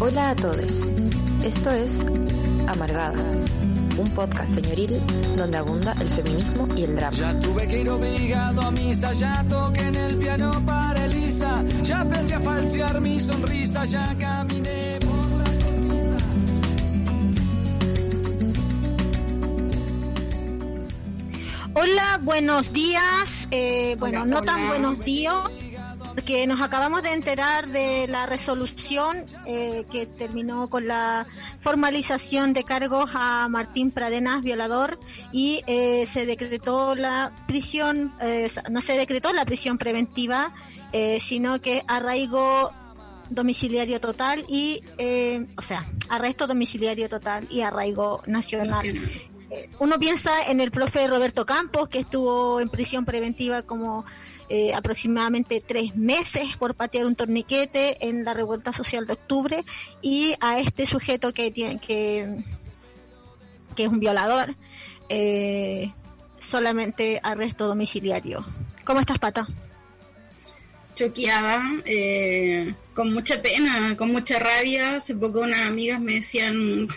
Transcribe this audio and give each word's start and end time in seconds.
Hola 0.00 0.30
a 0.30 0.36
todos. 0.36 0.86
Esto 1.42 1.70
es 1.72 2.06
Amargadas, 2.68 3.36
un 3.98 4.08
podcast 4.14 4.54
señoril 4.54 5.02
donde 5.36 5.56
abunda 5.58 5.92
el 6.00 6.08
feminismo 6.10 6.68
y 6.76 6.84
el 6.84 6.94
drama. 6.94 7.16
Ya 7.16 7.40
tuve 7.40 7.66
que 7.66 7.80
ir 7.80 7.90
obligado 7.90 8.62
a 8.62 8.70
misa, 8.70 9.12
ya 9.12 9.44
toqué 9.48 9.80
en 9.80 9.94
el 9.96 10.16
piano 10.18 10.62
para 10.64 11.04
Elisa, 11.04 11.64
ya 11.82 12.00
aprendí 12.00 12.32
a 12.32 12.40
falsear 12.40 13.00
mi 13.00 13.18
sonrisa, 13.18 13.84
ya 13.86 14.14
caminé 14.16 15.00
por 15.00 15.30
la 15.30 15.44
cornisa. 15.64 16.16
Hola, 21.74 22.20
buenos 22.22 22.72
días. 22.72 23.48
Eh, 23.50 23.96
bueno, 23.98 24.22
Hola, 24.22 24.30
no 24.32 24.42
tan 24.42 24.68
buenos 24.68 25.00
días, 25.00 25.34
porque 26.18 26.48
nos 26.48 26.60
acabamos 26.60 27.04
de 27.04 27.12
enterar 27.12 27.68
de 27.68 28.08
la 28.08 28.26
resolución 28.26 29.24
eh, 29.46 29.84
que 29.88 30.04
terminó 30.06 30.68
con 30.68 30.88
la 30.88 31.28
formalización 31.60 32.52
de 32.54 32.64
cargos 32.64 33.10
a 33.14 33.46
Martín 33.48 33.92
Pradenas, 33.92 34.42
violador, 34.42 34.98
y 35.30 35.62
eh, 35.68 36.06
se 36.06 36.26
decretó 36.26 36.96
la 36.96 37.30
prisión, 37.46 38.12
eh, 38.20 38.50
no 38.68 38.80
se 38.80 38.94
decretó 38.94 39.32
la 39.32 39.44
prisión 39.44 39.78
preventiva, 39.78 40.52
eh, 40.90 41.20
sino 41.20 41.60
que 41.60 41.84
arraigo 41.86 42.72
domiciliario 43.30 44.00
total 44.00 44.44
y, 44.48 44.82
eh, 44.98 45.46
o 45.56 45.62
sea, 45.62 45.86
arresto 46.08 46.48
domiciliario 46.48 47.08
total 47.08 47.46
y 47.48 47.60
arraigo 47.60 48.24
nacional. 48.26 48.84
Eh, 49.50 49.70
uno 49.78 49.98
piensa 49.98 50.46
en 50.46 50.60
el 50.60 50.70
profe 50.70 51.06
Roberto 51.06 51.46
Campos, 51.46 51.88
que 51.88 52.00
estuvo 52.00 52.60
en 52.60 52.68
prisión 52.68 53.04
preventiva 53.04 53.62
como 53.62 54.04
eh, 54.48 54.72
aproximadamente 54.74 55.62
tres 55.66 55.96
meses 55.96 56.56
por 56.56 56.74
patear 56.74 57.06
un 57.06 57.14
torniquete 57.14 58.08
en 58.08 58.24
la 58.24 58.34
revuelta 58.34 58.72
social 58.72 59.06
de 59.06 59.14
octubre, 59.14 59.64
y 60.02 60.34
a 60.40 60.60
este 60.60 60.86
sujeto 60.86 61.32
que 61.32 61.50
tiene 61.50 61.78
que, 61.78 62.44
que 63.76 63.84
es 63.84 63.88
un 63.88 64.00
violador, 64.00 64.56
eh, 65.08 65.92
solamente 66.38 67.20
arresto 67.22 67.66
domiciliario. 67.66 68.44
¿Cómo 68.84 69.00
estás, 69.00 69.18
Pata? 69.18 69.46
choqueada, 70.98 71.62
eh, 71.84 72.74
con 72.92 73.12
mucha 73.12 73.40
pena, 73.40 73.96
con 73.96 74.10
mucha 74.10 74.38
rabia. 74.38 74.96
Hace 74.96 75.14
poco 75.14 75.40
unas 75.40 75.66
amigas 75.66 76.00
me 76.00 76.14
decían, 76.14 76.88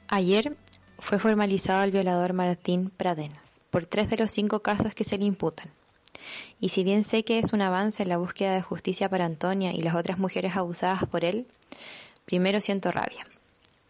Ayer 0.09 0.57
fue 0.99 1.19
formalizado 1.19 1.83
el 1.83 1.91
violador 1.91 2.33
Martín 2.33 2.89
Pradenas 2.89 3.61
por 3.69 3.85
tres 3.85 4.09
de 4.09 4.17
los 4.17 4.31
cinco 4.33 4.61
casos 4.63 4.95
que 4.95 5.05
se 5.05 5.19
le 5.19 5.27
imputan. 5.27 5.71
Y 6.61 6.71
si 6.71 6.85
bien 6.85 7.05
sé 7.05 7.25
que 7.25 7.39
es 7.39 7.53
un 7.53 7.61
avance 7.61 8.03
en 8.03 8.09
la 8.09 8.17
búsqueda 8.17 8.55
de 8.55 8.63
justicia 8.63 9.09
para 9.11 9.27
Antonia 9.27 9.73
y 9.73 9.83
las 9.83 9.95
otras 9.95 10.19
mujeres 10.19 10.57
abusadas 10.57 11.05
por 11.07 11.25
él, 11.25 11.47
primero 12.25 12.61
siento 12.61 12.91
rabia. 12.91 13.27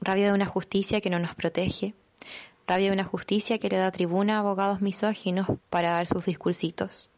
Rabia 0.01 0.27
de 0.27 0.33
una 0.33 0.47
justicia 0.47 1.01
que 1.01 1.11
no 1.11 1.19
nos 1.19 1.35
protege, 1.35 1.95
rabia 2.67 2.89
de 2.89 2.93
una 2.93 3.05
justicia 3.05 3.59
que 3.59 3.69
le 3.69 3.79
da 3.79 3.91
tribuna 3.93 4.37
a 4.37 4.41
abogados 4.41 4.81
misóginos 4.81 5.47
para 5.71 5.93
dar 5.93 6.09
sus 6.09 6.27
discursitos, 6.27 7.09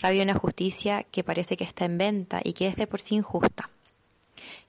rabia 0.00 0.24
de 0.24 0.30
una 0.30 0.38
justicia 0.38 1.04
que 1.04 1.22
parece 1.22 1.56
que 1.56 1.64
está 1.64 1.84
en 1.84 1.98
venta 1.98 2.40
y 2.42 2.52
que 2.52 2.66
es 2.66 2.76
de 2.76 2.86
por 2.86 3.00
sí 3.00 3.14
injusta, 3.14 3.70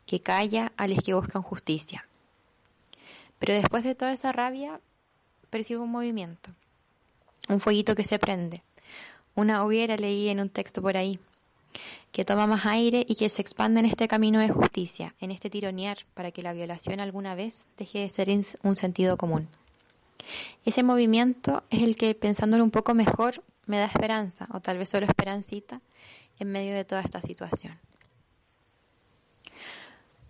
que 0.06 0.20
calla 0.20 0.72
a 0.78 0.88
los 0.88 1.00
que 1.00 1.16
buscan 1.16 1.42
justicia. 1.42 2.08
Pero 3.40 3.56
después 3.56 3.84
de 3.84 3.96
toda 3.96 4.14
esa 4.14 4.32
rabia, 4.32 4.80
percibo 5.50 5.84
un 5.84 5.92
movimiento, 5.92 6.52
un 7.50 7.60
fueguito 7.60 7.96
que 7.96 8.04
se 8.04 8.20
prende, 8.20 8.64
una 9.36 9.64
hubiera 9.66 9.96
leí 9.98 10.30
en 10.30 10.40
un 10.40 10.50
texto 10.50 10.82
por 10.82 10.98
ahí, 10.98 11.20
que 12.12 12.24
toma 12.24 12.46
más 12.46 12.66
aire 12.66 13.06
y 13.08 13.16
que 13.16 13.30
se 13.30 13.42
expande 13.42 13.80
en 13.80 13.88
este 13.88 14.08
camino 14.08 14.40
de 14.40 14.50
justicia, 14.50 15.16
en 15.20 15.32
este 15.32 15.50
tironear 15.50 15.98
para 16.14 16.32
que 16.32 16.44
la 16.44 16.54
violación 16.54 17.00
alguna 17.00 17.36
vez 17.36 17.66
deje 17.78 18.00
de 18.00 18.10
ser 18.10 18.30
un 18.62 18.76
sentido 18.76 19.18
común. 19.18 19.48
Ese 20.66 20.84
movimiento 20.84 21.64
es 21.70 21.84
el 21.84 21.96
que, 21.96 22.16
pensándolo 22.16 22.64
un 22.64 22.72
poco 22.72 22.94
mejor, 22.94 23.44
me 23.66 23.78
da 23.78 23.86
esperanza, 23.86 24.48
o 24.52 24.60
tal 24.60 24.78
vez 24.78 24.90
solo 24.90 25.06
esperancita, 25.06 25.82
en 26.40 26.52
medio 26.52 26.74
de 26.74 26.86
toda 26.86 27.02
esta 27.02 27.22
situación. 27.22 27.78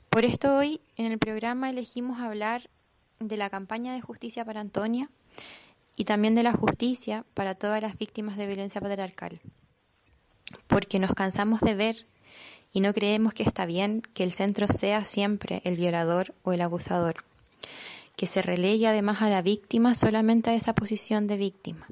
Por 0.09 0.25
esto 0.25 0.56
hoy 0.56 0.80
en 0.96 1.12
el 1.12 1.18
programa 1.18 1.69
elegimos 1.69 2.19
hablar 2.19 2.69
de 3.19 3.38
la 3.38 3.50
campaña 3.50 3.94
de 3.94 4.02
justicia 4.02 4.46
para 4.46 4.59
Antonia 4.59 5.09
y 5.96 6.06
también 6.06 6.36
de 6.36 6.44
la 6.44 6.54
justicia 6.54 7.26
para 7.34 7.56
todas 7.56 7.81
las 7.81 7.98
víctimas 7.98 8.38
de 8.38 8.48
violencia 8.48 8.81
patriarcal. 8.81 9.40
Porque 10.68 11.00
nos 11.00 11.14
cansamos 11.14 11.62
de 11.62 11.76
ver 11.76 12.06
y 12.74 12.81
no 12.81 12.94
creemos 12.94 13.34
que 13.34 13.44
está 13.44 13.66
bien 13.66 14.02
que 14.02 14.24
el 14.24 14.31
centro 14.31 14.68
sea 14.68 15.06
siempre 15.06 15.62
el 15.64 15.76
violador 15.76 16.34
o 16.44 16.54
el 16.54 16.62
abusador, 16.62 17.24
que 18.16 18.26
se 18.26 18.42
relegue 18.42 18.88
además 18.88 19.22
a 19.22 19.30
la 19.30 19.42
víctima 19.42 19.94
solamente 19.94 20.50
a 20.50 20.56
esa 20.56 20.74
posición 20.74 21.28
de 21.28 21.38
víctima. 21.38 21.88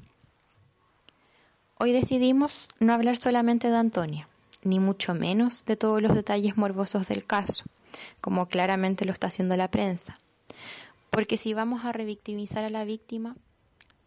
Hoy 1.78 1.92
decidimos 1.92 2.68
no 2.80 2.92
hablar 2.92 3.16
solamente 3.16 3.70
de 3.70 3.76
Antonia, 3.76 4.28
ni 4.64 4.78
mucho 4.78 5.14
menos 5.14 5.64
de 5.64 5.76
todos 5.76 6.02
los 6.02 6.14
detalles 6.14 6.56
morbosos 6.56 7.08
del 7.08 7.24
caso, 7.24 7.64
como 8.20 8.46
claramente 8.46 9.04
lo 9.04 9.12
está 9.12 9.28
haciendo 9.28 9.56
la 9.56 9.70
prensa. 9.70 10.14
Porque 11.10 11.36
si 11.36 11.54
vamos 11.54 11.84
a 11.84 11.92
revictimizar 11.92 12.64
a 12.64 12.70
la 12.70 12.84
víctima, 12.84 13.36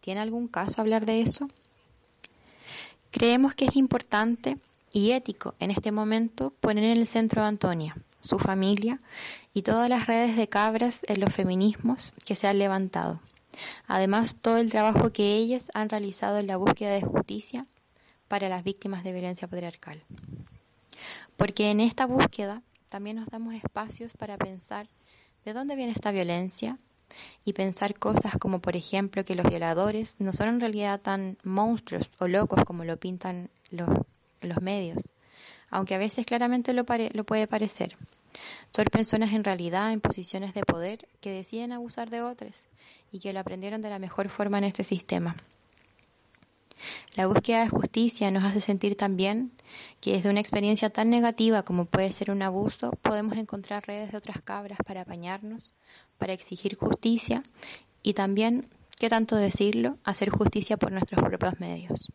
¿tiene 0.06 0.20
algún 0.20 0.46
caso 0.46 0.80
hablar 0.80 1.04
de 1.04 1.20
eso? 1.20 1.48
Creemos 3.10 3.56
que 3.56 3.64
es 3.64 3.74
importante 3.74 4.56
y 4.92 5.10
ético 5.10 5.56
en 5.58 5.72
este 5.72 5.90
momento 5.90 6.50
poner 6.60 6.84
en 6.84 6.92
el 6.92 7.08
centro 7.08 7.42
a 7.42 7.48
Antonia, 7.48 7.96
su 8.20 8.38
familia 8.38 9.00
y 9.52 9.62
todas 9.62 9.88
las 9.88 10.06
redes 10.06 10.36
de 10.36 10.48
cabras 10.48 11.04
en 11.08 11.18
los 11.18 11.34
feminismos 11.34 12.12
que 12.24 12.36
se 12.36 12.46
han 12.46 12.60
levantado. 12.60 13.18
Además, 13.88 14.36
todo 14.40 14.58
el 14.58 14.70
trabajo 14.70 15.10
que 15.10 15.34
ellas 15.34 15.72
han 15.74 15.88
realizado 15.88 16.38
en 16.38 16.46
la 16.46 16.56
búsqueda 16.56 16.92
de 16.92 17.02
justicia 17.02 17.66
para 18.28 18.48
las 18.48 18.62
víctimas 18.62 19.02
de 19.02 19.10
violencia 19.10 19.48
patriarcal. 19.48 20.04
Porque 21.36 21.72
en 21.72 21.80
esta 21.80 22.06
búsqueda 22.06 22.62
también 22.90 23.16
nos 23.16 23.26
damos 23.26 23.54
espacios 23.54 24.14
para 24.14 24.38
pensar 24.38 24.86
de 25.44 25.52
dónde 25.52 25.74
viene 25.74 25.90
esta 25.90 26.12
violencia 26.12 26.78
y 27.44 27.52
pensar 27.52 27.98
cosas 27.98 28.34
como, 28.38 28.60
por 28.60 28.76
ejemplo, 28.76 29.24
que 29.24 29.34
los 29.34 29.48
violadores 29.48 30.20
no 30.20 30.32
son 30.32 30.48
en 30.48 30.60
realidad 30.60 31.00
tan 31.00 31.38
monstruos 31.44 32.10
o 32.18 32.28
locos 32.28 32.64
como 32.64 32.84
lo 32.84 32.96
pintan 32.96 33.50
los, 33.70 33.88
medios, 34.60 35.12
aunque 35.70 35.94
a 35.94 35.98
veces 35.98 36.26
claramente 36.26 36.72
lo, 36.72 36.84
pare- 36.84 37.10
lo 37.14 37.24
puede 37.24 37.46
parecer. 37.46 37.96
Son 38.70 38.84
personas 38.86 39.32
en 39.32 39.44
realidad 39.44 39.92
en 39.92 40.00
posiciones 40.00 40.52
de 40.54 40.62
poder 40.62 41.08
que 41.20 41.30
deciden 41.30 41.72
abusar 41.72 42.10
de 42.10 42.22
otros 42.22 42.66
y 43.10 43.18
que 43.18 43.32
lo 43.32 43.40
aprendieron 43.40 43.80
de 43.80 43.90
la 43.90 43.98
mejor 43.98 44.28
forma 44.28 44.58
en 44.58 44.64
este 44.64 44.84
sistema. 44.84 45.36
La 47.14 47.26
búsqueda 47.26 47.62
de 47.62 47.70
justicia 47.70 48.30
nos 48.30 48.44
hace 48.44 48.60
sentir 48.60 48.96
también 48.96 49.50
que 50.02 50.12
desde 50.12 50.28
una 50.28 50.40
experiencia 50.40 50.90
tan 50.90 51.08
negativa 51.08 51.62
como 51.62 51.86
puede 51.86 52.12
ser 52.12 52.30
un 52.30 52.42
abuso, 52.42 52.90
podemos 53.00 53.38
encontrar 53.38 53.86
redes 53.86 54.12
de 54.12 54.18
otras 54.18 54.42
cabras 54.42 54.78
para 54.86 55.00
apañarnos, 55.00 55.72
para 56.18 56.32
exigir 56.32 56.76
justicia 56.76 57.42
y 58.02 58.14
también, 58.14 58.68
qué 58.98 59.08
tanto 59.08 59.36
decirlo, 59.36 59.98
hacer 60.04 60.30
justicia 60.30 60.76
por 60.76 60.92
nuestros 60.92 61.22
propios 61.22 61.60
medios. 61.60 62.08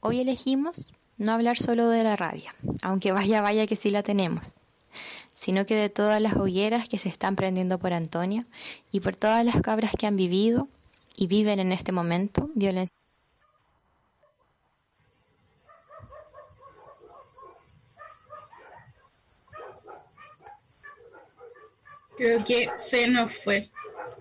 Hoy 0.00 0.20
elegimos 0.20 0.90
no 1.18 1.32
hablar 1.32 1.58
solo 1.58 1.88
de 1.88 2.02
la 2.02 2.16
rabia, 2.16 2.54
aunque 2.82 3.12
vaya 3.12 3.42
vaya 3.42 3.66
que 3.66 3.76
sí 3.76 3.90
la 3.90 4.02
tenemos, 4.02 4.54
sino 5.34 5.66
que 5.66 5.74
de 5.74 5.90
todas 5.90 6.20
las 6.22 6.36
hogueras 6.36 6.88
que 6.88 6.98
se 6.98 7.08
están 7.08 7.36
prendiendo 7.36 7.78
por 7.78 7.92
Antonia 7.92 8.46
y 8.92 9.00
por 9.00 9.16
todas 9.16 9.44
las 9.44 9.60
cabras 9.60 9.92
que 9.98 10.06
han 10.06 10.16
vivido 10.16 10.68
y 11.16 11.26
viven 11.26 11.60
en 11.60 11.72
este 11.72 11.92
momento 11.92 12.50
violencia 12.54 12.99
Creo 22.20 22.44
que 22.44 22.68
se 22.76 23.08
nos 23.08 23.34
fue. 23.34 23.70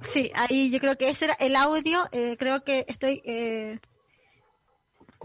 Sí, 0.01 0.31
ahí 0.33 0.71
yo 0.71 0.79
creo 0.79 0.97
que 0.97 1.09
ese 1.09 1.25
era 1.25 1.33
el 1.33 1.53
audio. 1.57 2.07
Eh, 2.13 2.37
creo 2.39 2.63
que 2.63 2.85
estoy. 2.87 3.21
Eh, 3.25 3.77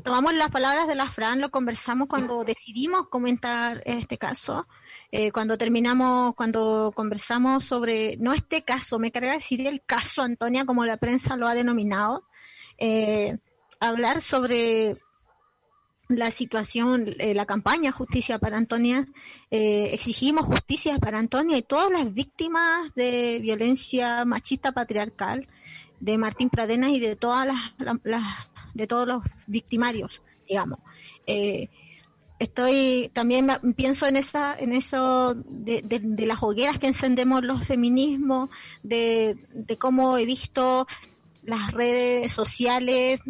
tomamos 0.03 0.35
las 0.35 0.51
palabras 0.51 0.89
de 0.89 0.97
la 0.97 1.09
Fran, 1.09 1.41
lo 1.41 1.53
conversamos 1.53 2.09
cuando 2.09 2.43
decidimos 2.43 3.09
comentar 3.11 3.81
este 3.87 4.19
caso. 4.19 4.67
Eh, 5.13 5.31
cuando 5.31 5.57
terminamos, 5.57 6.35
cuando 6.35 6.91
conversamos 6.97 7.63
sobre, 7.63 8.17
no 8.17 8.33
este 8.33 8.65
caso, 8.65 8.99
me 8.99 9.13
carga 9.13 9.35
decir 9.35 9.65
el 9.65 9.85
caso, 9.85 10.23
Antonia, 10.23 10.65
como 10.65 10.85
la 10.85 10.97
prensa 10.97 11.37
lo 11.37 11.47
ha 11.47 11.55
denominado, 11.55 12.27
hablar 13.79 14.21
sobre 14.21 14.97
la 16.09 16.31
situación, 16.31 17.15
eh, 17.19 17.35
la 17.35 17.47
campaña 17.47 17.93
Justicia 17.93 18.39
para 18.39 18.57
Antonia, 18.57 19.07
eh, 19.51 19.91
exigimos 19.93 20.47
justicia 20.47 20.99
para 20.99 21.19
Antonia 21.19 21.57
y 21.57 21.63
todas 21.63 21.91
las 21.91 22.13
víctimas 22.13 22.95
de 22.95 23.39
violencia 23.41 24.25
machista 24.25 24.73
patriarcal 24.73 25.49
de 26.01 26.19
Martín 26.19 26.51
Pradenas 26.51 26.91
y 26.91 27.01
de 27.01 27.17
todas 27.17 27.47
las, 27.79 28.23
de 28.75 28.87
todos 28.87 29.09
los 29.09 29.23
victimarios, 29.47 30.21
digamos. 30.47 30.81
Eh, 31.27 31.71
estoy 32.39 33.11
también 33.15 33.49
pienso 33.77 34.07
en 34.07 34.17
esa 34.17 34.59
en 34.59 34.73
eso 34.73 35.35
de, 35.35 35.83
de, 35.83 36.27
las 36.27 36.43
hogueras 36.43 36.79
que 36.79 36.89
encendemos 36.89 37.43
los 37.45 37.65
feminismos 37.65 38.51
de, 38.83 39.39
de 39.55 39.79
cómo 39.79 40.19
he 40.19 40.27
visto 40.27 40.87
las 41.45 41.73
redes 41.73 42.33
sociales 42.33 43.21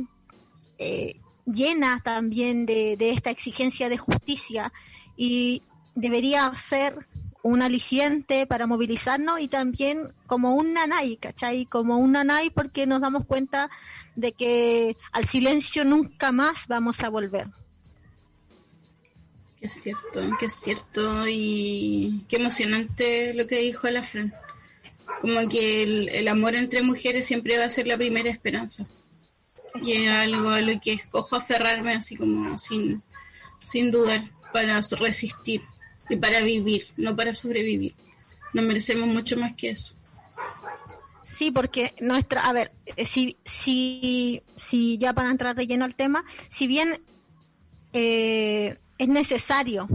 eh, 0.79 1.21
llena 1.47 2.01
también 2.03 2.67
de, 2.67 2.97
esta 3.01 3.31
exigencia 3.31 3.89
de 3.89 3.99
justicia 3.99 4.73
y 5.17 5.63
debería 5.95 6.53
ser 6.55 7.07
un 7.43 7.61
aliciente 7.61 8.47
para 8.47 8.67
movilizarnos 8.67 9.41
y 9.41 9.49
también 9.49 10.13
como 10.27 10.55
un 10.55 10.73
nanay, 10.73 11.17
¿cachai? 11.19 11.67
Como 11.67 11.99
un 11.99 12.13
nanay 12.13 12.49
porque 12.51 12.87
nos 12.87 13.03
damos 13.03 13.27
cuenta 13.27 13.69
de 14.17 14.33
que 14.33 14.97
al 15.13 15.27
silencio 15.27 15.85
nunca 15.85 16.33
más 16.33 16.67
vamos 16.69 17.03
a 17.03 17.11
volver. 17.11 17.49
Que 19.61 19.67
es 19.67 19.75
cierto, 19.75 20.23
que 20.39 20.47
es 20.47 20.55
cierto 20.55 21.29
y 21.29 22.25
qué 22.29 22.37
emocionante 22.37 23.35
lo 23.35 23.47
que 23.47 23.59
dijo 23.59 23.91
la 23.91 24.03
Fran. 24.03 24.33
Como 25.21 25.47
que 25.49 25.83
el, 25.83 26.09
el 26.09 26.29
amor 26.29 26.55
entre 26.55 26.83
mujeres 26.83 27.27
siempre 27.27 27.59
va 27.59 27.67
a 27.67 27.71
ser 27.71 27.87
la 27.87 27.99
primera 27.99 28.31
esperanza 28.31 28.87
y 29.81 30.07
algo 30.07 30.51
a 30.51 30.61
lo 30.61 30.81
que 30.81 30.93
escojo 30.93 31.37
aferrarme 31.37 31.95
así 31.95 32.17
como 32.17 32.59
sin, 32.59 33.03
sin 33.61 33.91
dudar 33.91 34.25
para 34.53 34.81
resistir 34.99 35.63
y 36.09 36.17
para 36.17 36.41
vivir, 36.43 36.87
no 36.97 37.17
para 37.17 37.35
sobrevivir. 37.35 37.95
Nos 38.53 38.65
merecemos 38.65 39.09
mucho 39.09 39.37
más 39.37 39.55
que 39.57 39.71
eso. 39.71 39.95
Sí, 41.25 41.51
porque 41.51 41.95
nuestra, 42.01 42.43
a 42.43 42.53
ver, 42.53 42.71
eh, 42.97 43.05
si, 43.05 43.37
si, 43.45 44.43
si 44.55 44.99
ya 44.99 45.13
para 45.13 45.31
entrar 45.31 45.57
de 45.57 45.67
lleno 45.67 45.85
al 45.85 45.97
tema, 45.97 46.25
si 46.51 46.67
bien 46.67 47.01
eh, 47.93 48.79
es 48.99 49.09
necesario, 49.09 49.89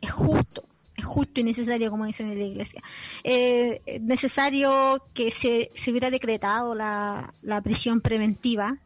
es 0.00 0.10
justo, 0.10 0.64
es 0.96 1.04
justo 1.04 1.40
y 1.40 1.44
necesario, 1.44 1.90
como 1.90 2.06
dicen 2.06 2.30
en 2.30 2.38
la 2.38 2.46
iglesia, 2.46 2.82
eh, 3.24 3.82
es 3.84 4.00
necesario 4.00 5.04
que 5.12 5.30
se, 5.30 5.70
se 5.74 5.90
hubiera 5.90 6.10
decretado 6.10 6.74
la, 6.74 7.34
la 7.42 7.60
prisión 7.60 8.00
preventiva, 8.00 8.78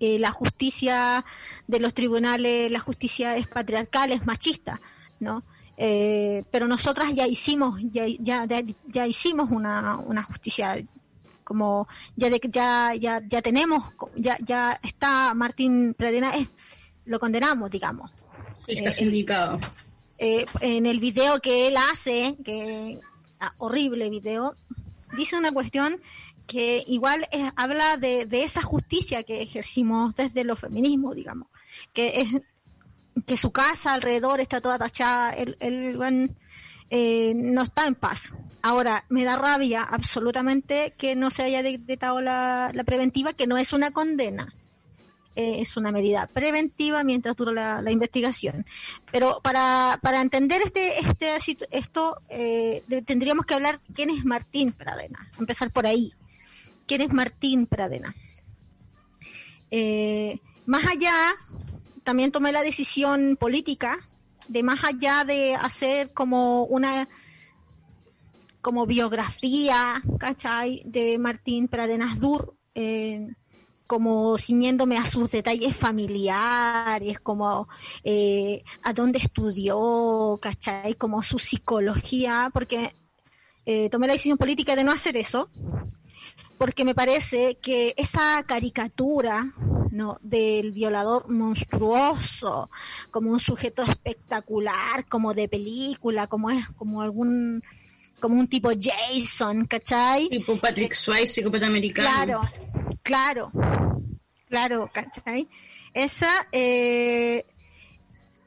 eh, 0.00 0.18
la 0.18 0.30
justicia 0.30 1.24
de 1.66 1.80
los 1.80 1.94
tribunales, 1.94 2.70
la 2.70 2.80
justicia 2.80 3.36
es 3.36 3.46
patriarcal, 3.46 4.12
es 4.12 4.26
machista, 4.26 4.80
¿no? 5.20 5.44
Eh, 5.76 6.44
pero 6.50 6.68
nosotras 6.68 7.12
ya 7.14 7.26
hicimos, 7.26 7.80
ya, 7.90 8.06
ya, 8.18 8.46
ya 8.86 9.06
hicimos 9.06 9.50
una, 9.50 9.96
una 9.96 10.22
justicia 10.22 10.76
como 11.42 11.88
ya 12.16 12.30
de, 12.30 12.40
ya, 12.48 12.94
ya, 12.94 13.20
ya 13.26 13.42
tenemos, 13.42 13.84
ya, 14.16 14.38
ya 14.40 14.78
está 14.82 15.34
Martín 15.34 15.94
Pradena, 15.94 16.32
lo 17.04 17.20
condenamos, 17.20 17.70
digamos. 17.70 18.10
Sí, 18.66 18.78
está 18.78 18.90
eh, 18.90 18.94
sindicado. 18.94 19.60
en 20.18 20.86
el 20.86 21.00
video 21.00 21.40
que 21.40 21.68
él 21.68 21.76
hace, 21.76 22.36
que 22.44 23.00
ah, 23.40 23.52
horrible 23.58 24.08
video, 24.10 24.56
dice 25.16 25.36
una 25.36 25.52
cuestión 25.52 26.00
que 26.46 26.84
igual 26.86 27.26
habla 27.56 27.96
de, 27.96 28.26
esa 28.30 28.62
justicia 28.62 29.22
que 29.22 29.42
ejercimos 29.42 30.14
desde 30.14 30.44
los 30.44 30.60
feminismos, 30.60 31.14
digamos, 31.14 31.48
que 31.92 32.20
es 32.20 32.28
que 33.26 33.36
su 33.36 33.52
casa 33.52 33.94
alrededor 33.94 34.40
está 34.40 34.60
toda 34.60 34.78
tachada, 34.78 35.30
el, 35.30 35.56
el 35.60 35.96
eh, 36.90 37.32
no 37.34 37.62
está 37.62 37.86
en 37.86 37.94
paz. 37.94 38.34
Ahora, 38.62 39.04
me 39.08 39.24
da 39.24 39.36
rabia 39.36 39.82
absolutamente 39.82 40.94
que 40.96 41.16
no 41.16 41.30
se 41.30 41.42
haya 41.42 41.62
decretado 41.62 42.20
la, 42.20 42.72
preventiva, 42.84 43.32
que 43.32 43.46
no 43.46 43.56
es 43.56 43.72
una 43.72 43.90
condena, 43.90 44.54
eh, 45.36 45.56
es 45.60 45.76
una 45.76 45.92
medida 45.92 46.26
preventiva 46.26 47.04
mientras 47.04 47.36
dura 47.36 47.82
la, 47.82 47.90
investigación. 47.90 48.66
Pero 49.10 49.40
para, 49.42 49.98
para 50.02 50.20
entender 50.20 50.62
este, 50.62 50.98
este 51.00 51.36
esto, 51.70 52.20
eh, 52.28 52.82
tendríamos 53.04 53.46
que 53.46 53.54
hablar 53.54 53.80
quién 53.94 54.10
es 54.10 54.24
Martín 54.24 54.72
Pradena, 54.72 55.30
empezar 55.38 55.70
por 55.70 55.86
ahí 55.86 56.12
quién 56.86 57.00
es 57.00 57.12
Martín 57.12 57.66
Pradena. 57.66 58.14
Eh, 59.70 60.40
más 60.66 60.84
allá, 60.86 61.14
también 62.04 62.30
tomé 62.30 62.52
la 62.52 62.62
decisión 62.62 63.36
política 63.36 63.98
de 64.48 64.62
más 64.62 64.84
allá 64.84 65.24
de 65.24 65.54
hacer 65.54 66.12
como 66.12 66.64
una 66.64 67.08
como 68.60 68.86
biografía. 68.86 70.02
De 70.84 71.18
Martín 71.18 71.68
Pradenas 71.68 72.18
Dur, 72.18 72.56
eh, 72.74 73.28
como 73.86 74.38
ciñéndome 74.38 74.96
a 74.96 75.04
sus 75.04 75.30
detalles 75.30 75.76
familiares, 75.76 77.20
como 77.20 77.68
eh, 78.04 78.62
a 78.82 78.92
dónde 78.92 79.18
estudió. 79.18 80.40
Como 80.98 81.22
su 81.22 81.38
psicología, 81.38 82.50
porque 82.52 82.94
tomé 83.90 84.06
la 84.06 84.12
decisión 84.12 84.38
política 84.38 84.76
de 84.76 84.84
no 84.84 84.92
hacer 84.92 85.16
eso, 85.16 85.50
porque 86.58 86.84
me 86.84 86.94
parece 86.94 87.56
que 87.56 87.94
esa 87.96 88.42
caricatura 88.46 89.52
¿no? 89.90 90.18
del 90.22 90.72
violador 90.72 91.30
monstruoso, 91.30 92.70
como 93.10 93.30
un 93.30 93.40
sujeto 93.40 93.82
espectacular, 93.82 95.06
como 95.08 95.34
de 95.34 95.48
película, 95.48 96.26
como 96.26 96.50
es 96.50 96.68
como 96.70 97.02
algún 97.02 97.62
como 98.20 98.38
un 98.38 98.48
tipo 98.48 98.70
Jason, 98.70 99.66
¿cachai? 99.66 100.28
Tipo 100.30 100.58
Patrick 100.58 100.94
Swayze, 100.94 101.28
psicópata 101.28 101.66
americano. 101.66 102.40
Claro, 103.02 103.52
claro, 103.52 103.52
claro, 104.48 104.90
¿cachai? 104.90 105.46
Esa 105.92 106.48
eh, 106.50 107.44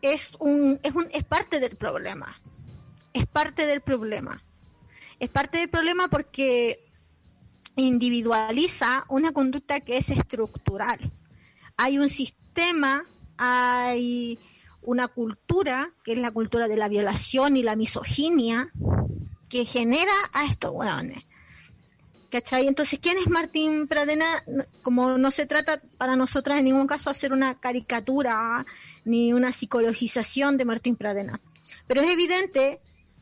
es 0.02 0.36
un, 0.40 0.80
es 0.82 0.96
un, 0.96 1.08
es 1.12 1.24
parte 1.24 1.60
del 1.60 1.76
problema. 1.76 2.42
Es 3.14 3.28
parte 3.28 3.68
del 3.68 3.82
problema. 3.82 4.44
Es 5.20 5.30
parte 5.30 5.60
del 5.60 5.70
problema 5.70 6.08
porque 6.08 6.87
individualiza 7.78 9.06
una 9.08 9.32
conducta 9.32 9.80
que 9.80 9.98
es 9.98 10.10
estructural. 10.10 11.00
Hay 11.78 12.00
un 12.00 12.10
sistema, 12.10 13.06
hay 13.38 14.40
una 14.82 15.08
cultura, 15.08 15.92
que 16.04 16.14
es 16.14 16.18
la 16.18 16.32
cultura 16.32 16.68
de 16.68 16.76
la 16.76 16.90
violación 16.90 17.56
y 17.56 17.64
la 17.64 17.76
misoginia, 17.76 18.72
que 19.50 19.64
genera 19.64 20.14
a 20.34 20.46
estos 20.46 20.72
hueones. 20.74 21.24
¿Cachai? 22.30 22.68
Entonces, 22.68 23.00
¿quién 23.02 23.18
es 23.18 23.30
Martín 23.30 23.88
Pradena? 23.88 24.44
Como 24.82 25.18
no 25.18 25.32
se 25.32 25.46
trata 25.46 25.82
para 25.98 26.18
nosotras 26.18 26.58
en 26.58 26.66
ningún 26.66 26.88
caso 26.88 27.10
hacer 27.10 27.32
una 27.32 27.60
caricatura 27.60 28.66
ni 29.06 29.32
una 29.32 29.54
psicologización 29.54 30.58
de 30.58 30.66
Martín 30.66 30.98
Pradena. 30.98 31.40
Pero 31.88 32.02
es 32.02 32.12
evidente 32.12 32.82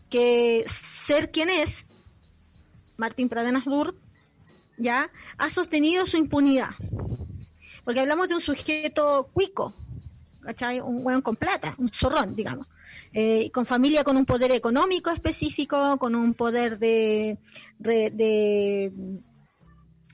que 0.09 0.65
ser 0.67 1.29
quien 1.29 1.49
es, 1.49 1.85
Martín 2.97 3.29
Pradenas 3.29 3.65
Dur, 3.65 3.95
ya, 4.77 5.11
ha 5.37 5.49
sostenido 5.49 6.05
su 6.05 6.17
impunidad. 6.17 6.71
Porque 7.83 7.99
hablamos 7.99 8.29
de 8.29 8.35
un 8.35 8.41
sujeto 8.41 9.29
cuico, 9.33 9.73
¿cachai? 10.41 10.79
Un 10.79 11.05
hueón 11.05 11.21
con 11.21 11.35
plata, 11.35 11.75
un 11.77 11.89
zorrón, 11.89 12.35
digamos. 12.35 12.67
Eh, 13.13 13.51
con 13.51 13.65
familia 13.65 14.03
con 14.03 14.17
un 14.17 14.25
poder 14.25 14.51
económico 14.51 15.09
específico, 15.09 15.97
con 15.97 16.15
un 16.15 16.33
poder 16.33 16.79
de, 16.79 17.37
de, 17.77 18.91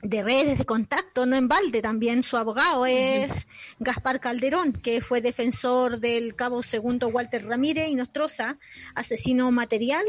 de 0.02 0.22
redes 0.22 0.58
de 0.58 0.64
contacto, 0.64 1.26
no 1.26 1.36
en 1.36 1.48
balde 1.48 1.80
también. 1.80 2.22
Su 2.22 2.36
abogado 2.36 2.84
es 2.86 3.46
Gaspar 3.78 4.20
Calderón, 4.20 4.72
que 4.72 5.00
fue 5.00 5.20
defensor 5.20 6.00
del 6.00 6.34
cabo 6.34 6.62
segundo 6.62 7.08
Walter 7.08 7.46
Ramírez 7.46 7.88
y 7.88 7.94
Nostroza, 7.94 8.58
asesino 8.94 9.50
material 9.50 10.04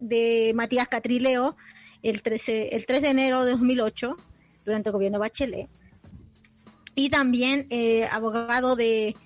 de 0.00 0.52
Matías 0.54 0.88
Catrileo 0.88 1.56
el, 2.02 2.22
13, 2.22 2.74
el 2.74 2.86
3 2.86 3.02
de 3.02 3.08
enero 3.08 3.44
de 3.44 3.52
2008, 3.52 4.16
durante 4.64 4.88
el 4.88 4.92
gobierno 4.92 5.18
Bachelet. 5.18 5.68
Y 6.94 7.10
también 7.10 7.66
eh, 7.70 8.06
abogado 8.10 8.76
de, 8.76 9.16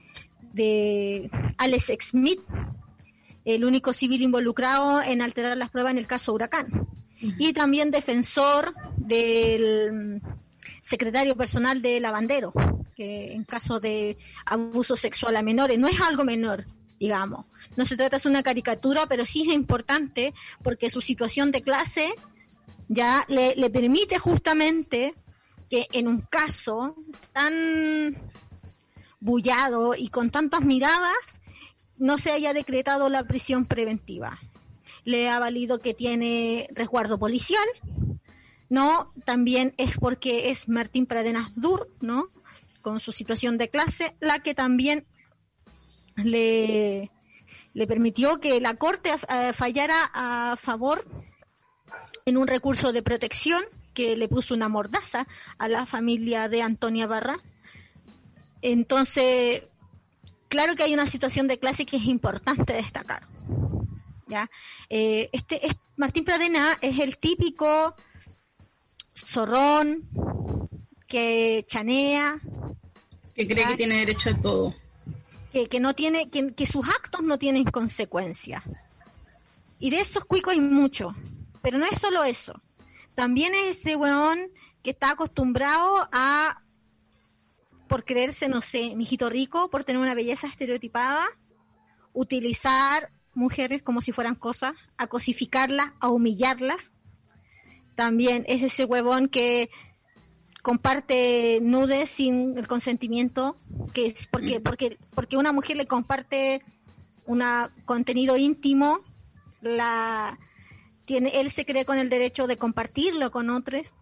de 0.52 1.30
Alex 1.58 1.92
Smith, 2.10 2.40
el 3.44 3.64
único 3.64 3.92
civil 3.92 4.22
involucrado 4.22 5.02
en 5.02 5.22
alterar 5.22 5.56
las 5.56 5.70
pruebas 5.70 5.92
en 5.92 5.98
el 5.98 6.06
caso 6.06 6.32
Huracán 6.32 6.86
y 7.38 7.52
también 7.52 7.90
defensor 7.90 8.74
del 8.96 10.20
secretario 10.82 11.36
personal 11.36 11.80
de 11.82 12.00
Lavandero, 12.00 12.52
que 12.94 13.32
en 13.32 13.44
caso 13.44 13.80
de 13.80 14.18
abuso 14.44 14.96
sexual 14.96 15.36
a 15.36 15.42
menores, 15.42 15.78
no 15.78 15.88
es 15.88 16.00
algo 16.00 16.24
menor, 16.24 16.64
digamos. 16.98 17.46
No 17.76 17.86
se 17.86 17.96
trata 17.96 18.18
de 18.18 18.28
una 18.28 18.42
caricatura, 18.42 19.06
pero 19.06 19.24
sí 19.24 19.42
es 19.42 19.48
importante 19.48 20.32
porque 20.62 20.90
su 20.90 21.00
situación 21.00 21.50
de 21.50 21.62
clase 21.62 22.14
ya 22.94 23.24
le, 23.28 23.70
permite 23.70 24.18
justamente 24.18 25.14
que 25.68 25.86
en 25.92 26.08
un 26.08 26.20
caso 26.20 26.96
tan 27.32 28.16
bullado 29.20 29.94
y 29.94 30.08
con 30.08 30.30
tantas 30.30 30.60
miradas 30.60 31.40
no 31.98 32.18
se 32.18 32.32
haya 32.32 32.52
decretado 32.52 33.08
la 33.08 33.24
prisión 33.24 33.66
preventiva 33.66 34.38
le 35.04 35.28
ha 35.28 35.38
valido 35.38 35.80
que 35.80 35.94
tiene 35.94 36.68
resguardo 36.72 37.18
policial, 37.18 37.66
¿no? 38.68 39.12
También 39.24 39.74
es 39.76 39.96
porque 39.98 40.50
es 40.50 40.68
Martín 40.68 41.06
Pradenas 41.06 41.54
Dur, 41.54 41.88
¿no? 42.00 42.28
Con 42.82 43.00
su 43.00 43.12
situación 43.12 43.58
de 43.58 43.68
clase, 43.68 44.14
la 44.20 44.40
que 44.40 44.54
también 44.54 45.06
le, 46.16 47.10
le 47.74 47.86
permitió 47.86 48.40
que 48.40 48.60
la 48.60 48.74
Corte 48.74 49.10
eh, 49.10 49.52
fallara 49.52 50.10
a 50.14 50.56
favor 50.56 51.04
en 52.26 52.38
un 52.38 52.46
recurso 52.46 52.92
de 52.92 53.02
protección 53.02 53.62
que 53.92 54.16
le 54.16 54.28
puso 54.28 54.54
una 54.54 54.68
mordaza 54.68 55.26
a 55.58 55.68
la 55.68 55.84
familia 55.84 56.48
de 56.48 56.62
Antonia 56.62 57.06
Barra. 57.06 57.36
Entonces, 58.62 59.64
claro 60.48 60.74
que 60.74 60.84
hay 60.84 60.94
una 60.94 61.06
situación 61.06 61.48
de 61.48 61.58
clase 61.58 61.84
que 61.84 61.96
es 61.96 62.04
importante 62.06 62.72
destacar. 62.72 63.26
¿ya? 64.26 64.50
Eh, 64.88 65.28
este, 65.32 65.66
es, 65.66 65.74
Martín 65.96 66.24
Pradena 66.24 66.78
es 66.80 66.98
el 66.98 67.18
típico 67.18 67.94
zorrón 69.14 70.08
que 71.06 71.64
chanea. 71.68 72.40
Que 73.34 73.46
cree 73.46 73.66
que 73.66 73.76
tiene 73.76 73.98
derecho 73.98 74.30
a 74.30 74.40
todo. 74.40 74.74
Que, 75.52 75.68
que 75.68 75.78
no 75.78 75.94
tiene, 75.94 76.30
que, 76.30 76.54
que 76.54 76.64
sus 76.64 76.88
actos 76.88 77.22
no 77.22 77.38
tienen 77.38 77.64
consecuencias. 77.64 78.62
Y 79.78 79.90
de 79.90 80.00
esos 80.00 80.24
cuicos 80.24 80.54
hay 80.54 80.60
mucho. 80.60 81.14
Pero 81.64 81.78
no 81.78 81.86
es 81.86 81.98
solo 81.98 82.24
eso. 82.24 82.60
También 83.14 83.54
es 83.54 83.78
ese 83.78 83.96
weón 83.96 84.50
que 84.82 84.90
está 84.90 85.12
acostumbrado 85.12 86.06
a, 86.12 86.62
por 87.88 88.04
creerse, 88.04 88.50
no 88.50 88.60
sé, 88.60 88.94
mijito 88.94 89.30
rico, 89.30 89.70
por 89.70 89.82
tener 89.82 90.02
una 90.02 90.14
belleza 90.14 90.46
estereotipada, 90.46 91.24
utilizar 92.12 93.10
mujeres 93.32 93.82
como 93.82 94.02
si 94.02 94.12
fueran 94.12 94.34
cosas, 94.34 94.74
a 94.98 95.06
cosificarlas, 95.06 95.92
a 96.00 96.10
humillarlas. 96.10 96.92
También 97.94 98.44
es 98.46 98.62
ese 98.62 98.84
huevón 98.84 99.28
que 99.28 99.70
comparte 100.62 101.60
nudes 101.62 102.10
sin 102.10 102.58
el 102.58 102.68
consentimiento, 102.68 103.56
que 103.94 104.08
es 104.08 104.26
porque, 104.26 104.60
porque, 104.60 104.98
porque 105.14 105.38
una 105.38 105.52
mujer 105.52 105.78
le 105.78 105.86
comparte 105.86 106.62
un 107.24 107.42
contenido 107.86 108.36
íntimo, 108.36 109.00
la 109.62 110.38
tiene, 111.04 111.40
él 111.40 111.50
se 111.50 111.64
cree 111.64 111.84
con 111.84 111.98
el 111.98 112.08
derecho 112.08 112.46
de 112.46 112.56
compartirlo 112.56 113.30
con 113.30 113.50
otros, 113.50 113.92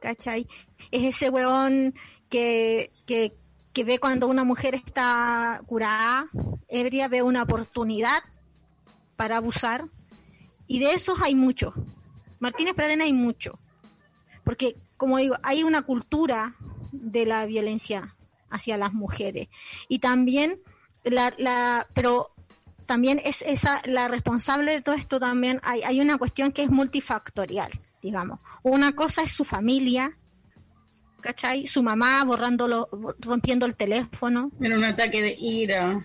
¿cachai? 0.00 0.46
Es 0.90 1.02
ese 1.14 1.30
huevón 1.30 1.94
que, 2.28 2.90
que, 3.06 3.34
que 3.72 3.84
ve 3.84 3.98
cuando 3.98 4.28
una 4.28 4.44
mujer 4.44 4.74
está 4.74 5.62
curada, 5.66 6.28
ebria, 6.68 7.08
ve 7.08 7.22
una 7.22 7.42
oportunidad 7.42 8.22
para 9.16 9.36
abusar. 9.36 9.88
Y 10.66 10.78
de 10.78 10.92
esos 10.92 11.20
hay 11.20 11.34
mucho. 11.34 11.74
Martínez 12.40 12.74
Pradena 12.74 13.04
hay 13.04 13.12
mucho. 13.12 13.58
Porque, 14.44 14.76
como 14.96 15.18
digo, 15.18 15.36
hay 15.42 15.62
una 15.62 15.82
cultura 15.82 16.56
de 16.90 17.26
la 17.26 17.46
violencia 17.46 18.16
hacia 18.50 18.76
las 18.76 18.92
mujeres. 18.92 19.48
Y 19.88 19.98
también, 19.98 20.60
la, 21.04 21.34
la, 21.38 21.88
pero 21.94 22.32
también 22.86 23.20
es 23.24 23.42
esa, 23.42 23.82
la 23.84 24.08
responsable 24.08 24.72
de 24.72 24.80
todo 24.80 24.94
esto 24.94 25.20
también, 25.20 25.60
hay, 25.62 25.82
hay 25.82 26.00
una 26.00 26.18
cuestión 26.18 26.52
que 26.52 26.62
es 26.62 26.70
multifactorial, 26.70 27.70
digamos. 28.02 28.40
Una 28.62 28.92
cosa 28.92 29.22
es 29.22 29.32
su 29.32 29.44
familia, 29.44 30.16
¿cachai? 31.20 31.66
Su 31.66 31.82
mamá 31.82 32.22
borrándolo, 32.24 32.88
rompiendo 33.18 33.66
el 33.66 33.76
teléfono. 33.76 34.50
En 34.60 34.72
un 34.72 34.84
ataque 34.84 35.22
de 35.22 35.36
ira 35.38 36.04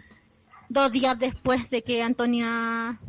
dos 0.70 0.92
días 0.92 1.18
después 1.18 1.70
de 1.70 1.84
que 1.84 2.04
Antonia 2.04 3.00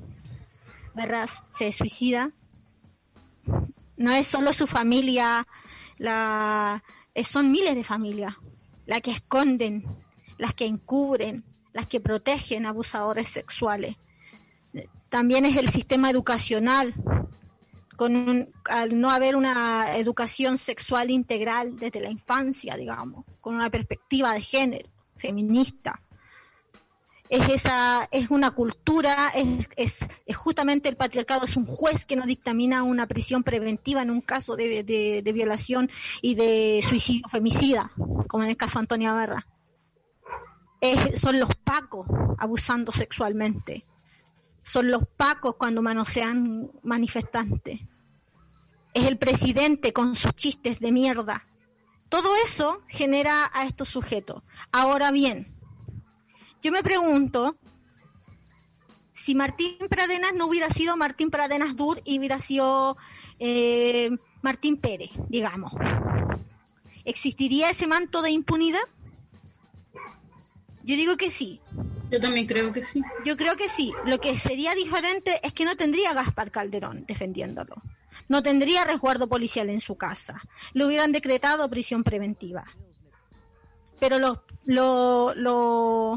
Berras 0.94 1.42
se 1.48 1.72
suicida. 1.72 2.30
No 3.96 4.12
es 4.12 4.26
solo 4.26 4.52
su 4.52 4.66
familia, 4.66 5.46
la, 5.96 6.84
son 7.24 7.50
miles 7.50 7.74
de 7.74 7.82
familias 7.82 8.34
las 8.86 9.02
que 9.02 9.10
esconden, 9.10 9.84
las 10.38 10.54
que 10.54 10.64
encubren, 10.64 11.44
las 11.78 11.86
que 11.86 12.00
protegen 12.00 12.66
abusadores 12.66 13.28
sexuales. 13.28 13.96
También 15.08 15.44
es 15.44 15.56
el 15.56 15.70
sistema 15.70 16.10
educacional, 16.10 16.92
con 17.96 18.50
al 18.68 19.00
no 19.00 19.10
haber 19.10 19.36
una 19.36 19.96
educación 19.96 20.58
sexual 20.58 21.10
integral 21.10 21.78
desde 21.78 22.00
la 22.00 22.10
infancia, 22.10 22.76
digamos, 22.76 23.24
con 23.40 23.54
una 23.54 23.70
perspectiva 23.70 24.34
de 24.34 24.40
género 24.40 24.88
feminista 25.16 26.00
es 27.30 27.48
esa 27.48 28.08
es 28.10 28.30
una 28.30 28.52
cultura 28.52 29.30
es, 29.34 29.68
es, 29.76 30.36
justamente 30.36 30.88
el 30.88 30.96
patriarcado 30.96 31.44
es 31.44 31.56
un 31.56 31.66
juez 31.66 32.06
que 32.06 32.16
no 32.16 32.24
dictamina 32.26 32.82
una 32.82 33.06
prisión 33.06 33.42
preventiva 33.42 34.02
en 34.02 34.10
un 34.10 34.20
caso 34.20 34.56
de, 34.56 34.82
de, 34.82 35.32
violación 35.32 35.90
y 36.22 36.34
de 36.36 36.80
suicidio 36.88 37.28
femicida 37.28 37.90
como 38.28 38.44
en 38.44 38.50
el 38.50 38.56
caso 38.56 38.78
de 38.78 38.84
Antonia 38.84 39.12
Barra 39.12 39.46
son 41.16 41.40
los 41.40 41.54
pacos 41.56 42.06
abusando 42.38 42.92
sexualmente 42.92 43.84
son 44.62 44.90
los 44.90 45.06
pacos 45.16 45.56
cuando 45.56 45.82
manosean 45.82 46.70
manifestantes 46.82 47.80
es 48.94 49.04
el 49.04 49.18
presidente 49.18 49.92
con 49.92 50.14
sus 50.14 50.34
chistes 50.34 50.80
de 50.80 50.92
mierda 50.92 51.46
todo 52.08 52.30
eso 52.44 52.82
genera 52.88 53.50
a 53.52 53.66
estos 53.66 53.88
sujetos 53.88 54.42
ahora 54.72 55.10
bien 55.10 55.54
yo 56.62 56.72
me 56.72 56.82
pregunto 56.82 57.56
si 59.14 59.34
Martín 59.34 59.76
Pradenas 59.90 60.32
no 60.34 60.46
hubiera 60.46 60.70
sido 60.70 60.96
Martín 60.96 61.30
Pradenas 61.30 61.76
Dur 61.76 62.00
y 62.04 62.18
hubiera 62.18 62.40
sido 62.40 62.96
eh, 63.38 64.10
Martín 64.42 64.78
Pérez, 64.78 65.10
digamos. 65.28 65.72
¿Existiría 67.04 67.70
ese 67.70 67.86
manto 67.86 68.22
de 68.22 68.30
impunidad? 68.30 68.80
Yo 70.88 70.96
digo 70.96 71.18
que 71.18 71.30
sí. 71.30 71.60
Yo 72.10 72.18
también 72.18 72.46
creo 72.46 72.72
que 72.72 72.82
sí. 72.82 73.02
Yo 73.22 73.36
creo 73.36 73.56
que 73.56 73.68
sí. 73.68 73.92
Lo 74.06 74.18
que 74.18 74.38
sería 74.38 74.74
diferente 74.74 75.38
es 75.42 75.52
que 75.52 75.66
no 75.66 75.76
tendría 75.76 76.14
Gaspar 76.14 76.50
Calderón 76.50 77.04
defendiéndolo. 77.06 77.82
No 78.26 78.42
tendría 78.42 78.84
resguardo 78.84 79.28
policial 79.28 79.68
en 79.68 79.82
su 79.82 79.96
casa. 79.98 80.40
Le 80.72 80.86
hubieran 80.86 81.12
decretado 81.12 81.68
prisión 81.68 82.04
preventiva. 82.04 82.64
Pero 84.00 84.18
los 84.18 84.38
lo, 84.64 85.34
lo, 85.34 86.16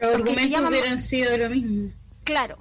los 0.00 0.14
argumentos 0.14 0.66
hubieran 0.66 1.02
sido 1.02 1.36
lo 1.36 1.50
mismo. 1.50 1.92
Claro, 2.24 2.56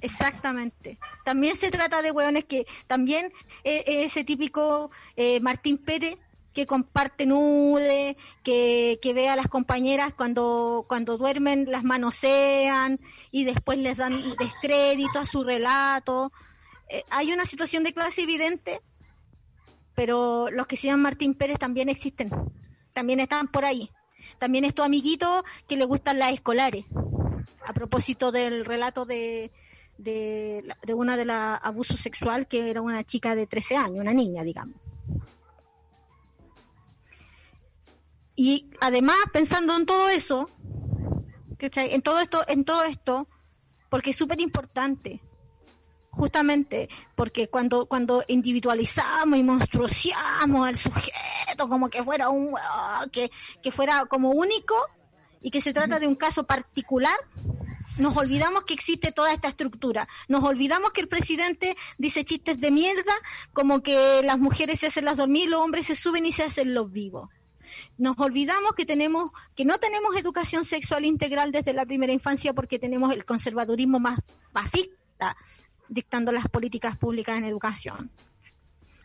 exactamente. 0.00 0.98
También 1.24 1.54
se 1.54 1.70
trata 1.70 2.02
de 2.02 2.10
hueones 2.10 2.46
que 2.46 2.66
también 2.88 3.32
eh, 3.62 3.84
ese 3.86 4.24
típico 4.24 4.90
eh, 5.14 5.38
Martín 5.38 5.78
Pérez 5.78 6.18
que 6.58 6.66
comparte 6.66 7.24
nude, 7.24 8.16
que, 8.42 8.98
que 9.00 9.14
ve 9.14 9.28
a 9.28 9.36
las 9.36 9.46
compañeras 9.46 10.12
cuando, 10.12 10.84
cuando 10.88 11.16
duermen, 11.16 11.70
las 11.70 11.84
manosean 11.84 12.98
y 13.30 13.44
después 13.44 13.78
les 13.78 13.96
dan 13.96 14.34
descrédito 14.36 15.20
a 15.20 15.26
su 15.26 15.44
relato. 15.44 16.32
Eh, 16.88 17.04
hay 17.10 17.32
una 17.32 17.44
situación 17.44 17.84
de 17.84 17.92
clase 17.92 18.22
evidente, 18.22 18.80
pero 19.94 20.50
los 20.50 20.66
que 20.66 20.74
llaman 20.74 21.02
Martín 21.02 21.34
Pérez 21.34 21.60
también 21.60 21.88
existen, 21.88 22.28
también 22.92 23.20
están 23.20 23.46
por 23.46 23.64
ahí. 23.64 23.92
También 24.40 24.64
es 24.64 24.74
tu 24.74 24.82
amiguito 24.82 25.44
que 25.68 25.76
le 25.76 25.84
gustan 25.84 26.18
las 26.18 26.32
escolares. 26.32 26.86
A 27.66 27.72
propósito 27.72 28.32
del 28.32 28.64
relato 28.64 29.04
de, 29.04 29.52
de, 29.96 30.64
de 30.82 30.94
una 30.94 31.16
de 31.16 31.24
la 31.24 31.54
abuso 31.54 31.96
sexual 31.96 32.48
que 32.48 32.68
era 32.68 32.82
una 32.82 33.04
chica 33.04 33.36
de 33.36 33.46
13 33.46 33.76
años, 33.76 34.00
una 34.00 34.12
niña, 34.12 34.42
digamos. 34.42 34.87
Y 38.40 38.70
además, 38.80 39.16
pensando 39.32 39.76
en 39.76 39.84
todo 39.84 40.08
eso, 40.08 40.48
en 41.58 42.02
todo 42.02 42.20
esto, 42.20 42.44
en 42.46 42.64
todo 42.64 42.84
esto, 42.84 43.26
porque 43.88 44.10
es 44.10 44.16
súper 44.16 44.40
importante, 44.40 45.20
justamente 46.10 46.88
porque 47.16 47.48
cuando, 47.48 47.86
cuando 47.86 48.22
individualizamos 48.28 49.40
y 49.40 49.42
monstruoseamos 49.42 50.68
al 50.68 50.76
sujeto 50.76 51.68
como 51.68 51.90
que 51.90 52.00
fuera 52.04 52.28
un 52.28 52.54
que, 53.10 53.32
que 53.60 53.72
fuera 53.72 54.06
como 54.06 54.30
único 54.30 54.76
y 55.42 55.50
que 55.50 55.60
se 55.60 55.72
trata 55.72 55.98
de 55.98 56.06
un 56.06 56.14
caso 56.14 56.44
particular, 56.44 57.18
nos 57.98 58.16
olvidamos 58.16 58.62
que 58.62 58.74
existe 58.74 59.10
toda 59.10 59.32
esta 59.32 59.48
estructura. 59.48 60.06
Nos 60.28 60.44
olvidamos 60.44 60.92
que 60.92 61.00
el 61.00 61.08
presidente 61.08 61.76
dice 61.98 62.24
chistes 62.24 62.60
de 62.60 62.70
mierda, 62.70 63.14
como 63.52 63.82
que 63.82 64.22
las 64.22 64.38
mujeres 64.38 64.78
se 64.78 64.86
hacen 64.86 65.06
las 65.06 65.16
dormir, 65.16 65.48
los 65.48 65.60
hombres 65.60 65.88
se 65.88 65.96
suben 65.96 66.24
y 66.24 66.30
se 66.30 66.44
hacen 66.44 66.72
los 66.72 66.92
vivos. 66.92 67.30
Nos 67.96 68.18
olvidamos 68.18 68.72
que 68.72 68.86
tenemos, 68.86 69.30
que 69.54 69.64
no 69.64 69.78
tenemos 69.78 70.16
educación 70.16 70.64
sexual 70.64 71.04
integral 71.04 71.52
desde 71.52 71.72
la 71.72 71.86
primera 71.86 72.12
infancia 72.12 72.52
porque 72.52 72.78
tenemos 72.78 73.12
el 73.12 73.24
conservadurismo 73.24 74.00
más 74.00 74.20
fascista 74.52 75.36
dictando 75.88 76.32
las 76.32 76.48
políticas 76.48 76.96
públicas 76.96 77.38
en 77.38 77.44
educación. 77.44 78.10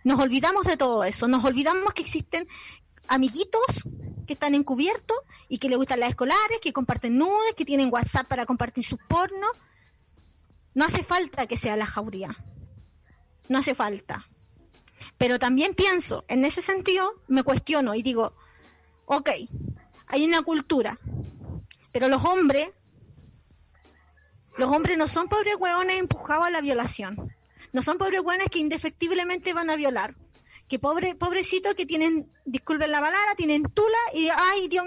Nos 0.04 0.20
olvidamos 0.20 0.66
de 0.66 0.78
todo 0.78 1.04
eso, 1.04 1.28
nos 1.28 1.46
olvidamos 1.46 1.94
que 1.94 2.02
existen 2.02 2.48
amiguitos 3.08 3.62
que 4.26 4.34
están 4.34 4.56
encubiertos 4.56 5.18
y 5.50 5.58
que 5.58 5.70
les 5.70 5.78
gustan 5.78 6.00
las 6.00 6.10
escolares, 6.10 6.60
que 6.62 6.74
comparten 6.74 7.18
nudes, 7.18 7.54
que 7.56 7.66
tienen 7.66 7.92
WhatsApp 7.92 8.28
para 8.28 8.46
compartir 8.46 8.84
sus 8.84 9.00
pornos. 9.08 9.52
No 10.74 10.86
hace 10.86 11.04
falta 11.04 11.46
que 11.46 11.58
sea 11.58 11.78
la 11.78 11.86
jauría. 11.86 12.36
No 13.50 13.60
hace 13.60 13.76
falta. 13.76 14.28
Pero 15.18 15.40
también 15.40 15.76
pienso, 15.76 16.24
en 16.28 16.46
ese 16.46 16.62
sentido, 16.62 17.22
me 17.28 17.44
cuestiono 17.44 17.94
y 17.96 18.02
digo, 18.02 18.36
ok, 19.06 19.30
hay 20.08 20.26
una 20.26 20.42
cultura, 20.42 21.00
pero 21.92 22.08
los 22.08 22.24
hombres, 22.26 22.70
los 24.58 24.72
hombres 24.72 24.98
no 24.98 25.08
son 25.08 25.28
pobres 25.28 25.56
hueones 25.58 26.00
empujados 26.00 26.48
a 26.48 26.52
la 26.52 26.62
violación. 26.62 27.36
No 27.72 27.82
son 27.82 27.98
pobres 27.98 28.22
hueones 28.22 28.48
que 28.52 28.60
indefectiblemente 28.60 29.54
van 29.54 29.70
a 29.70 29.76
violar 29.76 30.16
que 30.68 30.80
pobre, 30.80 31.16
pobrecito 31.16 31.76
que 31.76 31.86
tienen, 31.86 32.32
disculpen 32.46 32.92
la 32.92 33.00
palabra, 33.00 33.36
tienen 33.36 33.64
tula 33.64 33.98
y, 34.14 34.30
ay, 34.30 34.68
Dios 34.68 34.86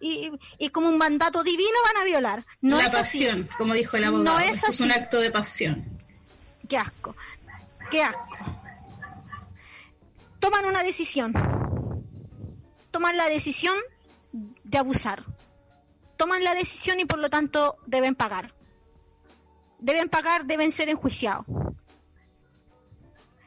y, 0.00 0.70
como 0.70 0.88
un 0.88 0.98
mandato 0.98 1.42
divino 1.42 1.76
van 1.84 2.02
a 2.02 2.04
violar. 2.04 2.46
No 2.60 2.80
la 2.80 2.90
pasión, 2.90 3.48
como 3.58 3.74
dijo 3.74 3.96
el 3.96 4.04
abogado. 4.04 4.24
No 4.24 4.40
es, 4.40 4.64
es 4.64 4.80
un 4.80 4.90
acto 4.90 5.20
de 5.20 5.30
pasión. 5.30 5.84
Qué 6.68 6.78
asco, 6.78 7.14
qué 7.90 8.02
asco. 8.02 8.38
Toman 10.40 10.64
una 10.64 10.82
decisión. 10.82 11.32
Toman 12.90 13.16
la 13.16 13.28
decisión 13.28 13.76
de 14.32 14.78
abusar. 14.78 15.24
Toman 16.16 16.42
la 16.42 16.54
decisión 16.54 17.00
y 17.00 17.04
por 17.04 17.18
lo 17.18 17.30
tanto 17.30 17.76
deben 17.86 18.14
pagar. 18.14 18.54
Deben 19.78 20.08
pagar, 20.08 20.44
deben 20.46 20.72
ser 20.72 20.88
enjuiciados 20.88 21.46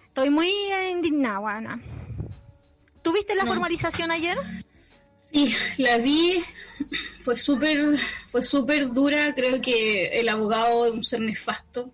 Estoy 0.08 0.30
muy 0.30 0.52
indignada, 0.92 1.56
Ana. 1.56 1.82
¿Tuviste 3.02 3.34
la 3.34 3.46
formalización 3.46 4.12
ayer? 4.12 4.38
Sí, 5.32 5.56
la 5.78 5.98
vi. 5.98 6.44
Fue 7.22 7.38
súper 7.38 7.98
fue 8.30 8.44
súper 8.44 8.90
dura. 8.90 9.34
Creo 9.34 9.62
que 9.62 10.08
el 10.20 10.28
abogado 10.28 10.86
es 10.86 10.94
un 10.94 11.04
ser 11.06 11.22
nefasto. 11.22 11.94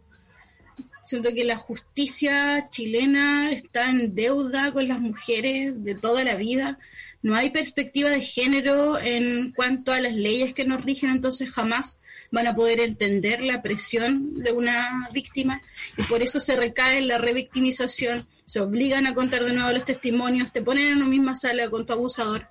Siento 1.06 1.32
que 1.32 1.46
la 1.46 1.58
justicia 1.58 2.70
chilena 2.72 3.52
está 3.52 3.90
en 3.92 4.16
deuda 4.16 4.72
con 4.74 4.88
las 4.88 5.00
mujeres 5.00 5.84
de 5.84 5.94
toda 5.94 6.24
la 6.24 6.34
vida. 6.34 6.80
No 7.22 7.36
hay 7.36 7.50
perspectiva 7.50 8.10
de 8.10 8.22
género 8.22 9.00
en 9.00 9.52
cuanto 9.52 9.92
a 9.92 10.00
las 10.00 10.14
leyes 10.14 10.54
que 10.54 10.66
nos 10.66 10.86
rigen, 10.86 11.10
entonces 11.10 11.52
jamás 11.52 11.98
van 12.32 12.48
a 12.48 12.56
poder 12.56 12.80
entender 12.80 13.42
la 13.42 13.62
presión 13.62 14.44
de 14.44 14.52
una 14.52 15.10
víctima 15.14 15.62
y 15.98 16.04
por 16.04 16.22
eso 16.22 16.40
se 16.40 16.56
recae 16.56 17.00
en 17.00 17.08
la 17.08 17.18
revictimización, 17.18 18.28
se 18.46 18.60
obligan 18.60 19.08
a 19.08 19.14
contar 19.14 19.44
de 19.46 19.54
nuevo 19.54 19.72
los 19.72 19.86
testimonios, 19.86 20.54
te 20.54 20.62
ponen 20.62 20.90
en 20.90 20.98
una 20.98 21.08
misma 21.08 21.36
sala 21.36 21.70
con 21.70 21.86
tu 21.86 21.94
abusador 21.94 22.48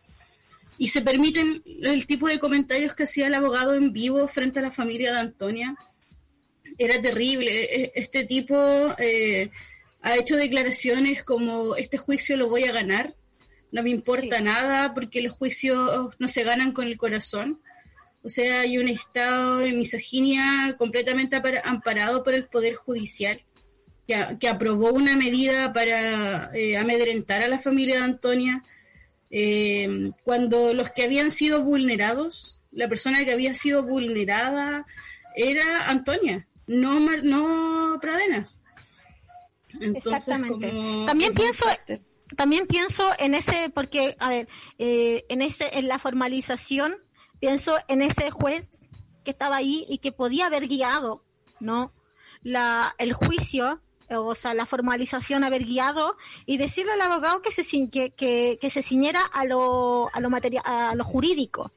y 0.79 0.89
se 0.89 1.01
permiten 1.01 1.63
el 1.83 2.07
tipo 2.07 2.29
de 2.29 2.39
comentarios 2.39 2.95
que 2.95 3.05
hacía 3.05 3.29
el 3.29 3.35
abogado 3.35 3.75
en 3.75 3.93
vivo 3.93 4.27
frente 4.29 4.59
a 4.59 4.63
la 4.63 4.71
familia 4.71 5.13
de 5.13 5.21
Antonia. 5.21 5.75
Era 6.77 7.01
terrible. 7.01 7.65
E-, 7.65 7.93
este 7.95 8.25
tipo 8.25 8.55
eh, 8.99 9.51
ha 10.03 10.17
hecho 10.17 10.37
declaraciones 10.37 11.25
como 11.25 11.77
este 11.77 11.97
juicio 11.97 12.37
lo 12.37 12.49
voy 12.49 12.65
a 12.65 12.73
ganar, 12.73 13.15
no 13.77 13.83
me 13.83 13.91
importa 13.91 14.41
nada 14.41 14.95
porque 14.95 15.21
los 15.21 15.35
juicios 15.35 16.15
no 16.19 16.29
se 16.29 16.45
ganan 16.45 16.73
con 16.73 16.87
el 16.87 16.97
corazón. 16.97 17.61
O 18.23 18.31
sea, 18.31 18.61
hay 18.61 18.79
un 18.79 18.89
estado 18.89 19.59
de 19.59 19.75
misoginia 19.75 20.75
completamente 20.79 21.39
amparado 21.63 22.25
por 22.25 22.33
el 22.33 22.47
Poder 22.47 22.75
Judicial, 22.75 23.43
que, 24.07 24.49
aprobó 24.49 24.93
una 24.93 25.15
medida 25.15 25.75
para 25.75 26.51
eh, 26.55 26.79
amedrentar 26.79 27.43
a 27.43 27.49
la 27.49 27.59
familia 27.59 27.97
de 27.97 28.05
Antonia, 28.05 28.65
eh, 29.31 30.11
cuando 30.25 30.73
los 30.73 30.89
que 30.91 31.03
habían 31.05 31.31
sido 31.31 31.63
vulnerados, 31.63 32.59
la 32.73 32.89
persona 32.89 33.27
que 33.27 33.33
había 33.33 33.53
sido 33.53 33.83
vulnerada 33.83 34.87
era 35.35 35.91
Antonia, 35.91 36.49
no, 36.67 36.99
no 36.99 37.99
Pradenas. 38.01 38.59
Exactamente. 39.79 40.73
También 41.05 41.35
pienso... 41.35 41.67
También 42.35 42.67
pienso 42.67 43.09
en 43.19 43.35
ese, 43.35 43.71
porque, 43.71 44.17
a 44.19 44.29
ver, 44.29 44.49
eh, 44.79 45.25
en 45.29 45.43
ese, 45.43 45.79
en 45.79 45.87
la 45.87 45.99
formalización 45.99 46.97
pienso 47.39 47.77
en 47.89 48.03
ese 48.03 48.31
juez 48.31 48.69
que 49.25 49.31
estaba 49.31 49.57
ahí 49.57 49.85
y 49.89 49.99
que 49.99 50.13
podía 50.13 50.47
haber 50.47 50.67
guiado, 50.67 51.25
¿no? 51.61 51.93
La, 52.43 52.95
el 52.99 53.13
juicio, 53.13 53.81
o 54.11 54.35
sea, 54.35 54.55
la 54.55 54.67
formalización 54.67 55.45
haber 55.45 55.65
guiado 55.65 56.17
y 56.47 56.57
decirle 56.57 56.93
al 56.93 57.01
abogado 57.01 57.43
que 57.43 57.51
se, 57.51 57.63
que, 57.91 58.13
que, 58.15 58.71
se 58.71 58.83
ciñera 58.83 59.21
a 59.21 59.45
lo, 59.45 60.11
a 60.13 60.21
lo, 60.21 60.31
materia, 60.31 60.63
a 60.65 60.95
lo 60.95 61.05
jurídico 61.05 61.73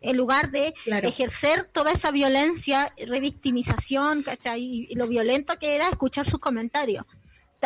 en 0.00 0.16
lugar 0.16 0.50
de 0.50 0.74
ejercer 0.86 1.64
toda 1.64 1.92
esa 1.92 2.10
violencia, 2.10 2.94
revictimización, 2.96 4.22
¿cachai? 4.22 4.86
Y, 4.88 4.94
lo 4.94 5.08
violento 5.08 5.58
que 5.58 5.74
era 5.74 5.88
escuchar 5.88 6.26
sus 6.26 6.38
comentarios. 6.38 7.04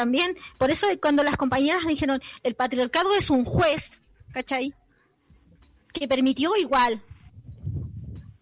También, 0.01 0.35
por 0.57 0.71
eso 0.71 0.87
cuando 0.99 1.23
las 1.23 1.37
compañeras 1.37 1.87
dijeron, 1.87 2.23
el 2.43 2.55
patriarcado 2.55 3.13
es 3.15 3.29
un 3.29 3.45
juez, 3.45 4.01
¿cachai? 4.33 4.73
Que 5.93 6.09
permitió 6.09 6.57
igual 6.57 7.03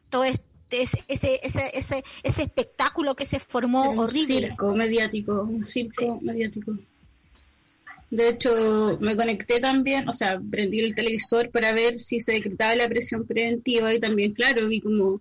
todo 0.08 0.22
este, 0.22 0.82
ese, 0.82 1.02
ese, 1.08 1.40
ese, 1.42 2.04
ese 2.22 2.42
espectáculo 2.44 3.16
que 3.16 3.26
se 3.26 3.40
formó 3.40 3.90
un 3.90 3.98
horrible. 3.98 4.46
circo 4.50 4.72
mediático, 4.72 5.42
un 5.42 5.64
circo 5.64 6.20
mediático. 6.22 6.78
De 8.08 8.28
hecho, 8.28 8.96
me 9.00 9.16
conecté 9.16 9.58
también, 9.58 10.08
o 10.08 10.12
sea, 10.12 10.40
prendí 10.48 10.78
el 10.78 10.94
televisor 10.94 11.50
para 11.50 11.72
ver 11.72 11.98
si 11.98 12.20
se 12.20 12.34
decretaba 12.34 12.76
la 12.76 12.88
presión 12.88 13.26
preventiva 13.26 13.92
y 13.92 13.98
también, 13.98 14.32
claro, 14.32 14.68
vi 14.68 14.80
como 14.80 15.20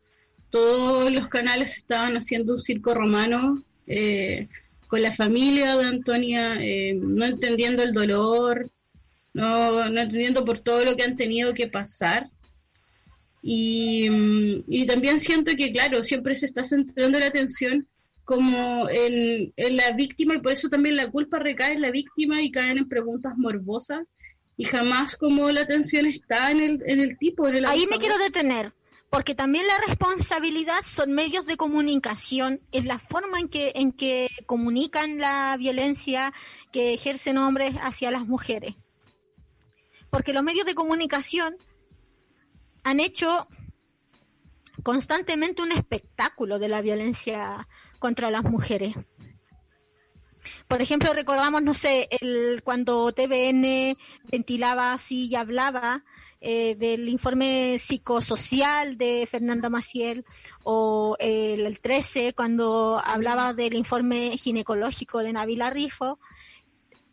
todos 0.51 1.11
los 1.11 1.29
canales 1.29 1.77
estaban 1.77 2.15
haciendo 2.15 2.53
un 2.53 2.59
circo 2.59 2.93
romano 2.93 3.63
eh, 3.87 4.47
con 4.87 5.01
la 5.01 5.13
familia 5.13 5.75
de 5.75 5.85
Antonia, 5.85 6.55
eh, 6.59 6.93
no 6.93 7.25
entendiendo 7.25 7.83
el 7.83 7.93
dolor, 7.93 8.69
no, 9.33 9.89
no 9.89 10.01
entendiendo 10.01 10.45
por 10.45 10.59
todo 10.59 10.83
lo 10.85 10.95
que 10.95 11.03
han 11.03 11.17
tenido 11.17 11.53
que 11.53 11.67
pasar. 11.67 12.29
Y, 13.41 14.09
y, 14.67 14.85
también 14.85 15.19
siento 15.19 15.51
que, 15.55 15.71
claro, 15.71 16.03
siempre 16.03 16.35
se 16.35 16.47
está 16.47 16.63
centrando 16.63 17.19
la 17.19 17.27
atención 17.27 17.87
como 18.27 18.89
en, 18.89 19.53
la 19.55 19.91
víctima 19.91 20.35
y 20.35 20.39
por 20.39 20.51
eso 20.51 20.67
también 20.67 20.97
la 20.97 21.09
culpa 21.09 21.39
recae 21.39 21.71
en 21.71 21.81
la 21.81 21.91
víctima 21.91 22.41
y 22.41 22.51
caen 22.51 22.77
en 22.77 22.89
preguntas 22.89 23.37
morbosas 23.37 24.05
y 24.57 24.65
jamás 24.65 25.15
como 25.15 25.49
la 25.49 25.61
atención 25.61 26.05
está 26.07 26.51
en 26.51 26.59
el, 26.59 26.83
en 26.87 26.99
el 26.99 27.17
tipo. 27.17 27.47
En 27.47 27.65
Ahí 27.65 27.85
me 27.89 27.99
quiero 27.99 28.17
detener, 28.17 28.73
porque 29.09 29.35
también 29.35 29.65
la 29.67 29.77
responsabilidad 29.87 30.81
son 30.83 31.13
medios 31.13 31.45
de 31.45 31.57
comunicación, 31.57 32.61
es 32.71 32.85
la 32.85 32.99
forma 32.99 33.39
en 33.39 33.47
que, 33.47 33.71
en 33.75 33.91
que 33.91 34.29
comunican 34.45 35.17
la 35.17 35.55
violencia 35.57 36.33
que 36.71 36.93
ejercen 36.93 37.37
hombres 37.37 37.75
hacia 37.81 38.11
las 38.11 38.25
mujeres. 38.25 38.75
porque 40.09 40.33
los 40.33 40.43
medios 40.43 40.65
de 40.65 40.75
comunicación 40.75 41.57
han 42.83 42.99
hecho 43.01 43.47
constantemente 44.83 45.61
un 45.61 45.71
espectáculo 45.71 46.59
de 46.59 46.69
la 46.69 46.81
violencia 46.81 47.67
contra 47.99 48.31
las 48.31 48.43
mujeres. 48.43 48.95
Por 50.67 50.81
ejemplo, 50.81 51.13
recordamos, 51.13 51.61
no 51.61 51.73
sé, 51.73 52.07
el, 52.21 52.61
cuando 52.63 53.11
TVN 53.11 53.97
ventilaba 54.31 54.93
así 54.93 55.27
y 55.27 55.35
hablaba 55.35 56.05
eh, 56.39 56.75
del 56.75 57.09
informe 57.09 57.79
psicosocial 57.79 58.97
de 58.97 59.27
Fernanda 59.29 59.69
Maciel 59.69 60.23
o 60.63 61.17
el, 61.19 61.79
13 61.79 62.33
cuando 62.33 63.01
hablaba 63.03 63.53
del 63.53 63.73
informe 63.73 64.37
ginecológico 64.37 65.19
de 65.19 65.33
Navila 65.33 65.71
Rifo 65.71 66.19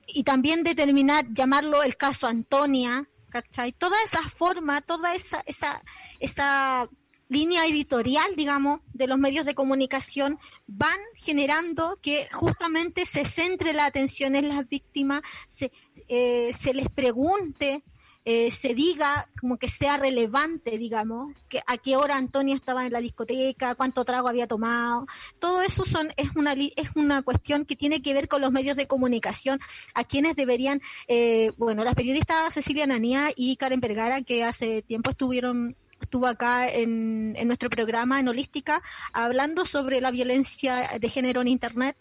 y 0.06 0.24
también 0.24 0.62
determinar, 0.62 1.26
llamarlo 1.32 1.82
el 1.82 1.96
caso 1.96 2.26
Antonia, 2.26 3.08
¿cachai? 3.30 3.72
Toda 3.72 3.96
esa 4.04 4.22
forma, 4.28 4.82
toda 4.82 5.14
esa, 5.14 5.42
esa, 5.46 5.82
esa 6.20 6.88
línea 7.28 7.66
editorial, 7.66 8.36
digamos, 8.36 8.80
de 8.92 9.06
los 9.06 9.18
medios 9.18 9.46
de 9.46 9.54
comunicación 9.54 10.38
van 10.66 10.98
generando 11.14 11.96
que 12.02 12.28
justamente 12.32 13.06
se 13.06 13.24
centre 13.24 13.72
la 13.72 13.86
atención 13.86 14.36
en 14.36 14.50
las 14.50 14.68
víctimas, 14.68 15.22
se, 15.48 15.72
eh, 16.08 16.52
se 16.58 16.74
les 16.74 16.88
pregunte, 16.90 17.82
eh, 18.26 18.50
se 18.50 18.74
diga 18.74 19.28
como 19.38 19.58
que 19.58 19.68
sea 19.68 19.98
relevante, 19.98 20.78
digamos, 20.78 21.34
que 21.48 21.62
a 21.66 21.76
qué 21.76 21.96
hora 21.96 22.16
Antonia 22.16 22.54
estaba 22.54 22.86
en 22.86 22.92
la 22.92 23.00
discoteca, 23.00 23.74
cuánto 23.74 24.04
trago 24.04 24.28
había 24.28 24.46
tomado, 24.46 25.06
todo 25.38 25.60
eso 25.60 25.84
son 25.84 26.08
es 26.16 26.34
una 26.34 26.54
es 26.54 26.88
una 26.94 27.22
cuestión 27.22 27.66
que 27.66 27.76
tiene 27.76 28.00
que 28.00 28.14
ver 28.14 28.28
con 28.28 28.40
los 28.40 28.50
medios 28.50 28.78
de 28.78 28.86
comunicación, 28.86 29.60
a 29.92 30.04
quienes 30.04 30.36
deberían, 30.36 30.80
eh, 31.06 31.52
bueno, 31.58 31.84
las 31.84 31.94
periodistas 31.94 32.54
Cecilia 32.54 32.86
Nanía 32.86 33.30
y 33.36 33.56
Karen 33.56 33.80
Vergara 33.80 34.22
que 34.22 34.42
hace 34.42 34.82
tiempo 34.82 35.10
estuvieron 35.10 35.76
estuvo 36.00 36.26
acá 36.26 36.68
en, 36.68 37.34
nuestro 37.46 37.70
programa 37.70 38.20
en 38.20 38.28
Holística 38.28 38.82
hablando 39.12 39.64
sobre 39.64 40.00
la 40.00 40.10
violencia 40.10 40.90
de 41.00 41.08
género 41.08 41.40
en 41.40 41.48
Internet. 41.48 41.96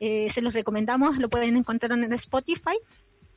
Eh, 0.00 0.28
se 0.30 0.42
los 0.42 0.54
recomendamos, 0.54 1.18
lo 1.18 1.28
pueden 1.28 1.56
encontrar 1.56 1.92
en 1.92 2.12
Spotify. 2.14 2.76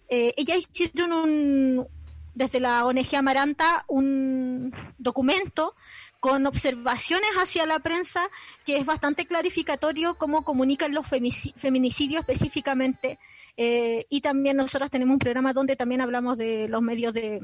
Eh, 0.10 0.34
ellas 0.38 0.58
hicieron 0.58 1.12
un, 1.12 1.88
desde 2.36 2.60
la 2.60 2.86
ONG 2.86 3.15
Amaranta 3.15 3.86
un 3.88 4.74
documento 4.98 5.74
con 6.19 6.45
observaciones 6.45 7.30
hacia 7.38 7.65
la 7.65 7.80
prensa 7.80 8.30
que 8.65 8.78
es 8.78 8.86
bastante 8.86 9.26
clarificatorio 9.26 10.15
cómo 10.15 10.43
comunican 10.43 10.93
los 10.93 11.08
feminicidios 11.08 12.19
específicamente. 12.21 13.19
Eh, 13.58 14.06
y 14.10 14.21
también 14.21 14.58
nosotros 14.58 14.91
tenemos 14.91 15.13
un 15.13 15.19
programa 15.19 15.54
donde 15.54 15.76
también 15.76 16.02
hablamos 16.02 16.38
de 16.38 16.67
los 16.67 16.82
medios 16.82 17.13
de, 17.13 17.39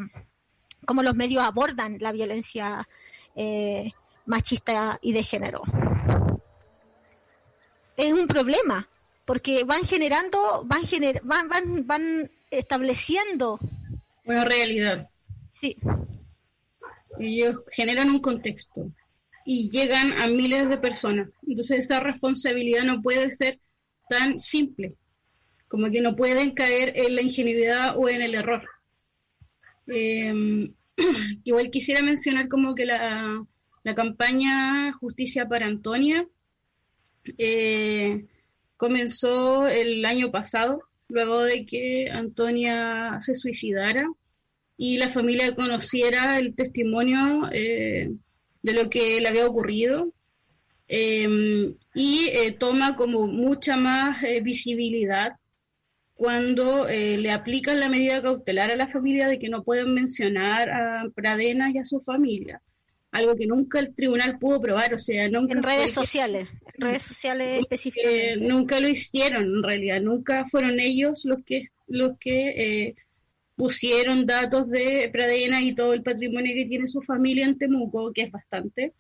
cómo 0.86 1.04
los 1.04 1.16
medios 1.16 1.44
abordan 1.44 1.98
la 2.00 2.12
violencia 2.12 2.88
eh, 3.36 3.92
machista 4.26 5.00
y 5.02 5.14
de 5.14 5.24
género. 5.24 5.62
Es 7.98 8.14
un 8.14 8.28
problema, 8.28 8.90
porque 9.26 9.64
van 9.64 9.84
generando, 9.84 10.64
van, 10.66 10.86
gener 10.88 11.22
van, 11.24 11.48
van, 11.48 11.86
van 11.86 12.32
estableciendo 12.50 13.60
una 14.24 14.46
realidad. 14.46 15.10
Sí. 15.54 15.78
Ellos 17.20 17.58
generan 17.72 18.10
un 18.10 18.20
contexto 18.20 18.92
y 19.46 19.70
llegan 19.70 20.14
a 20.14 20.28
miles 20.28 20.70
de 20.70 20.78
personas. 20.78 21.30
Entonces 21.48 21.86
esa 21.86 22.00
responsabilidad 22.00 22.84
no 22.84 23.02
puede 23.02 23.32
ser 23.32 23.60
tan 24.10 24.40
simple, 24.40 24.96
como 25.68 25.90
que 25.90 26.02
no 26.02 26.16
pueden 26.16 26.52
caer 26.52 26.94
en 26.96 27.16
la 27.16 27.22
ingenuidad 27.22 27.98
o 27.98 28.10
en 28.10 28.22
el 28.22 28.36
error. 28.36 28.64
Eh, 29.88 30.70
igual 31.44 31.72
quisiera 31.72 32.02
mencionar 32.02 32.48
como 32.48 32.76
que 32.76 32.86
la, 32.86 33.46
campaña 33.96 34.94
Justicia 34.94 35.48
para 35.48 35.66
Antonia 35.66 36.28
eh, 37.38 38.26
comenzó 38.78 39.68
el 39.68 40.06
año 40.06 40.32
pasado, 40.32 40.84
luego 41.12 41.44
de 41.44 41.66
que 41.66 42.10
Antonia 42.10 43.20
se 43.22 43.36
suicidara 43.36 44.08
y 44.78 44.98
la 44.98 45.10
familia 45.10 45.54
conociera 45.54 46.40
el 46.40 46.56
testimonio 46.56 47.50
eh, 47.52 48.10
de 48.64 48.74
lo 48.74 48.90
que 48.90 49.22
le 49.22 49.28
había 49.28 49.48
ocurrido. 49.48 50.12
Em, 50.88 51.76
y 51.94 52.30
toma 52.60 52.98
como 52.98 53.28
mucha 53.28 53.78
más 53.78 54.22
visibilidad 54.44 55.34
cuando 56.22 56.88
eh, 56.88 57.18
le 57.18 57.32
aplican 57.32 57.80
la 57.80 57.90
medida 57.90 58.22
cautelar 58.22 58.70
a 58.70 58.76
la 58.76 58.88
familia 58.90 59.28
de 59.28 59.40
que 59.40 59.50
no 59.50 59.64
pueden 59.64 59.92
mencionar 59.96 60.70
a 60.70 61.10
Pradena 61.16 61.72
y 61.72 61.80
a 61.80 61.84
su 61.84 62.00
familia, 62.02 62.62
algo 63.10 63.36
que 63.36 63.48
nunca 63.48 63.80
el 63.80 63.96
tribunal 63.96 64.38
pudo 64.38 64.62
probar, 64.62 64.94
o 64.94 65.00
sea, 65.00 65.28
nunca 65.30 65.54
en 65.54 65.64
redes 65.64 65.96
sociales, 65.96 66.48
redes 66.78 67.04
sociales 67.04 67.60
específicamente. 67.62 68.38
nunca 68.38 68.80
lo 68.80 68.88
hicieron 68.88 69.44
en 69.44 69.64
realidad, 69.64 70.02
nunca 70.02 70.46
fueron 70.48 70.80
ellos 70.80 71.26
los 71.26 71.44
que 71.44 71.70
los 71.88 72.18
que 72.20 72.50
eh, 72.50 72.96
pusieron 73.56 74.26
datos 74.26 74.70
de 74.70 75.10
Pradena 75.12 75.62
y 75.62 75.76
todo 75.76 75.94
el 75.94 76.04
patrimonio 76.04 76.56
que 76.56 76.66
tiene 76.66 76.88
su 76.88 77.02
familia 77.02 77.46
en 77.46 77.58
Temuco, 77.58 78.14
que 78.14 78.24
es 78.24 78.32
bastante, 78.32 78.94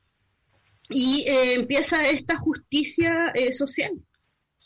y 0.89 1.23
eh, 1.25 1.53
empieza 1.53 2.03
esta 2.09 2.37
justicia 2.37 3.33
social 3.53 3.93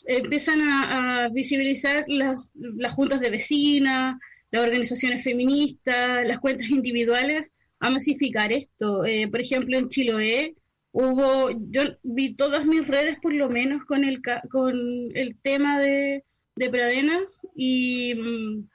empiezan 0.04 0.60
a, 0.62 1.28
visibilizar 1.32 2.04
las, 2.08 2.52
las, 2.54 2.94
juntas 2.94 3.20
de 3.20 3.30
vecinas, 3.30 4.16
las 4.50 4.62
organizaciones 4.62 5.24
feministas, 5.24 6.26
las 6.26 6.40
cuentas 6.40 6.68
individuales, 6.68 7.54
a 7.80 7.90
masificar 7.90 8.52
esto. 8.52 9.04
Eh, 9.04 9.28
por 9.28 9.40
ejemplo, 9.40 9.78
en 9.78 9.88
Chiloé 9.88 10.54
hubo, 10.98 11.50
yo 11.70 11.82
vi 12.02 12.34
todas 12.34 12.64
mis 12.64 12.86
redes 12.86 13.18
por 13.20 13.34
lo 13.34 13.50
menos 13.50 13.84
con 13.84 14.02
el, 14.02 14.22
con 14.50 14.74
el 15.14 15.36
tema 15.42 15.78
de, 15.78 16.24
de 16.56 16.70
Pradenas 16.70 17.22
y, 17.54 18.14
mm, 18.14 18.68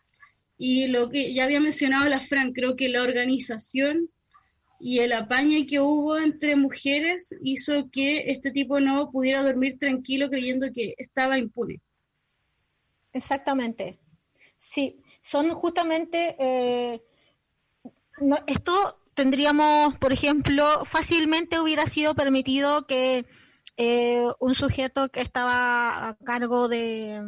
y 0.60 0.88
lo 0.88 1.10
que 1.10 1.34
ya 1.34 1.46
había 1.46 1.60
mencionado 1.60 2.08
la 2.08 2.22
Fran, 2.22 2.54
creo 2.54 2.76
que 2.76 2.90
la 2.90 3.02
organización 3.02 4.12
y 4.80 5.00
el 5.00 5.14
apañe 5.14 5.66
que 5.66 5.80
hubo 5.80 6.16
entre 6.20 6.56
mujeres 6.56 7.36
hizo 7.44 7.90
que 7.90 8.32
este 8.32 8.52
tipo 8.52 8.80
no 8.80 9.10
pudiera 9.10 9.42
dormir 9.42 9.80
tranquilo 9.80 10.30
creyendo 10.30 10.72
que 10.72 10.94
estaba 11.00 11.40
impune. 11.40 11.82
Exactamente. 13.14 13.98
Sí, 14.60 15.02
son 15.24 15.50
justamente, 15.56 16.36
eh, 16.38 17.02
esto 18.46 19.01
tendríamos, 19.22 19.96
por 20.00 20.12
ejemplo, 20.12 20.84
fácilmente 20.84 21.60
hubiera 21.60 21.86
sido 21.86 22.16
permitido 22.16 22.88
que 22.88 23.28
eh, 23.78 24.26
un 24.40 24.56
sujeto 24.56 25.10
que 25.10 25.22
estaba 25.22 26.10
a 26.10 26.18
cargo 26.26 26.68
de, 26.68 27.22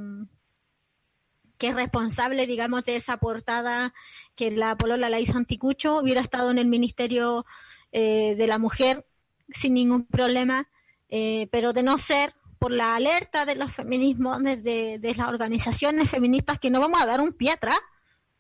que 1.60 1.68
es 1.68 1.76
responsable, 1.76 2.48
digamos, 2.48 2.84
de 2.86 2.96
esa 2.96 3.18
portada 3.18 3.94
que 4.36 4.50
la 4.50 4.76
polola 4.76 5.08
la 5.08 5.20
hizo 5.20 5.38
Anticucho, 5.38 6.00
hubiera 6.00 6.22
estado 6.22 6.50
en 6.50 6.58
el 6.58 6.66
Ministerio 6.66 7.46
eh, 7.92 8.34
de 8.36 8.48
la 8.48 8.58
Mujer 8.58 9.06
sin 9.50 9.76
ningún 9.76 10.08
problema, 10.08 10.70
eh, 11.10 11.48
pero 11.52 11.74
de 11.74 11.84
no 11.84 12.00
ser 12.00 12.34
por 12.58 12.72
la 12.72 12.96
alerta 12.96 13.46
de 13.46 13.54
los 13.54 13.72
feminismos, 13.72 14.42
desde 14.42 14.98
de 14.98 15.14
las 15.14 15.28
organizaciones 15.28 16.10
feministas, 16.10 16.58
que 16.58 16.72
no 16.72 16.80
vamos 16.80 17.00
a 17.00 17.06
dar 17.06 17.22
un 17.22 17.34
pie 17.34 17.52
atrás, 17.52 17.78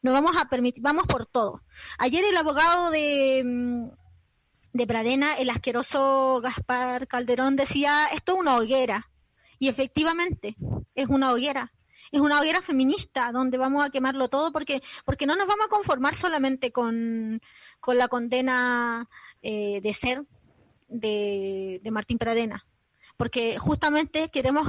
no 0.03 0.11
vamos 0.11 0.37
a 0.37 0.45
permitir, 0.45 0.83
vamos 0.83 1.07
por 1.07 1.25
todo. 1.25 1.63
Ayer 1.97 2.23
el 2.23 2.37
abogado 2.37 2.91
de, 2.91 3.41
mm, 3.43 3.89
de 4.73 4.87
Pradena, 4.87 5.33
el 5.33 5.49
asqueroso 5.49 6.39
Gaspar 6.41 7.07
Calderón, 7.07 7.55
decía, 7.55 8.07
esto 8.13 8.33
es 8.33 8.39
una 8.39 8.57
hoguera. 8.57 9.09
Y 9.57 9.69
efectivamente, 9.69 10.55
es 10.93 11.07
una 11.07 11.31
hoguera 11.31 11.73
es 12.13 12.21
una 12.21 12.39
hoguera 12.39 12.61
feminista 12.61 13.31
donde 13.31 13.57
vamos 13.57 13.83
a 13.83 13.89
quemarlo 13.89 14.29
todo 14.29 14.51
porque, 14.51 14.83
porque 15.03 15.25
no 15.25 15.35
nos 15.35 15.47
vamos 15.47 15.65
a 15.65 15.69
conformar 15.69 16.13
solamente 16.13 16.71
con, 16.71 17.41
la 17.87 18.07
condena 18.07 19.09
eh, 19.41 19.81
de 19.81 19.93
ser 19.93 20.23
de, 20.87 21.81
Martín 21.91 22.19
Pradena, 22.19 22.67
porque 23.17 23.57
justamente 23.57 24.29
queremos 24.29 24.67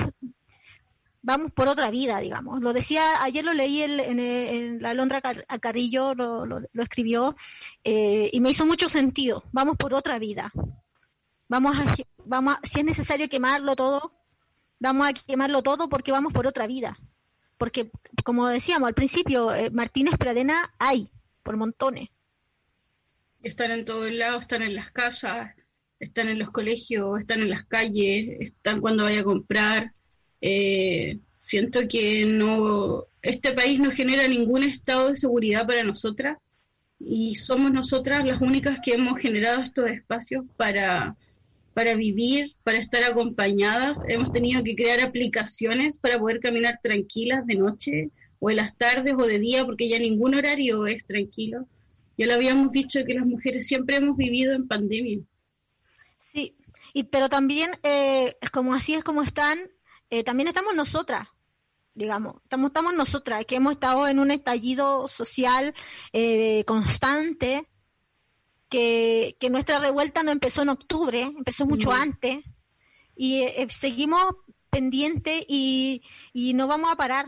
vamos 1.24 1.52
por 1.52 1.68
otra 1.68 1.90
vida, 1.90 2.20
digamos. 2.20 2.62
Lo 2.62 2.72
decía, 2.72 3.22
ayer 3.22 3.44
lo 3.44 3.52
leí 3.52 3.82
en, 3.82 4.80
la 4.80 4.94
Londra 4.94 5.20
Carrillo, 5.20 6.14
lo, 6.14 6.60
escribió, 6.74 7.34
eh, 7.82 8.30
y 8.32 8.40
me 8.40 8.50
hizo 8.50 8.66
mucho 8.66 8.88
sentido. 8.88 9.42
Vamos 9.52 9.76
por 9.76 9.94
otra 9.94 10.18
vida. 10.18 10.52
Vamos 11.48 11.76
a, 11.76 11.94
vamos 12.24 12.56
si 12.62 12.80
es 12.80 12.84
necesario 12.84 13.28
quemarlo 13.28 13.74
todo, 13.74 14.12
vamos 14.78 15.08
a 15.08 15.12
quemarlo 15.12 15.62
todo 15.62 15.88
porque 15.88 16.12
vamos 16.12 16.32
por 16.32 16.46
otra 16.46 16.66
vida 16.66 16.96
porque 17.64 17.90
como 18.24 18.46
decíamos 18.48 18.88
al 18.88 18.94
principio, 18.94 19.54
eh, 19.54 19.70
Martínez 19.70 20.18
Pradena 20.18 20.74
hay 20.78 21.08
por 21.42 21.56
montones. 21.56 22.10
Están 23.42 23.70
en 23.70 23.87
todos 23.87 24.12
lados, 24.12 24.42
están 24.42 24.60
en 24.60 24.74
las 24.74 24.90
casas, 24.92 25.54
están 25.98 26.28
en 26.28 26.38
los 26.38 26.50
colegios, 26.50 27.18
están 27.20 27.40
en 27.40 27.48
las 27.48 27.64
calles, 27.64 28.38
están 28.40 28.82
cuando 28.82 29.04
vaya 29.04 29.20
a 29.22 29.24
comprar. 29.24 29.93
Eh, 30.46 31.20
siento 31.40 31.88
que 31.88 32.26
no, 32.26 33.07
este 33.22 33.54
país 33.54 33.80
no 33.80 33.90
genera 33.92 34.28
ningún 34.28 34.62
estado 34.62 35.09
de 35.09 35.16
seguridad 35.16 35.66
para 35.66 35.83
nosotras 35.83 36.37
y 37.00 37.37
somos 37.37 37.72
nosotras 37.72 38.26
las 38.26 38.42
únicas 38.42 38.78
que 38.85 38.92
hemos 38.92 39.18
generado 39.18 39.62
estos 39.62 39.88
espacios 39.88 40.44
para, 40.59 41.16
para 41.72 41.94
vivir, 41.94 42.52
para 42.62 42.76
estar 42.76 43.02
acompañadas. 43.04 44.02
Hemos 44.07 44.35
tenido 44.35 44.62
que 44.62 44.76
crear 44.76 45.00
aplicaciones 45.00 45.96
para 45.96 46.18
poder 46.18 46.40
caminar 46.40 46.78
tranquilas 46.83 47.46
de 47.46 47.54
noche 47.54 48.11
o 48.38 48.50
en 48.50 48.57
las 48.57 48.76
tardes 48.76 49.14
o 49.14 49.26
de 49.26 49.38
día, 49.38 49.64
porque 49.64 49.88
ya 49.88 49.98
ningún 49.98 50.35
horario 50.35 50.87
es 50.87 51.07
tranquilo. 51.07 51.66
Ya 52.18 52.26
lo 52.26 52.35
habíamos 52.35 52.74
dicho 52.74 53.00
que 53.07 53.14
las 53.14 53.24
mujeres 53.24 53.66
siempre 53.66 53.96
hemos 53.96 54.18
vivido 54.18 54.52
en 54.52 54.68
pandemia. 54.68 55.20
Sí, 56.35 56.54
y, 56.92 57.04
pero 57.04 57.30
también, 57.30 57.70
eh, 57.83 58.37
como 58.52 58.74
así 58.74 58.92
es 58.92 59.02
como 59.02 59.22
están, 59.22 59.70
eh, 60.14 60.22
también 60.22 60.46
estamos 60.46 60.77
nosotras, 60.77 61.27
digamos, 61.92 62.37
estamos, 62.44 62.68
estamos 62.68 62.94
nosotras, 62.94 63.44
que 63.46 63.57
hemos 63.57 63.72
estado 63.72 64.07
en 64.07 64.20
un 64.20 64.31
estallido 64.31 65.09
social 65.09 65.74
eh, 66.12 66.62
constante, 66.68 67.68
que, 68.68 69.37
que, 69.40 69.50
nuestra 69.50 69.81
revuelta 69.81 70.22
no 70.22 70.31
empezó 70.31 70.62
en 70.62 70.68
octubre, 70.68 71.22
empezó 71.22 71.66
mucho 71.66 71.90
antes, 71.92 72.44
y 73.16 73.40
eh, 73.42 73.66
seguimos 73.70 74.37
pendientes 74.70 75.44
y, 75.48 76.03
y 76.33 76.55
no 76.55 76.68
vamos 76.68 76.92
a 76.92 76.96
parar. 76.96 77.27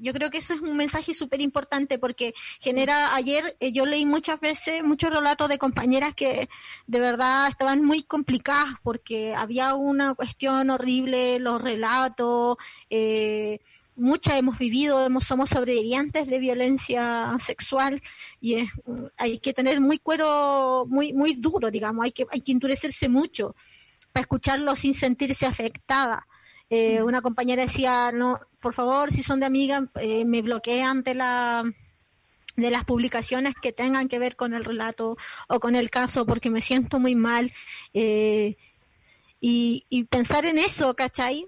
Yo 0.00 0.12
creo 0.12 0.30
que 0.30 0.38
eso 0.38 0.54
es 0.54 0.60
un 0.60 0.76
mensaje 0.76 1.12
súper 1.14 1.40
importante 1.40 1.98
porque 1.98 2.34
genera, 2.58 3.14
ayer 3.14 3.56
eh, 3.60 3.70
yo 3.70 3.84
leí 3.84 4.06
muchas 4.06 4.40
veces 4.40 4.82
muchos 4.82 5.10
relatos 5.10 5.48
de 5.48 5.58
compañeras 5.58 6.14
que 6.14 6.48
de 6.86 7.00
verdad 7.00 7.48
estaban 7.48 7.84
muy 7.84 8.02
complicadas 8.02 8.74
porque 8.82 9.34
había 9.34 9.74
una 9.74 10.14
cuestión 10.14 10.70
horrible, 10.70 11.38
los 11.38 11.60
relatos, 11.60 12.56
eh, 12.88 13.60
muchas 13.96 14.36
hemos 14.36 14.58
vivido, 14.58 15.04
hemos, 15.04 15.24
somos 15.24 15.50
sobrevivientes 15.50 16.28
de 16.28 16.38
violencia 16.38 17.36
sexual 17.38 18.02
y 18.40 18.54
es, 18.54 18.70
hay 19.18 19.38
que 19.38 19.52
tener 19.52 19.80
muy 19.80 19.98
cuero, 19.98 20.86
muy, 20.88 21.12
muy 21.12 21.34
duro, 21.34 21.70
digamos, 21.70 22.04
hay 22.04 22.12
que, 22.12 22.26
hay 22.30 22.40
que 22.40 22.52
endurecerse 22.52 23.08
mucho 23.08 23.54
para 24.12 24.22
escucharlo 24.22 24.74
sin 24.74 24.94
sentirse 24.94 25.46
afectada. 25.46 26.26
Eh, 26.68 27.02
una 27.02 27.20
compañera 27.20 27.62
decía, 27.62 28.12
no, 28.12 28.40
por 28.60 28.74
favor, 28.74 29.10
si 29.10 29.22
son 29.22 29.40
de 29.40 29.46
amigas, 29.46 29.84
eh, 30.00 30.24
me 30.24 30.42
bloquean 30.42 31.02
de 31.02 31.14
la 31.14 31.64
de 32.56 32.70
las 32.70 32.84
publicaciones 32.84 33.54
que 33.54 33.72
tengan 33.72 34.08
que 34.08 34.18
ver 34.18 34.36
con 34.36 34.54
el 34.54 34.64
relato 34.64 35.16
o 35.48 35.60
con 35.60 35.74
el 35.76 35.88
caso 35.88 36.26
porque 36.26 36.50
me 36.50 36.60
siento 36.60 36.98
muy 36.98 37.14
mal 37.14 37.52
eh, 37.94 38.56
y, 39.40 39.86
y, 39.88 40.04
pensar 40.04 40.44
en 40.44 40.58
eso, 40.58 40.94
¿cachai? 40.94 41.46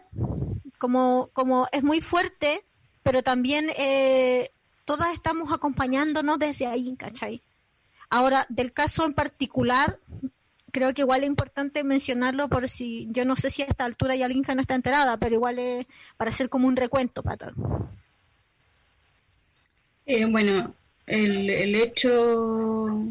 Como, 0.78 1.28
como 1.34 1.68
es 1.72 1.82
muy 1.82 2.00
fuerte, 2.00 2.64
pero 3.02 3.22
también 3.22 3.68
eh, 3.76 4.50
todas 4.86 5.12
estamos 5.12 5.52
acompañándonos 5.52 6.38
desde 6.38 6.66
ahí, 6.66 6.96
¿cachai? 6.96 7.42
Ahora, 8.08 8.46
del 8.48 8.72
caso 8.72 9.04
en 9.04 9.12
particular, 9.12 9.98
creo 10.72 10.92
que 10.94 11.02
igual 11.02 11.22
es 11.22 11.28
importante 11.28 11.84
mencionarlo 11.84 12.48
por 12.48 12.68
si, 12.68 13.06
yo 13.10 13.24
no 13.24 13.36
sé 13.36 13.50
si 13.50 13.62
a 13.62 13.66
esta 13.66 13.84
altura 13.84 14.16
ya 14.16 14.26
Linja 14.26 14.54
no 14.54 14.62
está 14.62 14.74
enterada, 14.74 15.16
pero 15.18 15.34
igual 15.34 15.58
es 15.58 15.86
para 16.16 16.30
hacer 16.30 16.48
como 16.48 16.66
un 16.66 16.76
recuento, 16.76 17.22
Pato. 17.22 17.52
Eh, 20.06 20.24
bueno, 20.24 20.74
el, 21.06 21.48
el, 21.48 21.74
hecho 21.76 23.04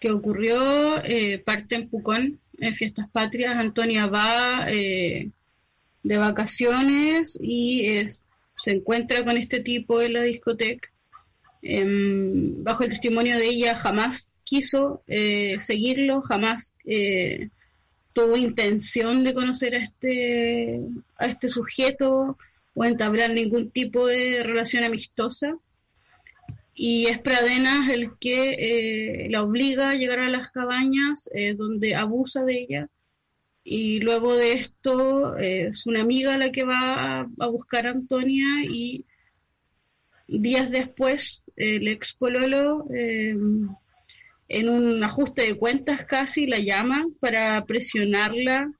que 0.00 0.10
ocurrió 0.10 1.04
eh, 1.04 1.38
parte 1.38 1.74
en 1.74 1.88
Pucón, 1.88 2.38
en 2.58 2.74
Fiestas 2.74 3.08
Patrias, 3.10 3.56
Antonia 3.58 4.06
va 4.06 4.66
eh, 4.68 5.28
de 6.02 6.16
vacaciones 6.16 7.38
y 7.42 7.86
se 8.56 8.70
encuentra 8.70 9.24
con 9.24 9.36
este 9.36 9.60
tipo 9.60 10.00
en 10.00 10.14
la 10.14 10.22
discoteca. 10.22 10.88
Em, 11.60 12.64
bajo 12.64 12.82
el 12.82 12.90
testimonio 12.90 13.36
de 13.36 13.46
ella 13.46 13.76
jamás 13.76 14.31
quiso 14.44 15.02
eh, 15.06 15.58
seguirlo, 15.60 16.22
jamás 16.22 16.74
eh, 16.84 17.48
tuvo 18.12 18.36
intención 18.36 19.24
de 19.24 19.34
conocer 19.34 19.74
a 19.74 19.78
este, 19.78 20.80
a 21.16 21.26
este 21.26 21.48
sujeto 21.48 22.36
o 22.74 22.84
entablar 22.84 23.30
ningún 23.30 23.70
tipo 23.70 24.06
de 24.06 24.42
relación 24.42 24.84
amistosa. 24.84 25.56
Y 26.74 27.06
es 27.06 27.18
Pradenas 27.18 27.90
el 27.90 28.16
que 28.18 29.24
eh, 29.26 29.28
la 29.30 29.42
obliga 29.42 29.90
a 29.90 29.94
llegar 29.94 30.20
a 30.20 30.30
las 30.30 30.50
cabañas 30.50 31.28
donde 31.56 31.94
abusa 31.94 32.44
de 32.44 32.62
ella. 32.62 32.88
Y 33.62 34.00
luego 34.00 34.34
de 34.36 34.54
esto 34.54 35.36
es 35.36 35.86
una 35.86 36.00
amiga 36.00 36.36
la 36.38 36.50
que 36.50 36.64
va 36.64 37.20
a, 37.38 37.46
buscar 37.46 37.86
a 37.86 37.90
Antonia 37.90 38.46
y 38.64 39.04
días 40.26 40.70
después 40.70 41.42
el 41.56 41.86
ex 41.88 42.14
pololo 42.14 42.86
en 44.52 44.68
un 44.68 45.02
ajuste 45.02 45.42
de 45.42 45.54
cuentas 45.54 46.04
casi 46.06 46.46
la 46.46 46.58
llama 46.58 47.06
para 47.20 47.64
presionarla, 47.64 48.70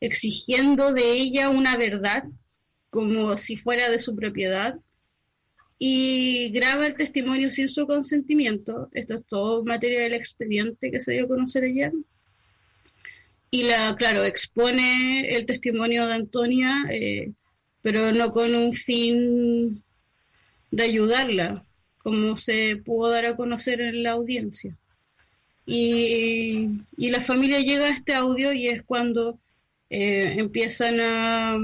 exigiendo 0.00 0.92
de 0.92 1.12
ella 1.12 1.48
una 1.48 1.76
verdad, 1.76 2.24
como 2.90 3.36
si 3.38 3.56
fuera 3.56 3.88
de 3.88 4.00
su 4.00 4.16
propiedad, 4.16 4.74
y 5.78 6.50
graba 6.50 6.86
el 6.86 6.94
testimonio 6.94 7.50
sin 7.50 7.68
su 7.68 7.86
consentimiento. 7.86 8.88
Esto 8.92 9.14
es 9.14 9.26
todo 9.26 9.64
materia 9.64 10.00
del 10.02 10.14
expediente 10.14 10.90
que 10.90 11.00
se 11.00 11.12
dio 11.12 11.24
a 11.24 11.28
conocer 11.28 11.64
ayer. 11.64 11.92
Y 13.50 13.64
la, 13.64 13.94
claro, 13.96 14.24
expone 14.24 15.28
el 15.34 15.46
testimonio 15.46 16.06
de 16.06 16.14
Antonia, 16.14 16.84
eh, 16.90 17.32
pero 17.80 18.12
no 18.12 18.32
con 18.32 18.54
un 18.54 18.74
fin 18.74 19.82
de 20.70 20.82
ayudarla, 20.84 21.64
como 21.98 22.36
se 22.36 22.76
pudo 22.84 23.10
dar 23.10 23.26
a 23.26 23.36
conocer 23.36 23.80
en 23.80 24.02
la 24.02 24.12
audiencia. 24.12 24.76
Y, 25.64 26.80
la 26.96 27.20
familia 27.20 27.60
llega 27.60 27.86
a 27.86 27.90
este 27.90 28.14
audio 28.14 28.52
y 28.52 28.68
es 28.68 28.82
cuando 28.84 29.38
eh, 29.90 30.34
empiezan 30.38 31.00
a, 31.00 31.54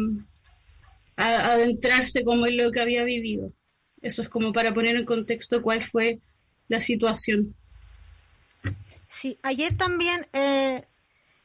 a, 1.16 1.52
adentrarse 1.52 2.22
como 2.24 2.46
en 2.46 2.56
lo 2.56 2.70
que 2.70 2.80
había 2.80 3.04
vivido. 3.04 3.52
Eso 4.02 4.22
es 4.22 4.28
como 4.28 4.52
para 4.52 4.72
poner 4.72 4.96
en 4.96 5.04
contexto 5.04 5.62
cuál 5.62 5.88
fue 5.90 6.20
la 6.68 6.80
situación. 6.80 7.54
Sí, 9.08 9.38
ayer 9.42 9.76
también, 9.76 10.26
eh, 10.32 10.84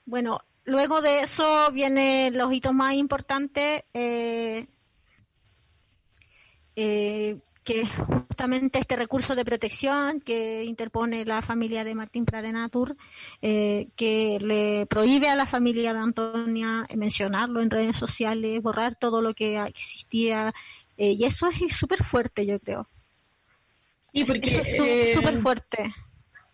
bueno, 0.05 0.41
luego 0.65 1.01
de 1.01 1.21
eso 1.21 1.71
vienen 1.71 2.37
los 2.37 2.53
hitos 2.53 2.73
más 2.73 2.93
importantes. 2.93 3.83
Eh, 3.93 4.67
eh, 6.75 7.37
que 7.63 7.85
justamente 7.85 8.79
este 8.79 8.95
recurso 8.95 9.35
de 9.35 9.45
protección 9.45 10.19
que 10.19 10.63
interpone 10.63 11.25
la 11.25 11.41
familia 11.41 11.83
de 11.83 11.95
Martín 11.95 12.25
Pradenatur, 12.25 12.95
eh, 13.41 13.87
que 13.95 14.37
le 14.41 14.85
prohíbe 14.85 15.29
a 15.29 15.35
la 15.35 15.45
familia 15.45 15.93
de 15.93 15.99
Antonia 15.99 16.85
mencionarlo 16.95 17.61
en 17.61 17.69
redes 17.69 17.97
sociales, 17.97 18.61
borrar 18.61 18.95
todo 18.95 19.21
lo 19.21 19.33
que 19.33 19.57
existía, 19.59 20.53
eh, 20.97 21.11
y 21.11 21.23
eso 21.23 21.47
es 21.47 21.75
súper 21.75 22.03
fuerte, 22.03 22.45
yo 22.45 22.59
creo. 22.59 22.87
Sí, 24.13 24.25
porque 24.25 24.57
es 24.59 25.13
súper 25.15 25.39
fuerte. 25.39 25.93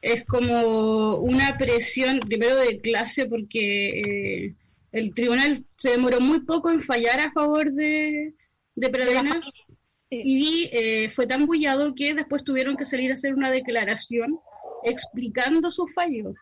Es 0.02 0.24
como 0.26 1.16
una 1.16 1.58
presión, 1.58 2.20
primero 2.22 2.56
de 2.58 2.80
clase, 2.80 3.26
porque 3.26 4.00
eh, 4.00 4.54
el 4.94 5.14
tribunal 5.14 5.66
se 5.76 5.92
demoró 5.92 6.22
muy 6.22 6.40
poco 6.42 6.72
en 6.72 6.82
fallar 6.82 7.20
a 7.20 7.32
favor 7.34 7.72
de, 7.74 8.34
de 8.76 8.90
Pradenas 8.90 9.70
y 10.10 10.70
eh, 10.72 11.12
fue 11.12 11.28
tan 11.28 11.46
bullado 11.46 11.94
que 11.94 12.14
después 12.14 12.44
tuvieron 12.44 12.76
que 12.76 12.86
salir 12.86 13.12
a 13.12 13.16
hacer 13.16 13.36
una 13.36 13.52
declaración 13.52 14.40
explicando 14.84 15.72
su 15.72 15.88
fallo. 15.88 16.34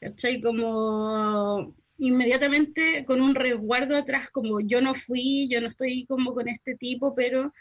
¿Cachai? 0.00 0.40
Como 0.40 1.74
inmediatamente 1.98 3.04
con 3.06 3.20
un 3.20 3.34
resguardo 3.34 3.96
atrás, 3.96 4.30
como 4.30 4.60
yo 4.60 4.80
no 4.80 4.94
fui, 4.94 5.48
yo 5.48 5.60
no 5.60 5.68
estoy 5.68 6.04
como 6.06 6.34
con 6.34 6.48
este 6.48 6.76
tipo, 6.76 7.14
pero 7.14 7.52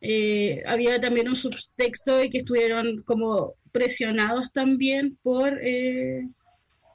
eh, 0.00 0.62
había 0.66 1.00
también 1.00 1.28
un 1.28 1.36
subtexto 1.36 2.16
de 2.16 2.30
que 2.30 2.38
estuvieron 2.38 3.02
como 3.02 3.54
presionados 3.72 4.50
también 4.52 5.18
por, 5.22 5.58
eh, 5.62 6.26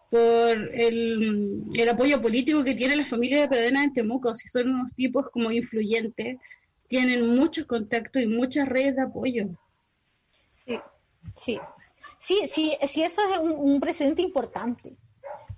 por 0.09 0.57
el, 0.73 1.63
el, 1.73 1.89
apoyo 1.89 2.21
político 2.21 2.63
que 2.63 2.75
tiene 2.75 2.95
la 2.95 3.05
familia 3.05 3.41
de 3.41 3.47
Pedena 3.47 3.83
en 3.83 3.93
Temuco, 3.93 4.35
si 4.35 4.49
son 4.49 4.69
unos 4.69 4.93
tipos 4.95 5.27
como 5.31 5.51
influyentes 5.51 6.37
tienen 6.89 7.35
muchos 7.35 7.65
contactos 7.65 8.21
y 8.21 8.27
muchas 8.27 8.67
redes 8.67 8.97
de 8.97 9.03
apoyo. 9.03 9.45
Sí, 10.65 10.79
sí. 11.37 11.59
Sí, 12.19 12.49
sí, 12.51 12.77
sí 12.91 13.03
eso 13.03 13.21
es 13.31 13.39
un, 13.39 13.53
un 13.53 13.79
precedente 13.79 14.21
importante. 14.21 14.97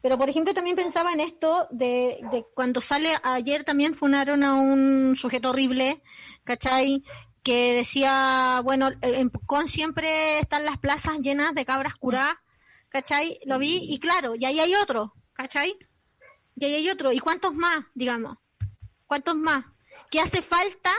Pero, 0.02 0.18
por 0.18 0.30
ejemplo, 0.30 0.54
también 0.54 0.76
pensaba 0.76 1.14
en 1.14 1.20
esto 1.20 1.68
de, 1.70 2.46
cuando 2.56 2.82
sale 2.82 3.16
ayer 3.24 3.64
también 3.64 3.94
funaron 3.94 4.44
a 4.44 4.56
un 4.56 5.16
sujeto 5.16 5.52
horrible, 5.52 6.02
¿cachai? 6.44 7.04
Que 7.44 7.74
decía, 7.74 8.62
bueno, 8.64 8.90
en 9.02 9.30
Pucón 9.30 9.68
siempre 9.68 10.40
están 10.40 10.66
las 10.66 10.80
plazas 10.80 11.20
llenas 11.20 11.54
de 11.54 11.66
cabras 11.66 11.96
curadas, 11.96 12.36
¿cachai? 12.90 13.40
Lo 13.46 13.60
vi 13.60 13.80
y 13.82 14.00
claro, 14.00 14.34
y 14.36 14.46
ahí 14.46 14.60
hay 14.60 14.74
otro, 14.76 15.14
¿cachai? 15.34 15.78
Y 16.56 16.66
ahí 16.66 16.76
hay 16.76 16.90
otro. 16.90 17.12
¿Y 17.12 17.20
cuántos 17.20 17.54
más, 17.54 17.86
digamos? 17.94 18.38
¿Cuántos 19.06 19.36
más? 19.36 19.66
¿Qué 20.10 20.20
hace 20.20 20.42
falta 20.42 20.92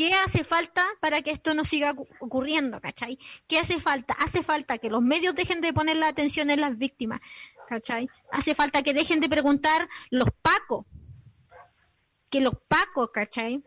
¿Qué 0.00 0.14
hace 0.14 0.44
falta 0.44 0.82
para 0.98 1.20
que 1.20 1.30
esto 1.30 1.52
no 1.52 1.62
siga 1.62 1.94
ocurriendo, 2.20 2.80
cachai? 2.80 3.18
¿Qué 3.46 3.58
hace 3.58 3.80
falta? 3.80 4.14
Hace 4.14 4.42
falta 4.42 4.78
que 4.78 4.88
los 4.88 5.02
medios 5.02 5.34
dejen 5.34 5.60
de 5.60 5.74
poner 5.74 5.98
la 5.98 6.08
atención 6.08 6.48
en 6.48 6.62
las 6.62 6.78
víctimas, 6.78 7.20
cachai? 7.68 8.08
Hace 8.32 8.54
falta 8.54 8.82
que 8.82 8.94
dejen 8.94 9.20
de 9.20 9.28
preguntar 9.28 9.90
los 10.08 10.30
pacos, 10.40 10.86
que 12.30 12.40
los 12.40 12.54
pacos, 12.66 13.10
cachai? 13.12 13.62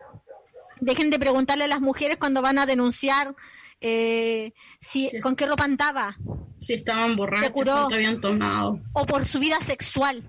Dejen 0.82 1.12
de 1.12 1.20
preguntarle 1.20 1.66
a 1.66 1.68
las 1.68 1.82
mujeres 1.82 2.18
cuando 2.18 2.42
van 2.42 2.58
a 2.58 2.66
denunciar 2.66 3.36
eh, 3.80 4.54
si, 4.82 5.12
con 5.20 5.36
qué 5.36 5.46
ropa 5.46 5.66
andaba. 5.66 6.18
Si 6.60 6.74
estaban 6.74 7.16
borrachos, 7.16 7.90
si 7.90 7.94
habían 7.94 8.20
tomado. 8.20 8.80
O 8.94 9.06
por 9.06 9.24
su 9.26 9.38
vida 9.38 9.60
sexual. 9.62 10.24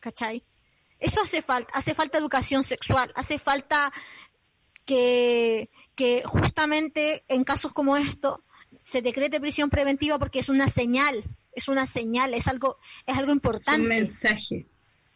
¿Cachai? 0.00 0.44
Eso 0.98 1.20
hace 1.22 1.42
falta, 1.42 1.72
hace 1.74 1.94
falta 1.94 2.16
educación 2.16 2.64
sexual, 2.64 3.12
hace 3.14 3.38
falta 3.38 3.92
que, 4.86 5.68
que 5.94 6.22
justamente 6.24 7.24
en 7.28 7.44
casos 7.44 7.74
como 7.74 7.96
esto 7.98 8.42
se 8.82 9.02
decrete 9.02 9.40
prisión 9.40 9.68
preventiva 9.68 10.18
porque 10.18 10.38
es 10.38 10.48
una 10.48 10.68
señal, 10.68 11.24
es 11.52 11.68
una 11.68 11.86
señal, 11.86 12.32
es 12.32 12.46
algo, 12.46 12.78
es 13.04 13.16
algo 13.16 13.32
importante. 13.32 13.82
un 13.82 13.88
mensaje. 13.88 14.66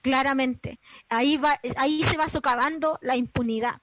Claramente. 0.02 0.80
Ahí 1.08 1.36
va, 1.36 1.60
ahí 1.76 2.02
se 2.04 2.16
va 2.16 2.28
socavando 2.28 2.98
la 3.02 3.16
impunidad. 3.16 3.80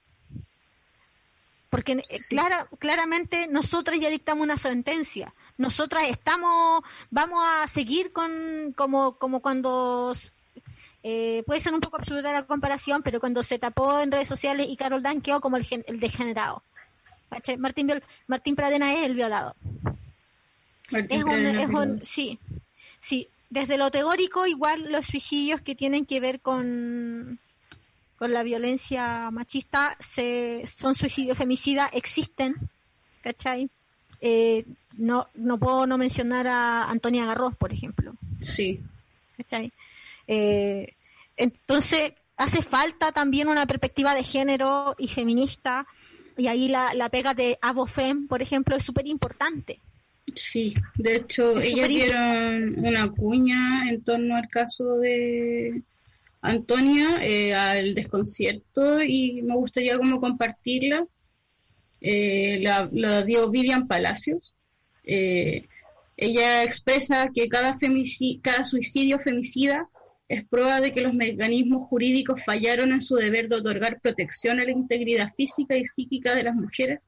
Porque 1.70 1.94
eh, 1.94 2.18
clara, 2.30 2.68
claramente 2.80 3.48
nosotras 3.48 4.00
ya 4.00 4.10
dictamos 4.10 4.44
una 4.44 4.58
sentencia. 4.58 5.34
Nosotras 5.58 6.06
estamos, 6.10 6.82
vamos 7.10 7.44
a 7.46 7.68
seguir 7.68 8.12
con, 8.12 8.74
como, 8.76 9.18
como 9.18 9.42
cuando 9.42 10.14
eh, 11.10 11.42
puede 11.46 11.62
ser 11.62 11.74
un 11.74 11.80
poco 11.80 11.96
absurda 11.96 12.34
la 12.34 12.44
comparación, 12.44 13.02
pero 13.02 13.22
cuando 13.22 13.42
se 13.42 13.58
tapó 13.58 14.02
en 14.02 14.12
redes 14.12 14.28
sociales 14.28 14.68
y 14.70 14.76
Carol 14.76 15.02
Dan 15.02 15.22
quedó 15.22 15.40
como 15.40 15.56
el, 15.56 15.66
el 15.88 16.02
degenerado. 16.02 16.64
Martín, 17.58 17.94
Martín 18.28 18.56
Pradena 18.58 18.92
es 18.92 19.06
el 19.06 19.16
violado. 19.16 19.56
es 20.92 21.24
un, 21.24 22.02
sí, 22.04 22.40
sí. 23.00 23.30
Desde 23.50 23.78
lo 23.78 23.90
teórico, 23.90 24.48
igual 24.48 24.92
los 24.92 25.06
suicidios 25.06 25.62
que 25.62 25.76
tienen 25.76 26.06
que 26.06 26.20
ver 26.20 26.42
con, 26.42 27.40
con 28.18 28.34
la 28.34 28.44
violencia 28.44 29.32
machista 29.32 29.96
se, 30.02 30.66
son 30.68 30.94
suicidios 30.94 31.38
femicidas, 31.38 31.90
existen, 31.94 32.54
¿cachai? 33.22 33.70
Eh, 34.20 34.66
no, 34.98 35.30
no 35.36 35.58
puedo 35.58 35.88
no 35.88 35.98
mencionar 35.98 36.48
a 36.48 36.84
Antonia 36.90 37.26
Garros, 37.26 37.56
por 37.56 37.72
ejemplo. 37.72 38.12
Sí. 38.42 38.82
¿Cachai? 39.38 39.72
Eh, 40.28 40.96
entonces, 41.36 42.14
hace 42.36 42.62
falta 42.62 43.12
también 43.12 43.48
una 43.48 43.66
perspectiva 43.66 44.14
de 44.14 44.24
género 44.24 44.96
y 44.98 45.08
feminista, 45.08 45.88
y 46.38 46.48
ahí 46.48 46.68
la, 46.68 46.94
la 46.94 47.10
pega 47.10 47.34
de 47.34 47.58
Abofem, 47.62 48.28
por 48.28 48.42
ejemplo, 48.42 48.76
es 48.76 48.84
súper 48.84 49.08
importante. 49.08 49.82
Sí, 50.36 50.76
de 50.96 51.16
hecho, 51.16 51.58
ellos 51.60 51.88
dieron 51.88 52.78
una 52.86 53.10
cuña 53.10 53.90
en 53.90 54.04
torno 54.04 54.36
al 54.36 54.48
caso 54.50 54.98
de 54.98 55.82
Antonia, 56.42 57.20
eh, 57.24 57.56
al 57.56 57.96
desconcierto, 57.96 59.02
y 59.02 59.42
me 59.42 59.56
gustaría 59.56 59.98
como 59.98 60.20
compartirla. 60.20 61.06
Eh, 62.02 62.60
la, 62.62 62.88
la, 62.92 63.24
dio 63.24 63.50
Vivian 63.50 63.88
Palacios. 63.88 64.54
Eh, 65.04 65.68
ella 66.16 66.64
expresa 66.64 67.30
que 67.34 67.48
cada, 67.48 67.78
cada 68.42 68.66
suicidio 68.66 69.20
femicida 69.20 69.90
es 70.30 70.46
prueba 70.46 70.82
de 70.82 70.94
que 70.94 71.02
los 71.02 71.14
mecanismos 71.14 71.88
jurídicos 71.88 72.42
fallaron 72.46 72.92
en 72.92 73.02
su 73.02 73.16
deber 73.16 73.48
de 73.48 73.56
otorgar 73.56 74.02
protección 74.02 74.60
a 74.60 74.66
la 74.66 74.72
integridad 74.72 75.34
física 75.36 75.78
y 75.78 75.86
psíquica 75.86 76.36
de 76.36 76.44
las 76.44 76.56
mujeres, 76.56 77.08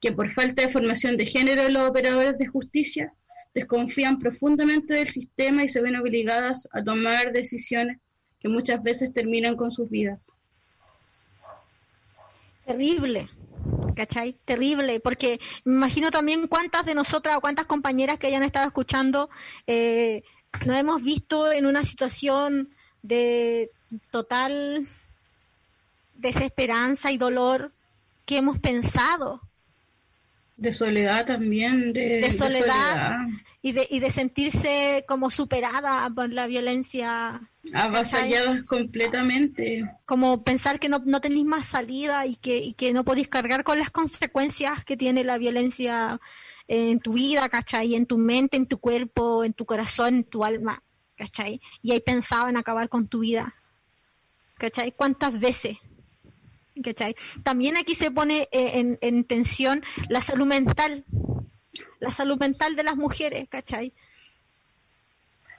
que 0.00 0.12
por 0.12 0.30
falta 0.30 0.62
de 0.62 0.72
formación 0.72 1.16
de 1.16 1.26
género 1.26 1.68
los 1.68 1.88
operadores 1.88 2.36
de 2.38 2.46
justicia 2.46 3.12
desconfían 3.54 4.18
profundamente 4.18 4.94
del 4.94 5.08
sistema 5.08 5.62
y 5.64 5.68
se 5.68 5.80
ven 5.80 5.96
obligadas 5.96 6.68
a 6.72 6.82
tomar 6.82 7.32
decisiones 7.32 7.98
que 8.40 8.48
muchas 8.48 8.82
veces 8.82 9.12
terminan 9.12 9.56
con 9.56 9.70
sus 9.70 9.88
vidas. 9.88 10.20
Terrible, 12.66 13.28
¿cachai? 13.94 14.34
Terrible, 14.44 15.00
porque 15.00 15.40
me 15.64 15.74
imagino 15.74 16.10
también 16.10 16.48
cuántas 16.48 16.86
de 16.86 16.94
nosotras 16.94 17.36
o 17.36 17.40
cuántas 17.40 17.66
compañeras 17.66 18.18
que 18.18 18.26
hayan 18.26 18.42
estado 18.42 18.66
escuchando 18.66 19.30
eh, 19.66 20.22
nos 20.66 20.76
hemos 20.76 21.02
visto 21.02 21.50
en 21.50 21.66
una 21.66 21.84
situación 21.84 22.70
de 23.02 23.70
total 24.10 24.88
desesperanza 26.14 27.10
y 27.12 27.18
dolor 27.18 27.72
que 28.24 28.38
hemos 28.38 28.58
pensado. 28.58 29.40
De 30.56 30.72
soledad 30.72 31.26
también, 31.26 31.92
de, 31.92 32.30
soledad, 32.30 33.16
Y, 33.62 33.72
de, 33.72 33.86
y 33.90 33.98
de 33.98 34.10
sentirse 34.10 35.04
como 35.08 35.30
superada 35.30 36.08
por 36.14 36.30
la 36.30 36.46
violencia. 36.46 37.40
Avasalladas 37.74 38.62
completamente. 38.64 39.84
Como 40.04 40.44
pensar 40.44 40.78
que 40.78 40.88
no, 40.88 41.02
no 41.04 41.20
tenéis 41.20 41.46
más 41.46 41.66
salida 41.66 42.26
y 42.26 42.36
que, 42.36 42.58
y 42.58 42.74
que 42.74 42.92
no 42.92 43.04
podéis 43.04 43.28
cargar 43.28 43.64
con 43.64 43.78
las 43.78 43.90
consecuencias 43.90 44.84
que 44.84 44.96
tiene 44.96 45.24
la 45.24 45.38
violencia 45.38 46.20
en 46.68 47.00
tu 47.00 47.12
vida, 47.12 47.48
¿cachai? 47.48 47.94
En 47.94 48.06
tu 48.06 48.18
mente, 48.18 48.56
en 48.56 48.66
tu 48.66 48.78
cuerpo, 48.78 49.44
en 49.44 49.52
tu 49.52 49.64
corazón, 49.64 50.16
en 50.16 50.24
tu 50.24 50.44
alma, 50.44 50.82
¿cachai? 51.16 51.60
Y 51.82 51.92
ahí 51.92 52.00
pensado 52.00 52.48
en 52.48 52.56
acabar 52.56 52.88
con 52.88 53.08
tu 53.08 53.20
vida, 53.20 53.54
¿cachai? 54.58 54.92
¿Cuántas 54.92 55.38
veces? 55.38 55.78
¿cachai? 56.80 57.16
También 57.42 57.76
aquí 57.76 57.94
se 57.94 58.10
pone 58.10 58.48
eh, 58.52 58.96
en, 59.00 59.24
tensión 59.24 59.82
la 60.08 60.20
salud 60.20 60.46
mental, 60.46 61.04
la 62.00 62.10
salud 62.10 62.38
mental 62.38 62.76
de 62.76 62.82
las 62.82 62.96
mujeres, 62.96 63.48
¿cachai? 63.48 63.92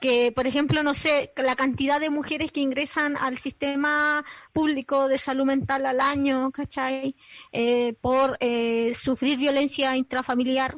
Que, 0.04 0.32
por 0.32 0.46
ejemplo, 0.46 0.82
no 0.82 0.92
sé, 0.92 1.32
la 1.34 1.56
cantidad 1.56 1.98
de 1.98 2.10
mujeres 2.10 2.52
que 2.52 2.60
ingresan 2.60 3.16
al 3.16 3.38
sistema 3.38 4.22
público 4.52 5.08
de 5.08 5.16
salud 5.16 5.46
mental 5.46 5.86
al 5.86 5.98
año, 5.98 6.50
¿cachai? 6.50 7.16
Eh, 7.52 7.94
por 8.02 8.36
eh, 8.40 8.92
sufrir 8.94 9.38
violencia 9.38 9.96
intrafamiliar, 9.96 10.76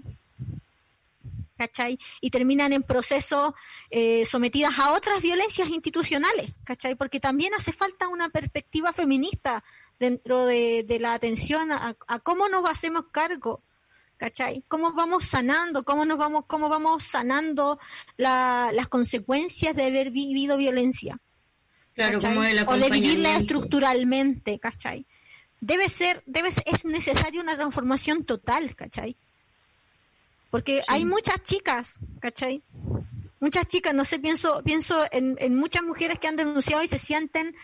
¿cachai? 1.58 1.98
Y 2.20 2.30
terminan 2.30 2.72
en 2.72 2.84
procesos 2.84 3.52
eh, 3.90 4.24
sometidas 4.24 4.78
a 4.78 4.92
otras 4.92 5.20
violencias 5.20 5.70
institucionales, 5.70 6.54
¿cachai? 6.62 6.94
Porque 6.94 7.18
también 7.18 7.52
hace 7.54 7.72
falta 7.72 8.06
una 8.06 8.28
perspectiva 8.28 8.92
feminista 8.92 9.64
dentro 9.98 10.46
de, 10.46 10.86
la 11.00 11.14
atención 11.14 11.72
a, 11.72 11.96
a, 12.06 12.18
cómo 12.20 12.48
nos 12.48 12.64
hacemos 12.70 13.06
cargo 13.10 13.60
¿cachai? 14.16 14.64
¿Cómo 14.68 14.92
vamos 14.92 15.24
sanando? 15.24 15.84
¿Cómo 15.84 16.04
nos 16.04 16.18
vamos, 16.18 16.44
cómo 16.46 16.68
vamos 16.68 17.04
sanando 17.04 17.78
las 18.16 18.88
consecuencias 18.88 19.76
de 19.76 19.84
haber 19.84 20.10
vivido 20.10 20.56
violencia? 20.56 21.18
Claro, 21.94 22.20
como 22.20 22.40
O 22.40 22.76
de 22.76 22.90
vivirla 22.90 23.36
estructuralmente, 23.36 24.58
¿cachai? 24.58 25.06
Debe 25.60 25.88
ser, 25.88 26.22
debe 26.26 26.48
es 26.48 26.84
necesaria 26.84 27.40
una 27.40 27.56
transformación 27.56 28.24
total, 28.24 28.76
¿cachai? 28.76 29.16
Porque 30.50 30.82
hay 30.88 31.04
muchas 31.04 31.42
chicas, 31.42 31.98
¿cachai? 32.20 32.62
Muchas 33.40 33.66
chicas, 33.66 33.94
no 33.94 34.04
sé, 34.04 34.18
pienso, 34.18 34.62
pienso 34.62 35.04
en, 35.10 35.36
en 35.38 35.56
muchas 35.56 35.82
mujeres 35.82 36.18
que 36.18 36.28
han 36.28 36.36
denunciado 36.36 36.82
y 36.82 36.88
se 36.88 36.98
sienten 36.98 37.54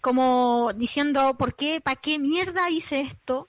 como 0.00 0.72
diciendo, 0.74 1.36
¿por 1.36 1.54
qué? 1.54 1.80
¿Para 1.80 2.00
qué 2.00 2.18
mierda 2.18 2.70
hice 2.70 3.00
esto? 3.00 3.48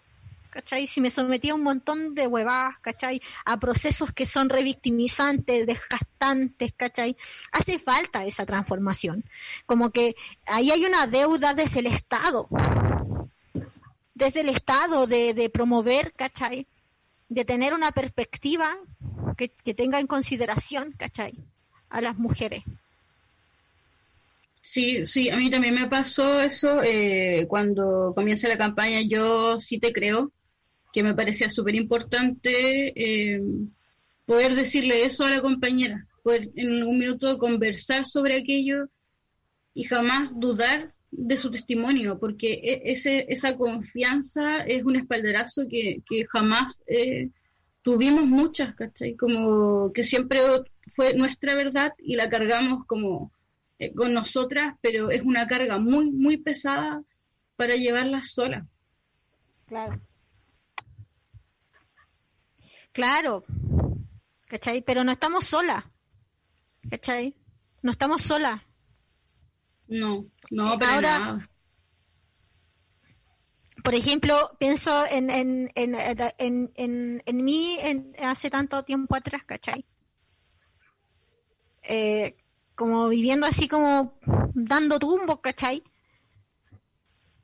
¿Cachai? 0.49 0.87
Si 0.87 1.01
me 1.01 1.09
sometía 1.09 1.53
a 1.53 1.55
un 1.55 1.63
montón 1.63 2.15
de 2.15 2.27
huevadas, 2.27 2.77
¿cachai? 2.81 3.21
A 3.45 3.59
procesos 3.59 4.11
que 4.11 4.25
son 4.25 4.49
revictimizantes, 4.49 5.65
desgastantes, 5.65 6.73
¿cachai? 6.75 7.15
Hace 7.51 7.79
falta 7.79 8.25
esa 8.25 8.45
transformación. 8.45 9.23
Como 9.65 9.91
que 9.91 10.15
ahí 10.45 10.71
hay 10.71 10.85
una 10.85 11.07
deuda 11.07 11.53
desde 11.53 11.79
el 11.79 11.87
Estado, 11.87 12.47
desde 14.13 14.41
el 14.41 14.49
Estado 14.49 15.07
de, 15.07 15.49
promover, 15.53 16.13
¿cachai? 16.13 16.67
De 17.29 17.45
tener 17.45 17.73
una 17.73 17.91
perspectiva 17.91 18.77
que, 19.37 19.49
que 19.49 19.73
tenga 19.73 19.99
en 19.99 20.07
consideración, 20.07 20.93
¿cachai? 20.97 21.33
A 21.89 22.01
las 22.01 22.17
mujeres. 22.17 22.63
Sí, 24.61 25.05
sí, 25.07 25.29
a 25.29 25.37
mí 25.37 25.49
también 25.49 25.73
me 25.73 25.87
pasó 25.87 26.39
eso 26.41 26.83
eh, 26.83 27.47
cuando 27.47 28.13
comienza 28.13 28.47
la 28.47 28.57
campaña. 28.57 28.99
Yo 29.01 29.59
sí 29.59 29.79
te 29.79 29.91
creo, 29.91 30.31
que 30.99 31.03
me 31.03 31.13
parecía 31.13 31.49
súper 31.49 31.75
importante 31.75 32.91
eh, 32.93 33.41
poder 34.25 34.53
decirle 34.53 35.05
eso 35.05 35.23
a 35.23 35.29
la 35.29 35.39
compañera, 35.39 36.05
poder 36.23 36.49
en 36.55 36.83
un 36.83 36.99
minuto 36.99 37.37
conversar 37.37 38.05
sobre 38.05 38.35
aquello 38.35 38.89
y 39.73 39.85
jamás 39.85 40.37
dudar 40.37 40.93
de 41.09 41.37
su 41.37 41.51
testimonio, 41.51 42.19
porque 42.19 42.51
e, 42.51 42.91
ese, 42.91 43.25
esa 43.29 43.55
confianza 43.55 44.57
es 44.63 44.83
un 44.83 44.97
espalderazo 44.97 45.69
que, 45.69 46.01
que 46.05 46.25
jamás 46.25 46.83
eh, 46.87 47.29
tuvimos 47.81 48.25
muchas, 48.25 48.75
¿cachai? 48.75 49.15
Como 49.15 49.93
que 49.93 50.03
siempre 50.03 50.41
fue 50.91 51.13
nuestra 51.13 51.55
verdad 51.55 51.93
y 51.97 52.17
la 52.17 52.29
cargamos 52.29 52.85
como 52.87 53.31
eh, 53.79 53.93
con 53.93 54.13
nosotras, 54.13 54.75
pero 54.81 55.11
es 55.11 55.21
una 55.21 55.47
carga 55.47 55.79
muy, 55.79 56.11
muy 56.11 56.35
pesada 56.35 57.01
para 57.55 57.75
llevarla 57.77 58.21
sola. 58.25 58.67
Claro. 59.65 60.01
Claro. 62.99 63.45
¿Cachai? 64.47 64.81
Pero 64.81 65.05
no 65.05 65.13
estamos 65.13 65.45
solas. 65.45 65.85
¿Cachai? 66.89 67.33
No 67.81 67.91
estamos 67.91 68.21
solas. 68.23 68.61
No, 69.87 70.25
no, 70.51 70.77
pero 70.77 70.91
Ahora- 70.91 71.19
nada. 71.19 71.49
Por 73.83 73.95
ejemplo, 73.95 74.51
pienso 74.59 75.05
en, 75.05 75.29
en, 75.29 75.71
en, 75.75 75.95
en, 75.95 76.71
en, 76.75 77.23
en 77.25 77.43
mí 77.45 77.77
en, 77.79 78.13
hace 78.21 78.49
tanto 78.49 78.83
tiempo 78.83 79.15
atrás, 79.15 79.43
¿cachai? 79.45 79.85
Eh, 81.83 82.35
como 82.75 83.07
viviendo 83.07 83.47
así 83.47 83.69
como 83.69 84.19
dando 84.53 84.99
tumbos, 84.99 85.39
¿cachai? 85.39 85.81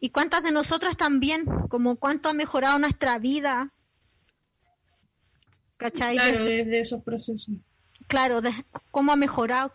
Y 0.01 0.09
cuántas 0.09 0.43
de 0.43 0.51
nosotras 0.51 0.97
también, 0.97 1.45
como 1.69 1.95
cuánto 1.95 2.27
ha 2.27 2.33
mejorado 2.33 2.77
nuestra 2.77 3.17
vida, 3.19 3.71
¿cachai? 5.77 6.15
Claro, 6.17 6.39
Desde- 6.39 6.57
desde 6.65 6.79
esos 6.79 7.03
procesos. 7.03 7.55
claro, 8.07 8.41
de 8.41 8.51
cómo 8.91 9.11
ha 9.11 9.15
mejorado, 9.15 9.73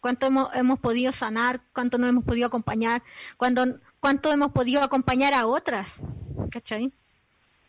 cuánto 0.00 0.26
hemos, 0.26 0.54
hemos 0.54 0.78
podido 0.80 1.12
sanar, 1.12 1.60
cuánto 1.72 1.98
nos 1.98 2.08
hemos 2.10 2.24
podido 2.24 2.46
acompañar, 2.46 3.02
cuánto, 3.36 3.78
cuánto 4.00 4.32
hemos 4.32 4.52
podido 4.52 4.82
acompañar 4.82 5.32
a 5.34 5.46
otras, 5.46 6.00
¿cachai? 6.50 6.92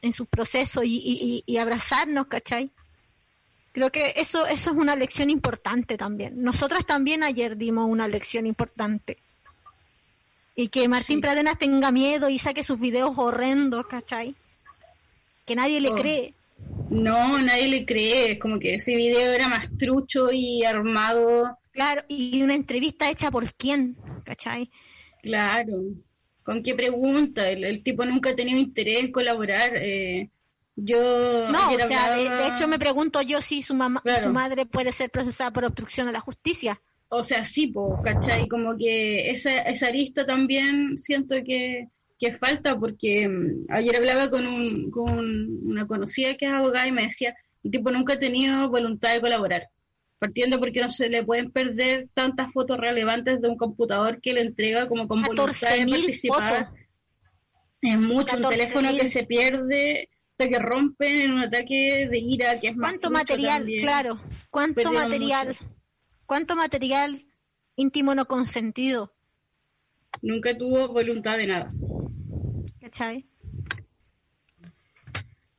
En 0.02 0.12
sus 0.14 0.28
procesos 0.28 0.84
y, 0.86 0.98
y, 0.98 1.14
y- 1.22 1.44
y 1.46 1.58
abrazarnos, 1.58 2.28
¿cachai? 2.28 2.70
Creo 3.72 3.92
que 3.92 4.14
eso, 4.18 4.46
eso 4.46 4.72
es 4.72 4.78
una 4.78 4.96
lección 4.96 5.30
importante 5.30 5.98
también. 5.98 6.42
Nosotras 6.42 6.86
también 6.86 7.24
ayer 7.24 7.58
dimos 7.58 7.90
una 7.90 8.08
lección 8.08 8.46
importante. 8.48 9.18
Y 10.56 10.70
que 10.70 10.88
Martín 10.88 11.18
Sí. 11.18 11.22
Pradenas 11.22 11.60
tenga 11.60 11.92
miedo 11.92 12.30
y 12.30 12.40
saque 12.40 12.64
sus 12.64 12.80
videos 12.80 13.18
horrendos, 13.18 13.86
¿cachai? 13.88 14.34
Que 15.46 15.56
nadie 15.56 15.82
le 15.82 15.90
Oh. 15.90 15.96
cree. 15.96 16.34
No, 16.90 17.42
nadie 17.42 17.68
le 17.68 17.86
cree. 17.86 18.32
Es 18.34 18.40
como 18.40 18.60
que 18.60 18.76
ese 18.76 18.96
video 18.96 19.34
era 19.34 19.48
más 19.48 19.68
trucho 19.78 20.32
y 20.32 20.64
armado. 20.64 21.58
Claro, 21.72 22.04
y 22.08 22.42
una 22.42 22.54
entrevista 22.56 23.10
hecha 23.10 23.30
por 23.32 23.54
quién, 23.56 23.98
¿cachai? 24.24 24.70
Claro. 25.22 25.74
¿Con 26.44 26.62
qué 26.64 26.76
pregunta? 26.76 27.50
El, 27.50 27.64
el 27.64 27.84
tipo 27.84 28.06
nunca 28.06 28.30
ha 28.30 28.36
tenido 28.36 28.60
interés 28.60 29.00
en 29.00 29.12
colaborar. 29.12 29.72
Eh, 29.76 30.30
yo. 30.76 31.50
No, 31.50 31.72
o 31.72 31.80
sea, 31.88 32.18
de, 32.18 32.48
hecho 32.48 32.68
me 32.68 32.78
pregunto 32.80 33.22
yo 33.22 33.42
si 33.42 33.62
su 33.62 33.74
mamá, 33.74 34.02
Claro. 34.02 34.24
su 34.24 34.30
madre 34.30 34.66
puede 34.66 34.92
ser 34.92 35.10
procesada 35.10 35.52
por 35.52 35.66
obstrucción 35.66 36.08
a 36.08 36.12
la 36.12 36.20
justicia. 36.20 36.82
O 37.10 37.24
sea, 37.24 37.46
sí, 37.46 37.68
po, 37.68 38.00
¿cachai? 38.04 38.48
Como 38.48 38.78
que 38.78 39.30
esa, 39.32 39.60
esa 39.60 39.88
arista 39.88 40.26
también 40.26 40.98
siento 40.98 41.36
que, 41.46 41.88
que 42.18 42.34
falta, 42.34 42.78
porque 42.80 43.28
mm, 43.28 43.66
ayer 43.70 43.96
hablaba 43.98 44.30
con, 44.30 44.46
un, 44.46 44.90
con 44.92 45.68
una 45.68 45.86
conocida 45.88 46.36
que 46.36 46.46
es 46.46 46.52
abogada 46.52 46.88
y 46.88 46.92
me 46.92 47.04
decía, 47.04 47.36
el 47.64 47.72
tipo 47.72 47.92
nunca 47.92 48.14
ha 48.14 48.20
tenido 48.20 48.70
voluntad 48.70 49.14
de 49.14 49.22
colaborar, 49.22 49.70
partiendo 50.20 50.60
porque 50.60 50.82
no 50.82 50.90
se 50.90 51.10
le 51.10 51.24
pueden 51.24 51.52
perder 51.52 52.08
tantas 52.14 52.52
fotos 52.54 52.78
relevantes 52.78 53.42
de 53.42 53.50
un 53.50 53.58
computador 53.58 54.22
que 54.22 54.34
le 54.34 54.42
entrega 54.42 54.88
como 54.88 55.08
con 55.08 55.22
voluntad 55.22 55.72
de 55.72 55.86
14.000 55.86 55.90
participar. 55.90 56.66
fotos. 56.66 56.80
Es 57.82 58.00
mucho, 58.00 58.38
un 58.38 58.44
14.000. 58.44 58.50
teléfono 58.50 58.98
que 58.98 59.08
se 59.08 59.24
pierde, 59.26 60.10
que 60.38 60.60
rompen 60.60 61.22
en 61.22 61.32
un 61.34 61.40
ataque 61.42 62.08
de 62.10 62.18
ira, 62.18 62.60
que 62.60 62.70
es 62.70 62.76
¿Cuánto 62.78 63.10
material, 63.10 63.60
también. 63.60 63.82
claro, 63.82 64.20
cuánto 64.50 64.92
material, 64.92 65.48
mucho. 65.50 65.66
cuánto 66.26 66.56
material 66.56 67.26
íntimo 67.76 68.16
no 68.16 68.26
consentido, 68.26 69.12
Nunca 70.22 70.58
tuvo 70.58 70.88
voluntad 70.88 71.38
de 71.38 71.48
nada. 71.48 71.74
¿Cachai? 72.96 73.26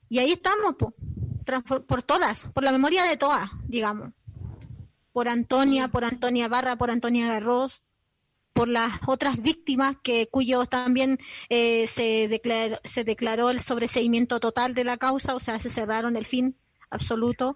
Y 0.09 0.19
ahí 0.19 0.33
estamos, 0.33 0.77
po, 0.77 0.95
por 1.87 2.03
todas, 2.03 2.47
por 2.55 2.65
la 2.65 2.73
memoria 2.73 3.05
de 3.05 3.17
todas, 3.17 3.51
digamos. 3.67 4.13
Por 5.13 5.29
Antonia, 5.29 5.89
por 5.89 6.05
Antonia 6.05 6.49
Barra, 6.49 6.77
por 6.77 6.91
Antonia 6.91 7.27
Garros, 7.29 7.83
por 8.53 8.69
las 8.69 8.93
otras 9.07 9.43
víctimas 9.43 9.97
que 10.03 10.29
cuyos 10.29 10.69
también 10.69 11.19
eh, 11.51 11.87
se 11.89 12.27
declaró 12.29 12.79
se 12.85 13.05
declaró 13.05 13.51
el 13.51 13.61
sobreseimiento 13.61 14.41
total 14.41 14.75
de 14.75 14.85
la 14.85 14.97
causa, 14.97 15.35
o 15.35 15.41
sea, 15.41 15.61
se 15.61 15.69
cerraron 15.69 16.17
el 16.17 16.25
fin 16.25 16.57
absoluto, 16.89 17.55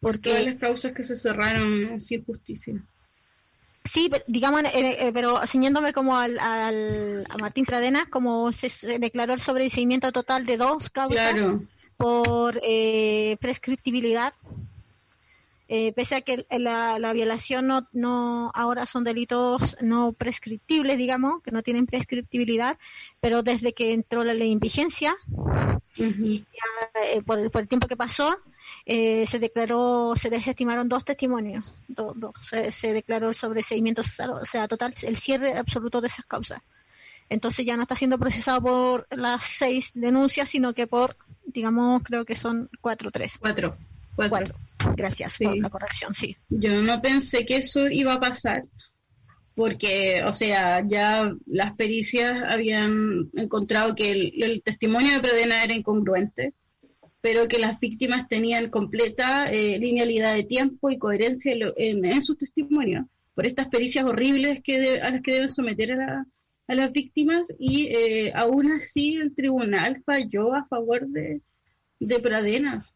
Por 0.00 0.18
todas 0.18 0.38
porque 0.40 0.50
las 0.50 0.60
causas 0.60 0.92
que 0.92 1.04
se 1.04 1.16
cerraron 1.16 2.00
sin 2.00 2.24
justicia. 2.24 2.82
Sí, 3.84 4.10
digamos, 4.26 4.62
eh, 4.64 4.70
eh, 4.74 5.10
pero 5.12 5.46
ciñéndome 5.46 5.92
como 5.92 6.16
al, 6.16 6.38
al- 6.38 7.26
a 7.28 7.38
Martín 7.38 7.64
Pradenas, 7.64 8.08
como 8.08 8.52
se, 8.52 8.68
se 8.68 8.98
declaró 8.98 9.32
el 9.34 9.40
sobreseimiento 9.40 10.12
total 10.12 10.44
de 10.46 10.56
dos 10.56 10.90
causas 10.90 11.34
Claro, 11.34 11.62
por 11.96 12.58
eh, 12.62 13.36
prescriptibilidad. 13.40 14.32
Eh, 15.72 15.92
pese 15.92 16.16
a 16.16 16.20
que 16.22 16.46
la, 16.50 16.98
la 16.98 17.12
violación 17.12 17.68
no, 17.68 17.86
no 17.92 18.50
ahora 18.54 18.86
son 18.86 19.04
delitos 19.04 19.76
no 19.80 20.12
prescriptibles, 20.12 20.98
digamos, 20.98 21.42
que 21.44 21.52
no 21.52 21.62
tienen 21.62 21.86
prescriptibilidad, 21.86 22.76
pero 23.20 23.44
desde 23.44 23.72
que 23.72 23.92
entró 23.92 24.24
la 24.24 24.34
ley 24.34 24.50
en 24.50 24.58
vigencia, 24.58 25.16
Ujú. 25.96 26.44
ya, 26.52 27.00
eh, 27.04 27.22
por, 27.22 27.38
el, 27.38 27.52
por 27.52 27.62
el 27.62 27.68
tiempo 27.68 27.86
que 27.86 27.96
pasó, 27.96 28.36
eh, 28.86 29.26
se 29.26 29.38
declaró, 29.38 30.14
se 30.16 30.30
desestimaron 30.30 30.88
dos 30.88 31.04
testimonios, 31.04 31.64
do- 31.88 32.12
do- 32.16 32.32
se, 32.42 32.72
se 32.72 32.92
declaró 32.92 33.28
el 33.28 33.34
sobreseimiento, 33.34 34.02
o 34.02 34.44
sea, 34.44 34.68
total, 34.68 34.94
el 35.02 35.16
cierre 35.16 35.56
absoluto 35.56 36.00
de 36.00 36.08
esas 36.08 36.24
causas. 36.26 36.60
Entonces 37.28 37.64
ya 37.64 37.76
no 37.76 37.82
está 37.82 37.94
siendo 37.94 38.18
procesado 38.18 38.60
por 38.62 39.06
las 39.10 39.44
seis 39.44 39.92
denuncias, 39.94 40.48
sino 40.48 40.74
que 40.74 40.86
por, 40.88 41.16
digamos, 41.46 42.02
creo 42.02 42.24
que 42.24 42.34
son 42.34 42.68
cuatro 42.80 43.08
o 43.08 43.10
tres. 43.12 43.38
cuatro. 43.38 43.76
Cuatro. 44.16 44.54
Cuatro. 44.76 44.94
Gracias 44.96 45.34
Sí. 45.34 45.44
por 45.44 45.56
la 45.58 45.70
corrección, 45.70 46.14
sí. 46.14 46.36
Yo 46.48 46.82
no 46.82 47.00
pensé 47.00 47.46
que 47.46 47.56
eso 47.58 47.86
iba 47.88 48.14
a 48.14 48.20
pasar, 48.20 48.64
porque, 49.54 50.22
o 50.26 50.32
sea, 50.32 50.82
ya 50.86 51.30
las 51.46 51.74
pericias 51.74 52.32
habían 52.48 53.28
encontrado 53.36 53.94
que 53.94 54.10
el, 54.10 54.32
el 54.42 54.62
testimonio 54.62 55.12
de 55.14 55.20
Pradena 55.20 55.62
era 55.62 55.74
incongruente, 55.74 56.54
pero 57.20 57.48
que 57.48 57.58
las 57.58 57.78
víctimas 57.80 58.28
tenían 58.28 58.70
completa 58.70 59.50
eh, 59.50 59.78
linealidad 59.78 60.34
de 60.34 60.44
tiempo 60.44 60.90
y 60.90 60.98
coherencia 60.98 61.52
en, 61.52 62.04
en- 62.04 62.22
sus 62.22 62.38
testimonios, 62.38 63.06
por 63.34 63.46
estas 63.46 63.68
pericias 63.68 64.04
horribles 64.04 64.62
que 64.62 64.80
de- 64.80 65.00
a 65.00 65.10
las 65.10 65.22
que 65.22 65.32
deben 65.32 65.50
someter 65.50 65.92
a 65.92 66.24
las 66.68 66.92
víctimas, 66.92 67.52
y 67.58 67.86
eh, 67.88 68.32
aún 68.34 68.72
así 68.72 69.14
el 69.16 69.34
tribunal 69.34 70.02
falló 70.04 70.54
a 70.54 70.64
favor 70.66 71.06
de, 71.08 71.40
de 71.98 72.18
Pradenas 72.20 72.94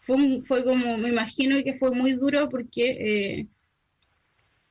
fue, 0.00 0.16
un- 0.16 0.44
fue 0.44 0.64
como, 0.64 0.96
me 0.98 1.08
imagino 1.10 1.62
que 1.62 1.74
fue 1.74 1.90
muy 1.90 2.12
duro 2.12 2.48
porque, 2.48 2.84
eh, 3.40 3.46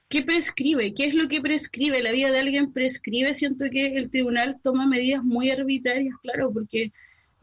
¿qué 0.09 0.21
prescribe? 0.23 0.93
¿Qué 0.93 1.05
es 1.05 1.13
lo 1.13 1.27
que 1.27 1.41
prescribe? 1.41 2.01
La 2.01 2.11
vida 2.11 2.31
de 2.31 2.39
alguien 2.39 2.71
prescribe. 2.71 3.35
Siento 3.35 3.65
que 3.71 3.87
el 3.97 4.09
tribunal 4.09 4.57
toma 4.63 4.87
medidas 4.87 5.23
muy 5.23 5.49
arbitrarias, 5.49 6.15
claro, 6.21 6.51
porque 6.53 6.91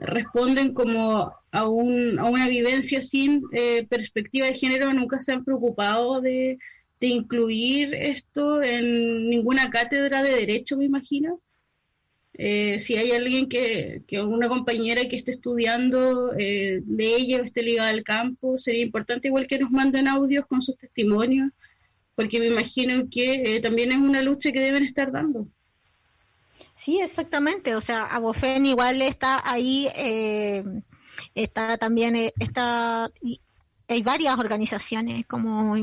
responden 0.03 0.75
como 0.75 1.33
a, 1.51 1.69
un, 1.69 2.19
una 2.19 2.49
vivencia 2.49 3.03
sin 3.03 3.45
eh, 3.53 3.87
perspectiva 3.89 4.47
de 4.47 4.55
género, 4.55 4.93
nunca 4.93 5.21
se 5.21 5.33
han 5.33 5.45
preocupado 5.45 6.21
de, 6.21 6.59
de 7.01 7.07
incluir 7.07 7.95
esto 7.95 8.63
en 8.63 9.29
ninguna 9.29 9.71
cátedra 9.71 10.23
de 10.23 10.37
derecho, 10.37 10.77
me 10.77 10.85
imagino. 10.85 11.41
Eh, 12.35 12.79
si 12.81 12.97
hay 12.97 13.13
alguien 13.13 13.49
que, 13.49 14.03
que 14.07 14.21
una 14.21 14.49
compañera 14.49 15.07
que 15.07 15.17
esté 15.17 15.33
estudiando 15.33 16.33
eh, 16.39 16.83
leyes 16.87 17.41
o 17.41 17.45
esté 17.45 17.63
ligada 17.63 17.91
al 17.91 18.05
campo, 18.05 18.57
sería 18.57 18.83
importante 18.83 19.29
igual 19.29 19.47
que 19.47 19.59
nos 19.59 19.71
manden 19.71 20.09
audios 20.09 20.47
con 20.47 20.63
sus 20.63 20.79
testimonios, 20.79 21.51
porque 22.15 22.41
me 22.41 22.47
imagino 22.47 23.09
que 23.11 23.57
eh, 23.57 23.61
también 23.61 23.91
es 23.93 23.99
una 23.99 24.23
lucha 24.23 24.53
que 24.53 24.61
deben 24.61 24.85
estar 24.85 25.13
dando. 25.13 25.49
Sí, 26.85 27.01
exactamente. 27.01 27.77
O 27.77 27.81
sea, 27.81 28.07
Abofen 28.07 28.67
igual 28.67 29.03
está 29.03 29.41
ahí, 29.49 29.89
eh, 29.95 30.65
está 31.33 31.79
también, 31.79 32.17
eh, 32.17 32.33
está, 32.41 33.09
hay 33.87 34.03
varias 34.03 34.37
organizaciones 34.37 35.25
como 35.27 35.77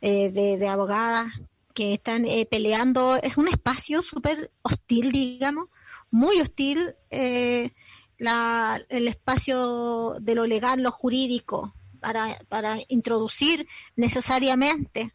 eh, 0.00 0.30
de, 0.30 0.56
de 0.56 0.68
abogadas 0.68 1.38
que 1.74 1.92
están 1.92 2.24
eh, 2.24 2.46
peleando. 2.50 3.16
Es 3.16 3.36
un 3.36 3.48
espacio 3.48 4.00
súper 4.02 4.50
hostil, 4.62 5.12
digamos, 5.12 5.68
muy 6.10 6.40
hostil, 6.40 6.94
eh, 7.10 7.72
la, 8.16 8.80
el 8.88 9.06
espacio 9.06 10.16
de 10.18 10.34
lo 10.34 10.46
legal, 10.46 10.82
lo 10.82 10.92
jurídico, 10.92 11.74
para, 12.00 12.38
para 12.48 12.78
introducir 12.88 13.66
necesariamente, 13.96 15.12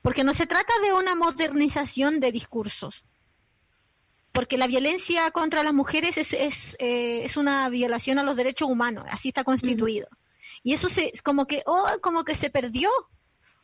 porque 0.00 0.24
no 0.24 0.32
se 0.32 0.46
trata 0.46 0.72
de 0.82 0.94
una 0.94 1.14
modernización 1.14 2.18
de 2.18 2.32
discursos 2.32 3.04
porque 4.32 4.56
la 4.58 4.66
violencia 4.66 5.30
contra 5.30 5.62
las 5.62 5.74
mujeres 5.74 6.16
es, 6.18 6.32
es, 6.32 6.76
eh, 6.78 7.22
es 7.24 7.36
una 7.36 7.68
violación 7.68 8.18
a 8.18 8.22
los 8.22 8.36
derechos 8.36 8.68
humanos, 8.68 9.04
así 9.10 9.28
está 9.28 9.44
constituido. 9.44 10.08
Y 10.62 10.72
eso 10.74 10.88
se, 10.88 11.12
como 11.24 11.46
que, 11.46 11.62
oh, 11.66 11.88
como 12.00 12.24
que 12.24 12.34
se 12.34 12.50
perdió, 12.50 12.90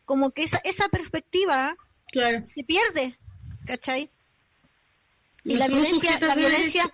como 0.04 0.30
que 0.30 0.42
esa, 0.42 0.58
esa 0.64 0.88
perspectiva 0.88 1.76
Claro. 2.10 2.44
se 2.48 2.64
pierde, 2.64 3.18
¿cachai? 3.66 4.10
Y 5.44 5.54
No 5.54 5.60
la 5.60 5.68
violencia, 5.68 6.18
la 6.20 6.34
violencia, 6.34 6.92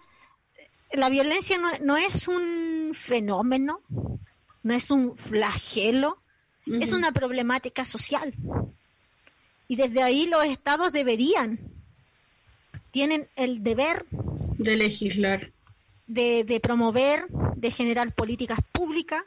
la 0.93 1.09
violencia 1.09 1.59
no, 1.59 1.71
no 1.81 1.97
es 1.97 2.29
un 2.29 2.93
fenómeno, 2.95 3.81
no 4.63 4.75
es 4.75 4.91
un 4.91 5.17
flagelo, 5.17 6.19
es 6.67 6.93
una 6.93 7.13
problemática 7.13 7.85
social. 7.85 8.35
Y 9.69 9.77
desde 9.77 10.03
ahí 10.03 10.27
los 10.27 10.45
estados 10.45 10.93
deberían, 10.93 11.59
tienen 12.93 13.29
el 13.35 13.65
deber 13.65 14.07
de 14.11 14.77
legislar, 14.77 15.51
de, 16.07 16.45
de 16.45 16.61
promover, 16.61 17.27
de 17.57 17.71
generar 17.73 18.15
políticas 18.15 18.61
públicas 18.71 19.25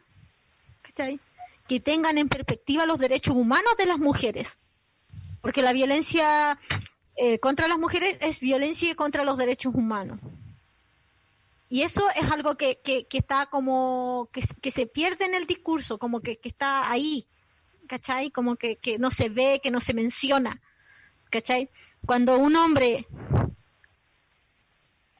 que 1.68 1.80
tengan 1.80 2.18
en 2.18 2.30
perspectiva 2.30 2.86
los 2.86 2.99
derechos 2.99 3.36
humanos 3.36 3.76
de 3.78 3.88
las 3.88 3.97
mujeres. 3.97 4.57
Porque 5.41 5.61
la 5.61 5.74
violencia 5.74 6.57
eh, 7.18 7.39
contra 7.39 7.68
las 7.68 7.78
mujeres 7.78 8.18
es 8.22 8.39
violencia 8.39 8.95
contra 8.95 9.26
los 9.26 9.38
derechos 9.38 9.74
humanos. 9.76 10.20
Y 11.68 11.82
eso 11.82 12.03
es 12.16 12.32
algo 12.32 12.55
que, 12.55 12.80
que, 12.84 13.07
está 13.11 13.47
como, 13.47 14.30
que, 14.32 14.43
que, 14.61 14.72
se 14.72 14.86
pierde 14.86 15.26
en 15.26 15.34
el 15.34 15.47
discurso, 15.47 15.97
como 15.97 16.22
que, 16.22 16.38
que 16.38 16.47
está 16.47 16.91
ahí, 16.91 17.26
¿cachai? 17.88 18.30
Como 18.30 18.55
que, 18.55 18.76
que 18.78 18.99
no 18.99 19.09
se 19.09 19.30
ve, 19.30 19.59
que 19.61 19.72
no 19.72 19.82
se 19.82 19.95
menciona, 19.95 20.61
¿cachai? 21.32 21.70
Cuando 22.05 22.38
un 22.38 22.55
hombre 22.55 23.07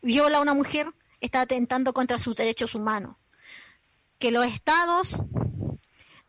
viola 0.06 0.38
a 0.38 0.42
una 0.42 0.54
mujer, 0.54 0.94
está 1.20 1.42
atentando 1.42 1.92
contra 1.92 2.20
sus 2.20 2.38
derechos 2.38 2.76
humanos. 2.76 3.18
Que 4.20 4.32
los 4.32 4.46
estados 4.46 5.20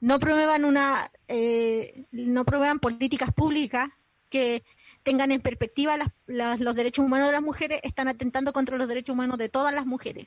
no 0.01 0.19
promuevan 0.19 0.65
una, 0.65 1.13
eh, 1.29 2.07
no 2.11 2.45
promuevan 2.45 2.81
políticas 2.81 3.33
públicas 3.33 3.91
que 4.31 4.65
tengan 5.03 5.31
en 5.31 5.41
perspectiva 5.41 5.97
los 6.27 6.75
derechos 6.75 7.05
humanos 7.05 7.29
de 7.29 7.35
las 7.35 7.43
mujeres, 7.43 7.81
están 7.85 8.09
atentando 8.09 8.53
contra 8.53 8.77
los 8.77 8.89
derechos 8.89 9.13
humanos 9.13 9.39
de 9.39 9.49
todas 9.49 9.73
las 9.73 9.87
mujeres. 9.87 10.27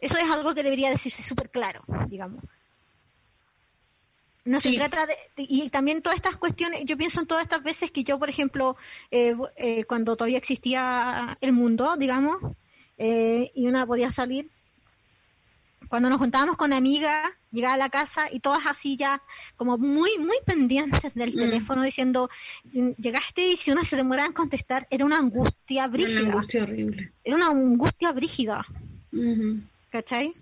Eso 0.00 0.18
es 0.18 0.30
algo 0.30 0.54
que 0.54 0.62
debería 0.62 0.90
decirse 0.90 1.22
súper 1.22 1.50
claro, 1.50 1.82
digamos. 2.08 2.44
No 4.44 4.60
se 4.60 4.74
trata 4.74 5.06
de... 5.06 5.16
Y 5.36 5.70
también 5.70 6.02
todas 6.02 6.16
estas 6.16 6.36
cuestiones, 6.36 6.84
yo 6.84 6.96
pienso 6.96 7.20
en 7.20 7.26
todas 7.26 7.44
estas 7.44 7.62
veces 7.62 7.90
que 7.90 8.04
yo, 8.04 8.18
por 8.18 8.28
ejemplo, 8.28 8.76
eh, 9.10 9.34
eh, 9.56 9.84
cuando 9.84 10.16
todavía 10.16 10.38
existía 10.38 11.38
el 11.40 11.52
mundo, 11.52 11.96
digamos, 11.96 12.36
eh, 12.98 13.50
y 13.54 13.66
una 13.66 13.86
podía 13.86 14.10
salir, 14.10 14.50
cuando 15.88 16.10
nos 16.10 16.18
juntábamos 16.18 16.56
con 16.56 16.72
amigas, 16.72 17.30
llegaba 17.52 17.74
a 17.74 17.78
la 17.78 17.88
casa 17.88 18.26
y 18.30 18.40
todas 18.40 18.66
así 18.66 18.96
ya 18.96 19.22
como 19.56 19.78
muy, 19.78 20.10
muy 20.18 20.36
pendientes 20.44 21.14
del 21.14 21.30
mm. 21.30 21.38
teléfono 21.38 21.82
diciendo, 21.82 22.28
llegaste 22.72 23.48
y 23.48 23.56
si 23.56 23.70
una 23.70 23.84
se 23.84 23.96
demoraba 23.96 24.26
en 24.26 24.34
contestar, 24.34 24.86
era 24.90 25.04
una 25.04 25.18
angustia 25.18 25.86
brígida. 25.88 26.20
Era 26.20 26.28
una 26.28 26.34
angustia 26.34 26.62
horrible. 26.62 27.12
Era 27.22 27.36
una 27.36 27.46
angustia 27.46 28.12
brígida. 28.12 28.66
¿Cachai? 29.90 30.34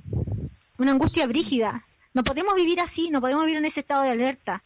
Una 0.78 0.92
angustia 0.92 1.26
brígida. 1.26 1.84
No 2.14 2.24
podemos 2.24 2.54
vivir 2.54 2.80
así, 2.80 3.10
no 3.10 3.20
podemos 3.20 3.44
vivir 3.44 3.58
en 3.58 3.64
ese 3.64 3.80
estado 3.80 4.02
de 4.02 4.10
alerta. 4.10 4.62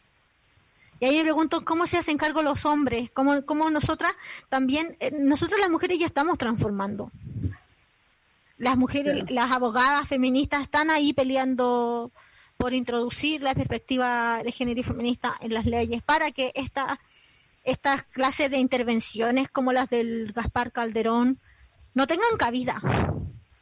Y 0.98 1.04
ahí 1.04 1.16
me 1.16 1.24
pregunto 1.24 1.64
cómo 1.64 1.86
se 1.86 1.98
hacen 1.98 2.16
cargo 2.16 2.42
los 2.42 2.64
hombres, 2.64 3.10
cómo, 3.12 3.44
cómo 3.44 3.70
nosotras 3.70 4.12
también, 4.48 4.96
eh, 5.00 5.10
nosotros 5.12 5.60
las 5.60 5.70
mujeres 5.70 5.98
ya 5.98 6.06
estamos 6.06 6.38
transformando. 6.38 7.10
Las 8.56 8.78
mujeres, 8.78 9.30
las 9.30 9.52
abogadas 9.52 10.08
feministas 10.08 10.62
están 10.62 10.90
ahí 10.90 11.12
peleando 11.12 12.10
por 12.56 12.72
introducir 12.72 13.42
la 13.42 13.54
perspectiva 13.54 14.40
de 14.42 14.50
género 14.50 14.80
y 14.80 14.84
feminista 14.84 15.36
en 15.40 15.52
las 15.52 15.66
leyes 15.66 16.02
para 16.02 16.30
que 16.30 16.52
esta, 16.54 16.98
estas 17.64 18.04
clases 18.04 18.50
de 18.50 18.56
intervenciones 18.56 19.50
como 19.50 19.74
las 19.74 19.90
del 19.90 20.32
Gaspar 20.32 20.72
Calderón 20.72 21.38
no 21.92 22.06
tengan 22.06 22.36
cabida. 22.38 22.80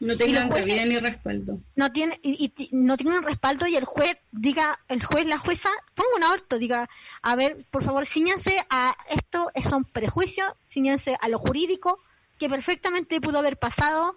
No 0.05 0.19
tengan 0.19 0.51
cabida 0.51 0.85
ni 0.85 0.99
respaldo. 0.99 1.61
No 1.77 1.91
tiene 1.91 2.21
y, 2.23 2.53
no 2.73 2.97
tienen 2.99 3.23
respaldo 3.23 3.67
y 3.67 3.75
el 3.75 3.87
juez 3.87 4.19
diga, 4.33 4.79
el 4.89 5.03
juez, 5.03 5.27
la 5.27 5.39
jueza, 5.39 5.71
ponga 5.95 6.17
un 6.17 6.25
aborto, 6.25 6.59
diga, 6.59 6.91
a 7.23 7.35
ver, 7.37 7.65
por 7.71 7.83
favor, 7.83 8.05
ciñanse 8.05 8.65
a 8.69 8.95
esto, 9.09 9.51
son 9.69 9.85
prejuicios, 9.85 10.53
ciñanse 10.69 11.17
a 11.19 11.29
lo 11.29 11.39
jurídico, 11.39 12.01
que 12.39 12.51
perfectamente 12.51 13.19
pudo 13.21 13.39
haber 13.39 13.57
pasado, 13.59 14.17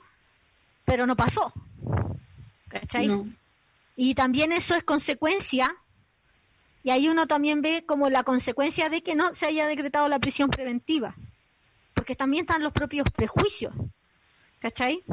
pero 0.84 1.08
no 1.08 1.16
pasó. 1.16 1.54
¿Cachai? 2.68 3.10
Y 3.96 4.14
también 4.14 4.52
eso 4.52 4.76
es 4.76 4.84
consecuencia, 4.84 5.74
y 6.84 6.90
ahí 6.90 7.08
uno 7.08 7.28
también 7.28 7.62
ve 7.62 7.86
como 7.86 8.10
la 8.10 8.24
consecuencia 8.24 8.90
de 8.90 9.02
que 9.04 9.16
no 9.16 9.34
se 9.34 9.46
haya 9.46 9.68
decretado 9.68 10.10
la 10.10 10.20
prisión 10.20 10.50
preventiva, 10.50 11.16
porque 11.94 12.16
también 12.16 12.42
están 12.42 12.62
los 12.62 12.74
propios 12.74 13.10
prejuicios. 13.10 13.74
¿Cachai? 14.60 15.04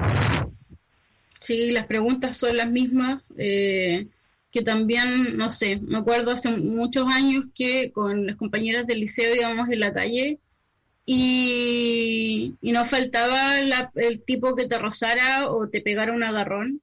Sí, 1.44 1.72
las 1.72 1.86
preguntas 1.86 2.38
son 2.38 2.56
las 2.56 2.70
mismas, 2.70 3.22
eh, 3.36 4.06
que 4.50 4.62
también, 4.62 5.36
no 5.36 5.50
sé, 5.50 5.76
me 5.76 5.98
acuerdo 5.98 6.32
hace 6.32 6.48
muchos 6.48 7.04
años 7.12 7.44
que 7.54 7.92
con 7.92 8.26
las 8.26 8.36
compañeras 8.36 8.86
del 8.86 9.00
liceo 9.00 9.34
íbamos 9.34 9.68
en 9.68 9.80
la 9.80 9.92
calle 9.92 10.38
y, 11.04 12.54
y 12.62 12.72
nos 12.72 12.88
faltaba 12.88 13.60
el 13.60 14.22
tipo 14.22 14.54
que 14.54 14.64
te 14.64 14.78
rozara 14.78 15.50
o 15.50 15.68
te 15.68 15.82
pegara 15.82 16.14
un 16.14 16.22
agarrón 16.22 16.80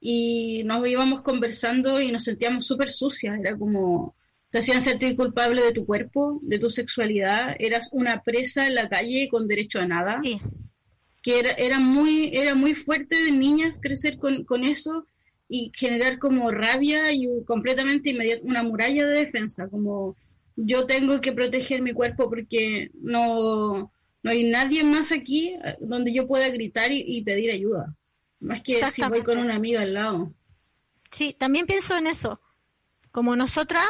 y 0.00 0.62
nos 0.64 0.88
íbamos 0.88 1.20
conversando 1.20 2.00
y 2.00 2.10
nos 2.10 2.24
sentíamos 2.24 2.66
súper 2.66 2.88
sucias, 2.88 3.38
era 3.38 3.54
como 3.54 4.14
te 4.48 4.60
hacían 4.60 4.80
sentir 4.80 5.14
culpable 5.14 5.60
de 5.60 5.72
tu 5.72 5.84
cuerpo, 5.84 6.40
de 6.40 6.58
tu 6.58 6.70
sexualidad, 6.70 7.54
eras 7.58 7.90
una 7.92 8.22
presa 8.22 8.66
en 8.66 8.76
la 8.76 8.88
calle 8.88 9.28
con 9.30 9.46
derecho 9.46 9.78
a 9.78 9.86
nada. 9.86 10.20
Sí 10.22 10.40
que 11.22 11.38
era, 11.38 11.50
era, 11.52 11.78
muy, 11.78 12.30
era 12.34 12.54
muy 12.54 12.74
fuerte 12.74 13.22
de 13.22 13.32
niñas 13.32 13.78
crecer 13.80 14.18
con, 14.18 14.44
con 14.44 14.64
eso 14.64 15.06
y 15.48 15.72
generar 15.74 16.18
como 16.18 16.50
rabia 16.50 17.12
y 17.12 17.28
completamente 17.44 18.10
inmediata, 18.10 18.42
una 18.44 18.62
muralla 18.62 19.06
de 19.06 19.18
defensa, 19.18 19.68
como 19.68 20.16
yo 20.56 20.86
tengo 20.86 21.20
que 21.20 21.32
proteger 21.32 21.82
mi 21.82 21.92
cuerpo 21.92 22.28
porque 22.28 22.90
no, 22.94 23.92
no 24.22 24.30
hay 24.30 24.44
nadie 24.44 24.84
más 24.84 25.12
aquí 25.12 25.48
eh, 25.48 25.76
donde 25.80 26.12
yo 26.12 26.26
pueda 26.26 26.48
gritar 26.50 26.92
y, 26.92 27.22
pedir 27.22 27.50
ayuda, 27.50 27.94
más 28.38 28.62
que 28.62 28.88
si 28.90 29.02
voy 29.02 29.22
con 29.22 29.38
una 29.38 29.56
amiga 29.56 29.82
al 29.82 29.94
lado. 29.94 30.32
Sí, 31.10 31.34
también 31.36 31.66
pienso 31.66 31.96
en 31.96 32.06
eso. 32.06 32.40
Como 33.10 33.34
nosotras 33.34 33.84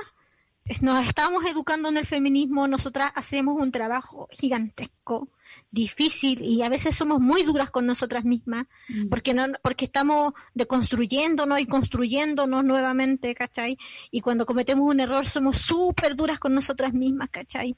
nos 0.80 1.06
estamos 1.06 1.44
educando 1.46 1.88
en 1.88 1.96
el 1.96 2.06
feminismo, 2.06 2.68
nosotras 2.68 3.10
hacemos 3.14 3.60
un 3.60 3.72
trabajo 3.72 4.28
gigantesco 4.30 5.28
difícil 5.70 6.42
y 6.42 6.62
a 6.62 6.68
veces 6.68 6.96
somos 6.96 7.20
muy 7.20 7.42
duras 7.42 7.70
con 7.70 7.86
nosotras 7.86 8.24
mismas 8.24 8.66
mm. 8.88 9.08
porque 9.08 9.34
no 9.34 9.46
porque 9.62 9.84
estamos 9.84 10.32
deconstruyéndonos 10.54 11.60
y 11.60 11.66
construyéndonos 11.66 12.64
nuevamente, 12.64 13.34
¿cachai? 13.34 13.76
Y 14.10 14.20
cuando 14.20 14.46
cometemos 14.46 14.88
un 14.88 15.00
error 15.00 15.26
somos 15.26 15.56
súper 15.56 16.14
duras 16.16 16.38
con 16.38 16.54
nosotras 16.54 16.92
mismas, 16.92 17.30
¿cachai? 17.30 17.76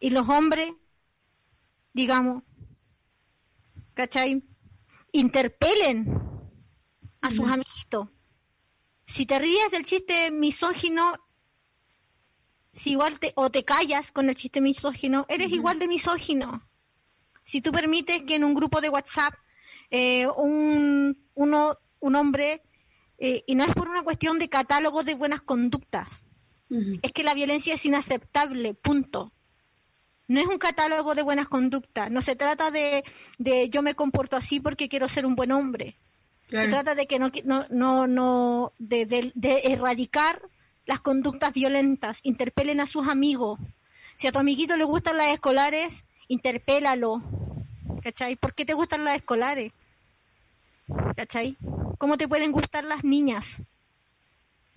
Y 0.00 0.10
los 0.10 0.28
hombres, 0.28 0.72
digamos, 1.92 2.42
¿cachai? 3.94 4.42
Interpelen 5.12 6.20
a 7.20 7.30
sus 7.30 7.46
mm. 7.46 7.52
amiguitos. 7.52 8.08
Si 9.06 9.26
te 9.26 9.38
ríes 9.38 9.70
del 9.72 9.84
chiste 9.84 10.30
misógino, 10.30 11.14
si 12.72 12.92
igual 12.92 13.18
te, 13.18 13.32
o 13.36 13.50
te 13.50 13.64
callas 13.64 14.12
con 14.12 14.28
el 14.28 14.34
chiste 14.34 14.60
misógino, 14.60 15.26
eres 15.28 15.50
igual 15.50 15.78
de 15.78 15.88
misógino. 15.88 16.68
Si 17.42 17.60
tú 17.60 17.72
permites 17.72 18.22
que 18.22 18.36
en 18.36 18.44
un 18.44 18.54
grupo 18.54 18.80
de 18.80 18.88
WhatsApp 18.88 19.34
eh, 19.90 20.26
un, 20.36 21.26
uno, 21.34 21.78
un 21.98 22.16
hombre, 22.16 22.62
eh, 23.18 23.42
y 23.46 23.54
no 23.54 23.64
es 23.64 23.74
por 23.74 23.88
una 23.88 24.02
cuestión 24.02 24.38
de 24.38 24.48
catálogo 24.48 25.02
de 25.02 25.14
buenas 25.14 25.40
conductas, 25.40 26.08
es 27.02 27.10
que 27.10 27.24
la 27.24 27.34
violencia 27.34 27.74
es 27.74 27.84
inaceptable, 27.84 28.74
punto. 28.74 29.32
No 30.28 30.40
es 30.40 30.46
un 30.46 30.58
catálogo 30.58 31.16
de 31.16 31.22
buenas 31.22 31.48
conductas, 31.48 32.12
no 32.12 32.22
se 32.22 32.36
trata 32.36 32.70
de, 32.70 33.02
de 33.38 33.68
yo 33.70 33.82
me 33.82 33.96
comporto 33.96 34.36
así 34.36 34.60
porque 34.60 34.88
quiero 34.88 35.08
ser 35.08 35.26
un 35.26 35.34
buen 35.34 35.50
hombre. 35.50 35.98
Se 36.48 36.68
trata 36.68 36.94
de 36.94 37.08
que 37.08 37.18
no, 37.18 37.32
no, 37.44 37.66
no, 37.70 38.06
no 38.06 38.72
de, 38.78 39.04
de, 39.06 39.32
de 39.34 39.62
erradicar 39.64 40.42
las 40.90 41.00
conductas 41.00 41.52
violentas, 41.52 42.18
interpelen 42.24 42.80
a 42.80 42.86
sus 42.86 43.06
amigos. 43.06 43.60
Si 44.16 44.26
a 44.26 44.32
tu 44.32 44.40
amiguito 44.40 44.76
le 44.76 44.82
gustan 44.82 45.18
las 45.18 45.30
escolares, 45.30 46.04
interpélalo. 46.26 47.22
¿Cachai? 48.02 48.34
¿Por 48.34 48.54
qué 48.54 48.64
te 48.64 48.74
gustan 48.74 49.04
las 49.04 49.14
escolares? 49.14 49.72
¿Cachai? 51.14 51.56
¿Cómo 51.96 52.16
te 52.16 52.26
pueden 52.26 52.50
gustar 52.50 52.82
las 52.82 53.04
niñas? 53.04 53.62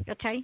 ¿Cachai? 0.06 0.44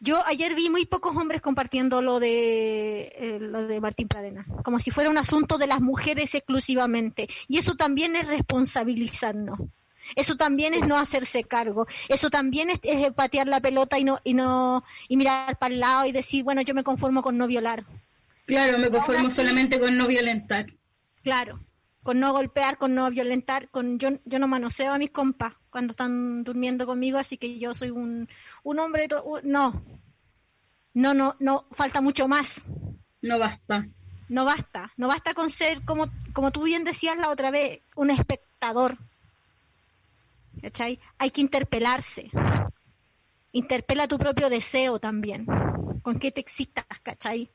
Yo 0.00 0.24
ayer 0.24 0.54
vi 0.54 0.70
muy 0.70 0.86
pocos 0.86 1.14
hombres 1.14 1.42
compartiendo 1.42 2.00
lo 2.00 2.20
de 2.20 3.12
eh, 3.16 3.38
lo 3.38 3.66
de 3.66 3.80
Martín 3.80 4.08
Pradena, 4.08 4.46
como 4.64 4.78
si 4.78 4.90
fuera 4.90 5.10
un 5.10 5.18
asunto 5.18 5.58
de 5.58 5.66
las 5.66 5.82
mujeres 5.82 6.34
exclusivamente. 6.34 7.28
Y 7.48 7.58
eso 7.58 7.74
también 7.74 8.16
es 8.16 8.26
responsabilizarnos. 8.28 9.58
Eso 10.16 10.36
también 10.36 10.74
es 10.74 10.86
no 10.86 10.96
hacerse 10.96 11.44
cargo. 11.44 11.86
Eso 12.08 12.30
también 12.30 12.68
es, 12.70 12.80
patear 13.14 13.48
la 13.48 13.60
pelota 13.60 13.98
y 13.98 14.04
no 14.04 14.18
y 14.24 14.34
no 14.34 14.84
y 15.08 15.16
mirar 15.16 15.58
para 15.58 15.74
el 15.74 15.80
lado 15.80 16.06
y 16.06 16.12
decir, 16.12 16.44
bueno, 16.44 16.62
yo 16.62 16.74
me 16.74 16.84
conformo 16.84 17.22
con 17.22 17.36
no 17.36 17.46
violar. 17.46 17.84
Claro, 18.46 18.78
me 18.78 18.90
conformo 18.90 19.30
solamente 19.30 19.78
con 19.78 19.96
no 19.96 20.06
violentar. 20.06 20.66
Claro. 21.22 21.60
con 22.02 22.20
no 22.20 22.32
golpear, 22.32 22.78
con 22.78 22.94
no 22.94 23.10
violentar, 23.10 23.68
con 23.68 23.98
yo, 23.98 24.10
yo 24.24 24.38
no 24.38 24.48
manoseo 24.48 24.92
a 24.92 24.98
mis 24.98 25.10
compas 25.10 25.54
cuando 25.68 25.90
están 25.90 26.42
durmiendo 26.42 26.86
conmigo, 26.86 27.18
así 27.18 27.36
que 27.36 27.58
yo 27.58 27.74
soy 27.74 27.90
un, 27.90 28.28
un 28.62 28.78
hombre, 28.78 29.08
no, 29.42 29.82
no, 30.94 31.14
no, 31.14 31.36
no, 31.38 31.66
falta 31.70 32.00
mucho 32.00 32.26
más. 32.26 32.62
No 33.20 33.38
basta. 33.38 33.86
No 34.28 34.44
basta, 34.44 34.92
no 34.96 35.08
basta 35.08 35.34
con 35.34 35.50
ser, 35.50 35.84
como, 35.84 36.10
como 36.32 36.50
tú 36.50 36.64
bien 36.64 36.84
decías 36.84 37.16
la 37.16 37.30
otra 37.30 37.50
vez, 37.50 37.80
un 37.94 38.10
espectador. 38.10 38.98
¿Cachai? 40.62 40.98
Hay 41.18 41.30
que 41.30 41.40
interpelarse. 41.40 42.30
Interpela 43.52 44.08
tu 44.08 44.18
propio 44.18 44.50
deseo 44.50 44.98
también. 44.98 45.46
¿Con 46.02 46.18
qué 46.18 46.30
te 46.30 46.40
excitas, 46.40 46.84
cachai? 47.02 47.50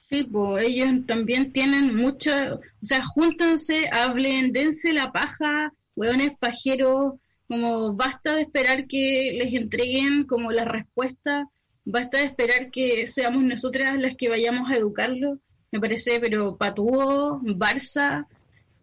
Sí, 0.00 0.24
pues 0.24 0.66
ellos 0.66 1.06
también 1.06 1.52
tienen 1.52 1.94
mucha, 1.94 2.54
o 2.54 2.60
sea, 2.80 3.04
júntanse, 3.04 3.88
hablen, 3.92 4.52
dense 4.52 4.92
la 4.92 5.12
paja, 5.12 5.72
hueones 5.96 6.30
pajeros, 6.38 7.14
como 7.46 7.94
basta 7.94 8.34
de 8.34 8.42
esperar 8.42 8.86
que 8.86 9.38
les 9.42 9.52
entreguen 9.52 10.24
como 10.24 10.50
la 10.50 10.64
respuesta, 10.64 11.48
basta 11.84 12.18
de 12.18 12.24
esperar 12.24 12.70
que 12.70 13.06
seamos 13.06 13.42
nosotras 13.42 13.98
las 13.98 14.16
que 14.16 14.28
vayamos 14.28 14.70
a 14.70 14.76
educarlo, 14.76 15.38
me 15.70 15.80
parece, 15.80 16.20
pero 16.20 16.56
Patuo, 16.56 17.40
Barça, 17.42 18.26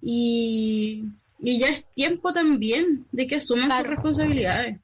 y, 0.01 1.05
ya 1.59 1.67
es 1.67 1.85
tiempo 1.93 2.33
también 2.33 3.05
de 3.11 3.27
que 3.27 3.35
asuman 3.35 3.71
sus 3.71 3.87
responsabilidades. 3.87 4.79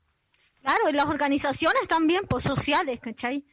Claro, 0.61 0.89
y 0.89 0.93
las 0.93 1.07
organizaciones 1.07 1.87
también, 1.87 2.23
pues 2.29 2.43
sociales, 2.43 2.99
¿cachai? 2.99 3.43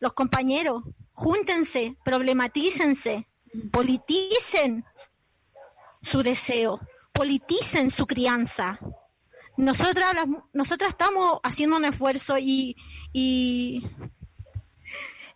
Los 0.00 0.14
compañeros, 0.14 0.82
júntense, 1.12 1.96
problematícense, 2.04 3.28
politicen 3.70 4.84
su 6.02 6.22
deseo, 6.22 6.80
politicen 7.12 7.90
su 7.90 8.06
crianza. 8.06 8.78
Nosotras, 9.56 10.14
nosotras 10.52 10.90
estamos 10.90 11.40
haciendo 11.42 11.76
un 11.76 11.84
esfuerzo 11.84 12.36
y, 12.36 12.76
y, 13.12 13.86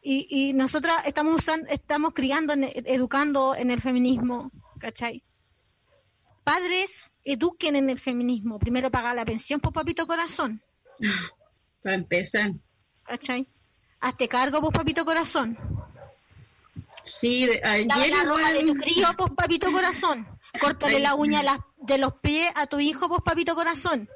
y, 0.02 0.52
nosotras 0.52 1.06
estamos 1.06 1.36
usando, 1.36 1.68
estamos 1.70 2.12
criando, 2.12 2.54
educando 2.54 3.54
en 3.54 3.70
el 3.70 3.80
feminismo, 3.80 4.50
¿cachai? 4.78 5.22
Padres, 6.44 7.09
eduquen 7.24 7.76
en 7.76 7.90
el 7.90 7.98
feminismo. 7.98 8.58
Primero 8.58 8.90
pagar 8.90 9.14
la 9.14 9.24
pensión 9.24 9.60
por 9.60 9.72
papito 9.72 10.06
corazón. 10.06 10.62
Para 11.82 11.94
empezar. 11.94 12.52
¿Cachai? 13.04 13.46
Hazte 14.00 14.28
cargo, 14.28 14.60
vos, 14.60 14.72
papito 14.72 15.04
corazón. 15.04 15.58
Sí, 17.02 17.48
ayer 17.62 18.10
la 18.10 18.24
ropa 18.24 18.52
de 18.52 18.64
tu 18.64 18.74
crío, 18.74 19.08
vos, 19.16 19.30
papito 19.36 19.70
corazón. 19.72 20.26
Córtale 20.60 21.00
la 21.00 21.14
uña 21.14 21.42
de 21.78 21.98
los 21.98 22.14
pies 22.14 22.50
a 22.54 22.66
tu 22.66 22.80
hijo, 22.80 23.08
vos, 23.08 23.20
papito 23.24 23.54
corazón. 23.54 24.08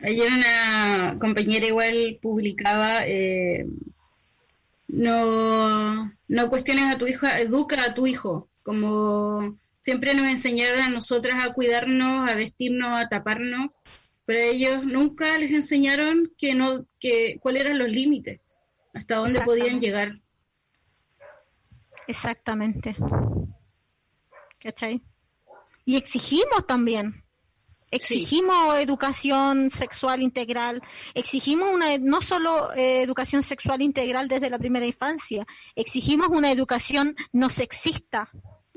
Ayer 0.00 0.30
una 0.30 1.16
compañera 1.18 1.66
igual 1.66 2.18
publicaba, 2.20 3.06
eh, 3.06 3.66
no, 4.88 6.12
no 6.28 6.50
cuestiones 6.50 6.94
a 6.94 6.98
tu 6.98 7.06
hijo, 7.06 7.26
educa 7.26 7.84
a 7.84 7.94
tu 7.94 8.06
hijo. 8.06 8.48
Como 8.62 9.56
siempre 9.84 10.14
nos 10.14 10.30
enseñaron 10.30 10.80
a 10.80 10.88
nosotras 10.88 11.44
a 11.44 11.52
cuidarnos, 11.52 12.26
a 12.28 12.34
vestirnos, 12.34 12.98
a 12.98 13.08
taparnos 13.10 13.70
pero 14.24 14.40
ellos 14.40 14.84
nunca 14.84 15.36
les 15.38 15.50
enseñaron 15.50 16.32
que 16.38 16.54
no 16.54 16.86
que 16.98 17.38
cuáles 17.40 17.64
eran 17.64 17.78
los 17.78 17.88
límites, 17.88 18.40
hasta 18.94 19.16
dónde 19.16 19.40
podían 19.40 19.80
llegar. 19.80 20.20
Exactamente. 22.06 22.96
¿Cachai? 24.58 25.02
Y 25.84 25.96
exigimos 25.96 26.66
también. 26.66 27.22
Exigimos 27.90 28.76
educación 28.78 29.70
sexual 29.70 30.20
integral, 30.20 30.82
exigimos 31.14 31.72
una 31.72 31.96
no 31.98 32.20
solo 32.20 32.72
eh, 32.74 33.02
educación 33.02 33.44
sexual 33.44 33.82
integral 33.82 34.26
desde 34.26 34.50
la 34.50 34.58
primera 34.58 34.84
infancia, 34.84 35.46
exigimos 35.76 36.26
una 36.28 36.50
educación 36.50 37.14
no 37.30 37.48
sexista. 37.48 38.30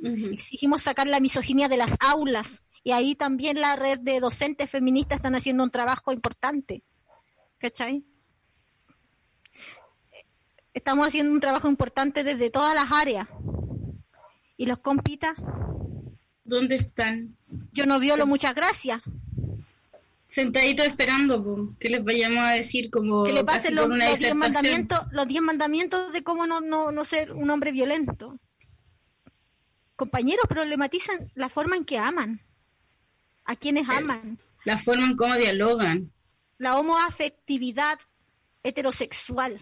Exigimos 0.04 0.84
sacar 0.84 1.08
la 1.08 1.20
misoginia 1.20 1.68
de 1.68 1.78
las 1.78 1.92
aulas, 2.00 2.64
y 2.84 2.92
ahí 2.92 3.16
también 3.16 3.60
la 3.60 3.76
red 3.76 4.00
de 4.00 4.20
docentes 4.20 4.70
feministas 4.70 5.18
están 5.18 5.36
haciendo 5.36 5.64
un 5.64 5.72
trabajo 5.72 6.14
importante. 6.14 6.84
¿Cachai? 7.58 8.06
Estamos 10.74 11.08
haciendo 11.08 11.34
un 11.34 11.40
trabajo 11.40 11.68
importante 11.68 12.24
desde 12.24 12.50
todas 12.50 12.76
las 12.76 12.92
áreas. 12.92 13.28
¿Y 14.56 14.68
los 14.68 14.80
compitas? 14.80 15.36
¿Dónde 16.44 16.76
están? 16.76 17.36
Yo 17.74 17.86
no 17.86 18.00
violo, 18.00 18.26
muchas 18.26 18.56
gracias. 18.56 19.02
Sentaditos 20.30 20.88
esperando 20.88 21.76
que 21.80 21.90
les 21.90 22.04
vayamos 22.04 22.44
a 22.44 22.52
decir 22.52 22.90
como... 22.90 23.24
Que 23.24 23.34
le 23.34 23.44
pasen 23.44 23.76
los, 23.76 23.90
diez 23.90 24.36
mandamientos, 24.36 25.00
los 25.12 25.28
diez 25.28 25.42
mandamientos 25.42 26.14
de 26.14 26.24
cómo 26.24 26.48
no, 26.48 26.62
no, 26.62 26.92
no 26.92 27.06
ser 27.06 27.34
un 27.34 27.50
hombre 27.50 27.72
violento. 27.72 28.40
Compañeros 29.98 30.46
problematizan 30.48 31.32
la 31.34 31.50
forma 31.50 31.76
en 31.76 31.84
que 31.84 31.98
aman 31.98 32.40
a 33.46 33.56
quienes 33.56 33.90
aman. 33.90 34.38
La 34.64 34.78
forma 34.78 35.08
en 35.08 35.16
cómo 35.18 35.36
dialogan. 35.36 36.12
La 36.60 36.78
homoafectividad 36.78 38.00
heterosexual. 38.62 39.60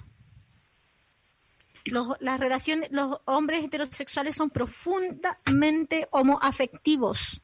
Los, 1.85 2.17
las 2.19 2.39
relaciones, 2.39 2.89
los 2.91 3.17
hombres 3.25 3.63
heterosexuales 3.63 4.35
son 4.35 4.49
profundamente 4.49 6.09
homoafectivos. 6.11 7.41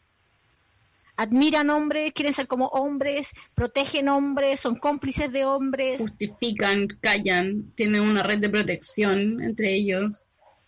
Admiran 1.16 1.70
hombres, 1.70 2.12
quieren 2.14 2.34
ser 2.34 2.48
como 2.48 2.68
hombres, 2.68 3.32
protegen 3.54 4.10
hombres, 4.10 4.60
son 4.60 4.76
cómplices 4.76 5.32
de 5.32 5.46
hombres. 5.46 6.02
Justifican, 6.02 6.88
callan, 7.00 7.72
tienen 7.76 8.02
una 8.02 8.24
red 8.24 8.39
de 8.39 8.50
protección 8.50 9.42
entre 9.42 9.74
ellos. 9.74 10.24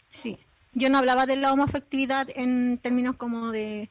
Sí. 0.10 0.38
Yo 0.74 0.90
no 0.90 0.98
hablaba 0.98 1.26
de 1.26 1.36
la 1.36 1.54
homoafectividad 1.54 2.28
en 2.36 2.80
términos 2.80 3.16
como 3.16 3.52
de 3.52 3.90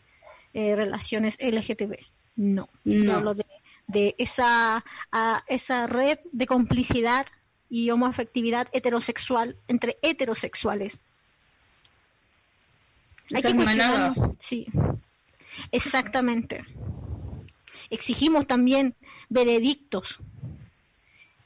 eh, 0.54 0.76
relaciones 0.76 1.38
LGTB. 1.40 1.96
No, 2.36 2.68
no. 2.84 3.14
hablo 3.14 3.34
de, 3.34 4.14
esa, 4.18 4.84
esa 5.46 5.86
red 5.86 6.18
de 6.32 6.46
complicidad 6.46 7.26
y 7.68 7.90
homoafectividad 7.90 8.68
heterosexual 8.72 9.56
entre 9.68 9.98
heterosexuales. 10.02 11.02
Hay 13.32 13.42
que 13.42 14.34
Sí, 14.40 14.66
exactamente. 15.70 16.64
Exigimos 17.90 18.46
también 18.46 18.94
veredictos. 19.28 20.18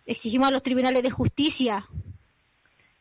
Exigimos 0.06 0.48
a 0.48 0.50
los 0.52 0.62
tribunales 0.62 1.02
de 1.02 1.10
justicia 1.10 1.88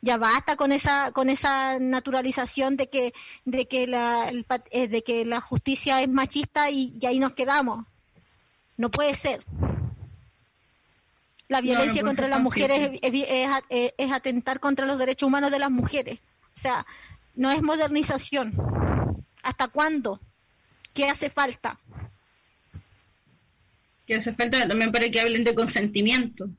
ya 0.02 0.18
basta 0.18 0.56
con 0.56 0.72
esa 0.72 1.12
con 1.12 1.30
esa 1.30 1.80
naturalización 1.80 2.78
de 2.78 2.90
que 2.90 3.14
de 3.44 3.68
que 3.68 3.88
la 3.88 4.32
eh, 4.72 4.88
de 4.88 5.04
que 5.04 5.26
la 5.26 5.42
justicia 5.42 6.02
es 6.02 6.10
machista 6.10 6.70
y, 6.70 7.00
ahí 7.06 7.20
nos 7.20 7.34
quedamos. 7.34 7.86
No 8.78 8.92
puede 8.92 9.16
ser. 9.16 9.44
La 11.48 11.62
violencia 11.62 12.04
contra 12.04 12.28
las 12.28 12.42
mujeres 12.42 13.00
es, 13.02 14.12
atentar 14.12 14.60
contra 14.60 14.86
los 14.86 15.00
derechos 15.00 15.28
humanos 15.28 15.52
de 15.52 15.60
las 15.60 15.72
mujeres. 15.72 16.20
O 16.56 16.60
sea 16.60 16.86
no 17.36 17.52
es 17.52 17.62
modernización. 17.62 18.54
Hasta 19.44 19.68
cuándo 19.68 20.20
qué 20.94 21.10
hace 21.10 21.30
falta 21.30 21.78
qué 24.08 24.16
hace 24.16 24.34
falta 24.34 24.68
también 24.68 24.92
para 24.92 25.10
que 25.10 25.20
hablen 25.20 25.44
de 25.44 25.54
consentimiento 25.54 26.50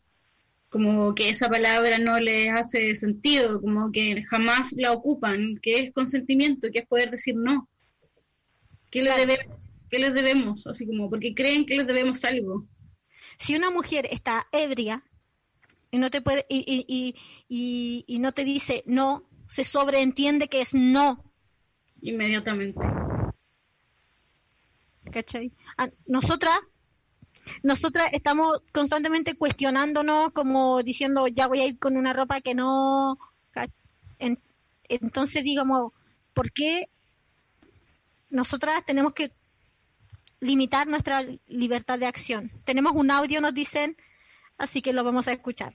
como 0.68 1.14
que 1.14 1.30
esa 1.30 1.48
palabra 1.48 1.98
no 1.98 2.18
les 2.18 2.48
hace 2.50 2.94
sentido, 2.96 3.60
como 3.60 3.90
que 3.92 4.24
jamás 4.24 4.72
la 4.76 4.92
ocupan, 4.92 5.58
que 5.62 5.80
es 5.80 5.92
consentimiento, 5.92 6.68
que 6.72 6.80
es 6.80 6.86
poder 6.86 7.10
decir 7.10 7.34
no. 7.36 7.68
¿Qué 8.90 9.02
les 9.02 9.16
debemos? 9.16 9.68
¿Qué 9.90 9.98
les 9.98 10.14
debemos? 10.14 10.66
Así 10.66 10.86
como, 10.86 11.08
porque 11.08 11.34
creen 11.34 11.66
que 11.66 11.76
les 11.76 11.86
debemos 11.86 12.24
algo. 12.24 12.66
Si 13.38 13.54
una 13.54 13.70
mujer 13.70 14.08
está 14.10 14.48
ebria 14.52 15.04
y 15.90 15.98
no 15.98 16.10
te 16.10 16.20
puede 16.20 16.46
y, 16.48 16.84
y, 16.88 17.14
y, 17.48 18.04
y 18.06 18.18
no 18.18 18.32
te 18.32 18.44
dice 18.44 18.82
no, 18.86 19.28
se 19.48 19.64
sobreentiende 19.64 20.48
que 20.48 20.60
es 20.60 20.74
no. 20.74 21.32
Inmediatamente. 22.02 22.80
¿Cachai? 25.12 25.52
Ah, 25.78 25.88
nosotras 26.06 26.58
nosotras 27.62 28.08
estamos 28.12 28.60
constantemente 28.72 29.34
cuestionándonos, 29.34 30.32
como 30.32 30.82
diciendo, 30.82 31.26
ya 31.28 31.46
voy 31.46 31.60
a 31.60 31.66
ir 31.66 31.78
con 31.78 31.96
una 31.96 32.12
ropa 32.12 32.40
que 32.40 32.54
no... 32.54 33.18
entonces, 34.88 35.42
digamos, 35.42 35.92
¿por 36.34 36.52
qué 36.52 36.88
nosotras 38.30 38.84
tenemos 38.84 39.12
que 39.12 39.32
limitar 40.40 40.86
nuestra 40.86 41.24
libertad 41.46 41.98
de 41.98 42.06
acción? 42.06 42.52
Tenemos 42.64 42.92
un 42.92 43.10
audio, 43.10 43.40
nos 43.40 43.54
dicen, 43.54 43.96
así 44.58 44.82
que 44.82 44.92
lo 44.92 45.04
vamos 45.04 45.28
a 45.28 45.32
escuchar. 45.32 45.74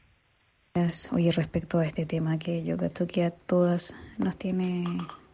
Oye, 1.11 1.31
respecto 1.33 1.79
a 1.79 1.85
este 1.85 2.05
tema 2.05 2.39
que 2.39 2.63
yo 2.63 2.77
creo 2.77 3.07
que 3.07 3.23
a 3.25 3.31
todas 3.31 3.93
nos 4.17 4.37
tiene 4.37 4.85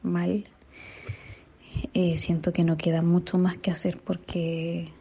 mal, 0.01 0.47
eh, 1.93 2.17
siento 2.17 2.51
que 2.51 2.63
no 2.63 2.75
queda 2.75 3.03
mucho 3.03 3.38
más 3.38 3.57
que 3.57 3.69
hacer 3.69 3.99
porque 3.99 4.91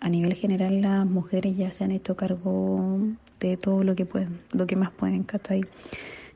a 0.00 0.08
nivel 0.08 0.34
general 0.34 0.80
las 0.80 1.06
mujeres 1.06 1.56
ya 1.56 1.70
se 1.70 1.84
han 1.84 1.90
hecho 1.90 2.16
cargo 2.16 2.98
de 3.38 3.56
todo 3.56 3.84
lo 3.84 3.94
que 3.94 4.06
pueden, 4.06 4.40
lo 4.52 4.66
que 4.66 4.76
más 4.76 4.90
pueden, 4.90 5.24
¿cachai? 5.24 5.64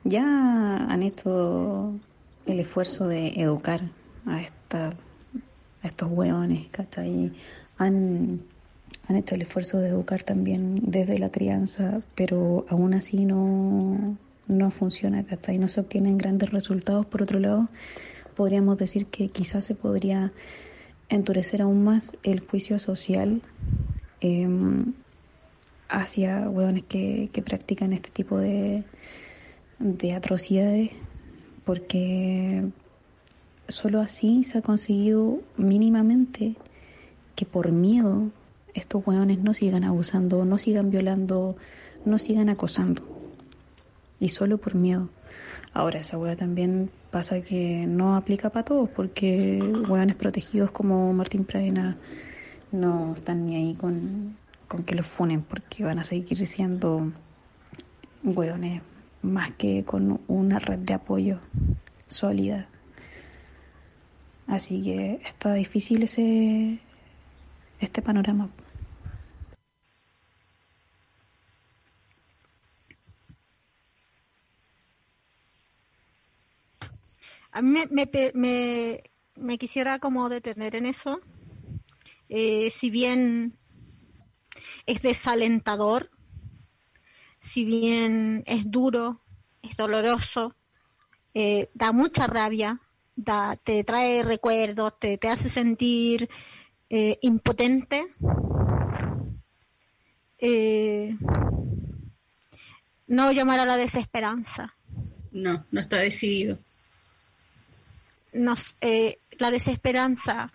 Ya 0.03 0.23
han 0.87 1.03
hecho 1.03 1.93
el 2.45 2.59
esfuerzo 2.59 3.07
de 3.07 3.39
educar 3.39 3.81
a, 4.25 4.41
esta, 4.41 4.93
a 5.81 5.87
estos 5.87 6.09
hueones, 6.11 6.67
¿cachai? 6.69 7.33
Han, 7.77 8.41
han 9.07 9.15
hecho 9.15 9.35
el 9.35 9.41
esfuerzo 9.41 9.79
de 9.79 9.89
educar 9.89 10.23
también 10.23 10.79
desde 10.83 11.17
la 11.17 11.31
crianza, 11.31 12.01
pero 12.13 12.65
aún 12.69 12.93
así 12.93 13.25
no, 13.25 14.17
no 14.47 14.71
funciona, 14.71 15.23
¿cachai? 15.23 15.57
No 15.57 15.67
se 15.67 15.79
obtienen 15.79 16.17
grandes 16.17 16.51
resultados. 16.51 17.05
Por 17.05 17.23
otro 17.23 17.39
lado, 17.39 17.67
podríamos 18.35 18.77
decir 18.77 19.07
que 19.07 19.29
quizás 19.29 19.63
se 19.63 19.75
podría 19.75 20.31
endurecer 21.09 21.61
aún 21.61 21.83
más 21.83 22.15
el 22.23 22.39
juicio 22.39 22.79
social 22.79 23.41
em, 24.21 24.93
hacia 25.89 26.49
hueones 26.49 26.83
que, 26.83 27.29
practican 27.45 27.93
este 27.93 28.09
tipo 28.09 28.39
de, 28.39 28.83
de 29.79 30.13
atrocidades, 30.13 30.91
porque 31.63 32.63
solo 33.67 34.01
así 34.01 34.43
se 34.43 34.59
ha 34.59 34.61
conseguido 34.61 35.41
mínimamente 35.57 36.55
que 37.35 37.45
por 37.45 37.71
miedo 37.71 38.31
estos 38.73 39.05
hueones 39.05 39.39
no 39.39 39.53
sigan 39.53 39.83
abusando, 39.83 40.45
no 40.45 40.57
sigan 40.57 40.89
violando, 40.89 41.55
no 42.03 42.17
sigan 42.17 42.49
acosando. 42.49 43.01
Y 44.19 44.29
solo 44.29 44.57
por 44.57 44.75
miedo. 44.75 45.09
Ahora, 45.73 45.99
esa 45.99 46.17
hueá 46.17 46.35
también 46.35 46.89
pasa 47.11 47.41
que 47.41 47.85
no 47.87 48.15
aplica 48.15 48.49
para 48.49 48.63
todos, 48.63 48.89
porque 48.89 49.59
hueones 49.61 50.15
protegidos 50.15 50.71
como 50.71 51.11
Martín 51.13 51.43
Pradena 51.43 51.97
no 52.71 53.13
están 53.15 53.45
ni 53.45 53.55
ahí 53.55 53.75
con, 53.75 54.37
que 54.85 54.95
los 54.95 55.05
funen, 55.05 55.41
porque 55.41 55.83
van 55.83 55.99
a 55.99 56.03
seguir 56.03 56.45
siendo 56.47 57.11
hueones 58.23 58.81
más 59.21 59.51
que 59.51 59.83
con 59.83 60.21
una 60.27 60.59
red 60.59 60.79
de 60.79 60.93
apoyo 60.93 61.39
sólida. 62.07 62.67
Así 64.47 64.81
que 64.81 65.21
está 65.25 65.53
difícil 65.53 66.03
ese 66.03 66.79
este 67.79 68.01
panorama. 68.01 68.49
A 77.55 77.61
mí 77.61 77.83
me, 77.89 79.01
me, 79.37 79.57
quisiera 79.57 79.99
como 79.99 80.27
detener 80.27 80.75
en 80.75 80.85
eso. 80.85 81.21
Eh, 82.27 82.69
si 82.69 82.89
bien 82.89 83.57
es 84.85 85.01
desalentador, 85.01 86.11
si 87.39 87.63
bien 87.63 88.43
es 88.45 88.69
duro, 88.69 89.21
es 89.61 89.77
doloroso, 89.77 90.53
eh, 91.33 91.69
da 91.73 91.93
mucha 91.93 92.27
rabia, 92.27 92.81
da, 93.15 93.55
te 93.55 93.85
trae 93.85 94.21
recuerdos, 94.21 94.99
te, 94.99 95.17
te 95.17 95.29
hace 95.29 95.47
sentir 95.47 96.29
eh, 96.89 97.17
impotente. 97.21 98.07
no 103.07 103.31
llamar 103.31 103.61
a 103.61 103.65
la 103.65 103.77
desesperanza. 103.77 104.75
No, 105.31 105.65
no 105.71 105.79
está 105.79 105.99
decidido 105.99 106.59
nos, 108.35 108.75
eh, 108.81 109.19
la 109.37 109.51
desesperanza, 109.51 110.51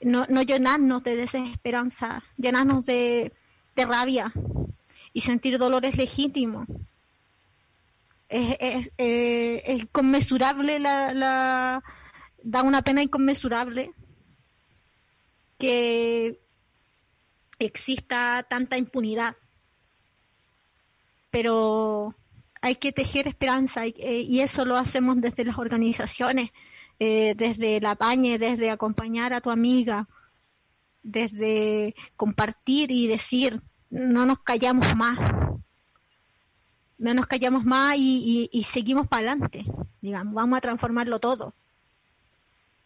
no, 0.00 0.26
no 0.28 0.42
llenarnos 0.42 1.02
de 1.02 1.16
desesperanza, 1.16 2.22
llenarnos 2.36 2.86
de, 2.86 3.32
de 3.74 3.84
rabia 3.84 4.32
y 5.12 5.20
sentir 5.20 5.58
dolores 5.58 5.96
legítimos. 5.96 6.66
Es, 8.28 8.56
es, 8.58 8.92
eh, 8.98 9.62
es 9.66 10.80
la, 10.80 11.14
la, 11.14 11.84
da 12.42 12.62
una 12.62 12.82
pena 12.82 13.02
inconmensurable 13.02 13.92
que 15.58 16.38
exista 17.58 18.44
tanta 18.48 18.76
impunidad. 18.76 19.36
Pero 21.30 22.14
hay 22.60 22.76
que 22.76 22.92
tejer 22.92 23.28
esperanza 23.28 23.86
y, 23.86 23.94
eh, 23.98 24.20
y 24.22 24.40
eso 24.40 24.64
lo 24.64 24.76
hacemos 24.76 25.20
desde 25.20 25.44
las 25.44 25.58
organizaciones, 25.58 26.50
eh, 26.98 27.34
desde 27.36 27.80
la 27.80 27.94
pañe, 27.94 28.38
desde 28.38 28.70
acompañar 28.70 29.34
a 29.34 29.40
tu 29.40 29.50
amiga, 29.50 30.08
desde 31.02 31.94
compartir 32.16 32.90
y 32.90 33.06
decir, 33.06 33.60
no 33.90 34.24
nos 34.24 34.40
callamos 34.40 34.96
más, 34.96 35.18
no 36.98 37.14
nos 37.14 37.26
callamos 37.26 37.64
más 37.64 37.96
y, 37.98 38.66
seguimos 38.66 39.06
para 39.06 39.32
adelante, 39.32 39.64
digamos, 40.00 40.34
vamos 40.34 40.56
a 40.56 40.62
transformarlo 40.62 41.20
todo. 41.20 41.54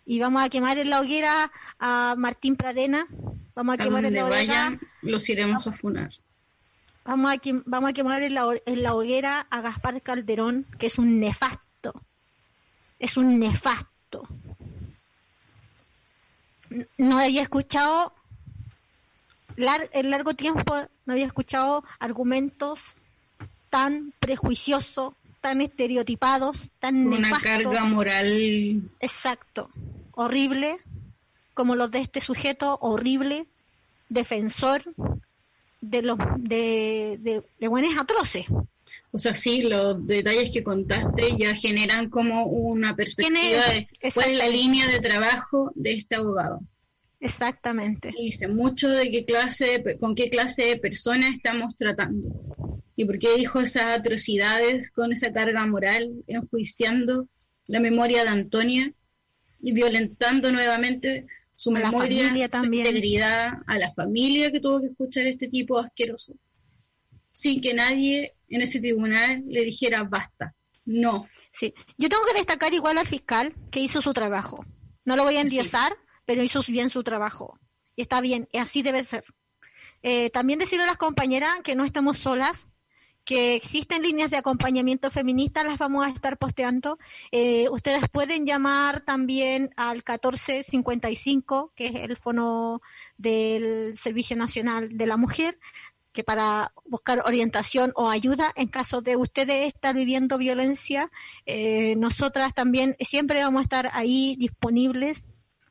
Y 0.05 0.19
vamos 0.19 0.43
a 0.43 0.49
quemar 0.49 0.77
en 0.79 0.91
la 0.91 1.01
hoguera 1.01 1.53
a 1.79 2.17
Martín 2.19 2.57
Pradena, 2.57 3.07
vamos 3.55 3.75
a, 3.75 3.79
quemar 3.79 4.05
en 4.05 4.15
la 4.15 4.27
hoguera. 4.27 4.81
los 5.03 5.29
iremos 5.29 5.69
a 5.69 5.73
funar. 5.73 6.11
Vamos 7.05 7.33
a, 7.33 7.41
vamos 7.65 7.91
a 7.91 7.93
quemar 7.93 8.23
en 8.23 8.35
la, 8.35 8.61
en 8.67 8.83
la 8.83 8.95
hoguera 8.95 9.47
a 9.51 9.61
Gaspar 9.61 10.03
Calderón, 10.03 10.67
que 10.79 10.87
es 10.87 10.99
un 10.99 11.21
nefasto. 11.21 11.95
Es 12.99 13.17
un 13.17 13.39
nefasto 13.39 13.90
no 16.99 17.19
había 17.19 17.43
escuchado 17.43 18.13
en 19.57 20.11
largo 20.11 20.35
tiempo 20.35 20.75
no 21.05 21.13
había 21.13 21.27
escuchado 21.27 21.85
argumentos 21.99 22.95
tan 23.69 24.13
prejuiciosos, 24.19 25.15
tan 25.41 25.61
estereotipados, 25.61 26.71
tan 26.79 27.07
una 27.07 27.39
carga 27.41 27.85
moral 27.85 28.91
exacto, 29.01 29.71
horrible, 30.13 30.79
como 31.55 31.77
los 31.77 31.91
de 31.91 32.01
este 32.01 32.21
sujeto 32.21 32.79
horrible, 32.81 33.47
defensor 34.09 34.83
de 35.81 36.03
los 36.03 36.19
de, 36.39 37.19
de, 37.21 37.43
de 37.59 37.69
buenos 37.69 37.97
atroces. 37.99 38.47
O 39.13 39.19
sea, 39.19 39.35
sí, 39.35 39.63
los 39.63 40.07
detalles 40.07 40.51
que 40.53 40.63
contaste 40.63 41.37
ya 41.37 41.55
generan 41.57 42.11
como 42.11 42.47
una 42.47 42.95
perspectiva 42.95 43.65
de 43.69 43.89
cuál 44.15 44.31
es 44.31 44.39
la 44.39 44.49
línea 44.49 44.87
de 44.87 45.01
trabajo 45.01 45.73
de 45.75 45.95
este 45.95 46.17
abogado. 46.17 46.61
Exactamente. 47.19 48.13
Y 48.17 48.27
dice 48.27 48.49
mucho 48.49 48.89
de 48.89 49.11
qué 49.11 49.25
clase, 49.25 49.99
con 49.99 50.15
qué 50.15 50.31
clase 50.31 50.65
de 50.65 50.77
personas 50.77 51.31
estamos 51.31 51.77
tratando. 51.77 52.31
Y 52.97 53.05
por 53.05 53.19
qué 53.19 53.35
dijo 53.37 53.61
esas 53.61 53.99
atrocidades 53.99 54.91
con 54.91 55.13
esa 55.13 55.33
carga 55.33 55.67
moral, 55.67 56.23
enjuiciando 56.27 57.27
la 57.67 57.81
memoria 57.81 58.23
de 58.23 58.31
Antonia 58.31 58.93
y 59.61 59.73
violentando 59.73 60.51
nuevamente 60.53 61.27
su 61.57 61.71
memoria, 61.71 62.49
también. 62.49 62.87
su 62.87 62.91
integridad, 62.91 63.59
a 63.67 63.79
la 63.79 63.93
familia 63.93 64.51
que 64.51 64.61
tuvo 64.61 64.81
que 64.81 64.87
escuchar 64.87 65.27
este 65.27 65.49
tipo 65.49 65.79
asqueroso, 65.79 66.35
sin 67.41 67.63
que 67.63 67.73
nadie 67.73 68.35
en 68.51 68.61
ese 68.61 68.81
tribunal 68.81 69.43
le 69.49 69.65
dijera 69.65 70.03
basta. 70.03 70.55
No. 70.85 71.27
Sí, 71.51 71.73
yo 71.97 72.11
tengo 72.11 72.23
que 72.27 72.35
destacar 72.35 72.75
igual 72.75 72.99
al 72.99 73.09
fiscal 73.09 73.55
que 73.71 73.81
hizo 73.81 74.03
su 74.03 74.13
trabajo. 74.13 74.67
No 75.07 75.17
lo 75.17 75.25
voy 75.25 75.37
a 75.37 75.41
endiosar, 75.41 75.97
pero 76.27 76.43
hizo 76.43 76.63
bien 76.69 76.91
su 76.91 77.03
trabajo. 77.03 77.59
Y 77.97 78.03
está 78.03 78.21
bien, 78.21 78.47
y 78.53 78.59
así 78.59 78.83
debe 78.83 79.05
ser. 79.05 79.25
Eh, 80.03 80.29
también 80.29 80.59
decirle 80.59 80.85
a 80.85 80.89
las 80.89 80.99
compañeras 80.99 81.61
que 81.65 81.75
no 81.75 81.87
estamos 81.87 82.19
solas, 82.19 82.67
que 83.25 83.55
existen 83.55 84.03
líneas 84.03 84.31
de 84.31 84.39
acompañamiento 84.39 85.11
feminista, 85.11 85.65
las 85.65 85.79
vamos 85.79 86.07
a 86.07 86.11
estar 86.11 86.37
posteando. 86.37 86.99
Eh, 87.31 87.69
ustedes 87.71 88.09
pueden 88.11 88.45
llamar 88.45 89.03
también 89.03 89.71
al 89.77 89.97
1455, 89.97 91.73
que 91.75 91.87
es 91.87 91.95
el 91.95 92.17
fono 92.17 92.83
del 93.17 93.97
Servicio 93.97 94.37
Nacional 94.37 94.89
de 94.91 95.07
la 95.07 95.17
Mujer, 95.17 95.59
que 96.13 96.25
para 96.25 96.73
buscar 96.85 97.23
orientación 97.25 97.93
o 97.95 98.09
ayuda 98.09 98.53
en 98.57 98.69
caso 98.69 99.01
de 99.01 99.17
ustedes 99.17 99.69
estar 99.69 99.95
viviendo 99.95 100.39
violencia, 100.39 101.11
eh, 101.47 101.95
nosotras 101.97 102.53
también 102.55 102.97
siempre 103.01 103.41
vamos 103.41 103.61
a 103.61 103.63
estar 103.63 103.91
ahí 103.93 104.37
disponibles, 104.37 105.25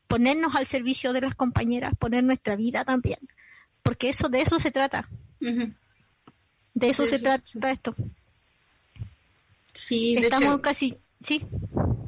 ponernos 0.07 0.55
al 0.55 0.65
servicio 0.65 1.13
de 1.13 1.21
las 1.21 1.35
compañeras, 1.35 1.93
poner 1.97 2.23
nuestra 2.23 2.55
vida 2.55 2.85
también, 2.85 3.19
porque 3.83 4.09
eso 4.09 4.29
de 4.29 4.41
eso 4.41 4.59
se 4.59 4.71
trata. 4.71 5.09
De 5.39 6.89
eso 6.89 7.05
se 7.05 7.19
trata 7.19 7.71
esto. 7.71 7.95
Sí, 9.73 10.15
estamos 10.15 10.59
casi, 10.61 10.97
sí. 11.21 11.45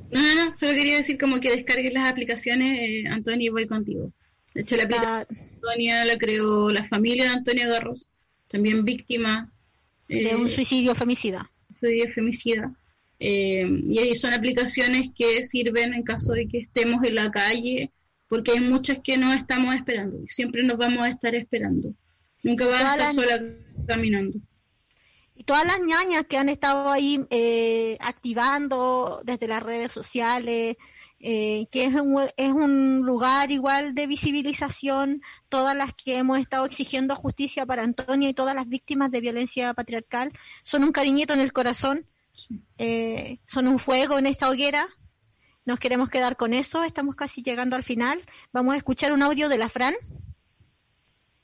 No, 0.10 0.22
no, 0.22 0.46
no, 0.46 0.56
solo 0.56 0.74
quería 0.74 0.98
decir 0.98 1.18
como 1.18 1.40
que 1.40 1.52
descargues 1.52 1.94
las 1.94 2.08
aplicaciones, 2.08 2.80
eh, 2.80 3.08
Antonio, 3.08 3.52
voy 3.52 3.68
contigo. 3.68 4.12
De 4.54 4.62
hecho, 4.62 4.76
la 4.76 4.84
aplicación 4.84 5.52
Antonia 5.62 6.06
la 6.06 6.18
creó 6.18 6.72
la 6.72 6.86
familia 6.86 7.26
de 7.26 7.30
Antonio 7.30 7.70
Garros 7.70 8.11
también 8.52 8.84
víctima 8.84 9.50
de 10.08 10.36
un 10.36 10.48
eh, 10.48 10.50
suicidio 10.50 10.94
femicida. 10.94 11.50
Suicidio 11.80 12.12
femicida. 12.14 12.74
Eh, 13.20 13.68
y 13.90 14.16
son 14.16 14.34
aplicaciones 14.34 15.10
que 15.16 15.44
sirven 15.44 15.94
en 15.94 16.04
caso 16.04 16.34
de 16.34 16.48
que 16.48 16.58
estemos 16.60 17.04
en 17.04 17.16
la 17.16 17.30
calle 17.32 17.92
porque 18.28 18.54
hay 18.54 18.62
muchas 18.62 19.00
que 19.04 19.18
nos 19.18 19.36
estamos 19.36 19.76
esperando 19.76 20.18
y 20.24 20.30
siempre 20.30 20.64
nos 20.64 20.78
vamos 20.78 21.04
a 21.04 21.10
estar 21.10 21.36
esperando. 21.36 21.94
Nunca 22.44 22.66
vas 22.66 22.82
a 22.82 22.92
estar 22.94 23.14
sola 23.14 23.44
caminando. 23.88 24.40
Y 25.36 25.44
todas 25.44 25.66
las 25.66 25.80
ñañas 25.82 26.26
que 26.28 26.38
han 26.38 26.50
estado 26.50 26.90
ahí 26.90 27.20
eh, 27.30 27.98
activando 28.00 29.22
desde 29.24 29.48
las 29.48 29.62
redes 29.62 29.92
sociales, 29.92 30.78
eh, 31.24 31.68
que 31.72 31.86
es 31.86 31.94
un, 31.94 32.20
es 32.36 32.52
un 32.52 33.02
lugar 33.02 33.52
igual 33.52 33.94
de 33.94 34.08
visibilización, 34.08 35.22
todas 35.50 35.76
las 35.76 35.94
que 35.94 36.18
hemos 36.18 36.40
estado 36.40 36.66
exigiendo 36.66 37.16
justicia 37.16 37.66
para 37.66 37.84
Antonia 37.84 38.30
y 38.30 38.34
todas 38.34 38.56
las 38.56 38.68
víctimas 38.68 39.12
de 39.12 39.22
violencia 39.22 39.74
patriarcal, 39.76 40.32
son 40.64 40.84
un 40.84 40.92
cariñito 40.92 41.34
en 41.34 41.40
el 41.40 41.54
corazón, 41.54 42.08
eh, 42.80 43.40
son 43.46 43.68
un 43.68 43.78
fuego 43.78 44.18
en 44.18 44.26
esta 44.26 44.50
hoguera. 44.50 44.88
Nos 45.64 45.80
queremos 45.80 46.10
quedar 46.10 46.38
con 46.38 46.56
eso, 46.56 46.84
estamos 46.84 47.16
casi 47.16 47.44
llegando 47.44 47.76
al 47.76 47.84
final. 47.84 48.20
Vamos 48.52 48.74
a 48.74 48.78
escuchar 48.78 49.14
un 49.14 49.22
audio 49.22 49.48
de 49.48 49.60
la 49.60 49.70
Fran. 49.70 49.94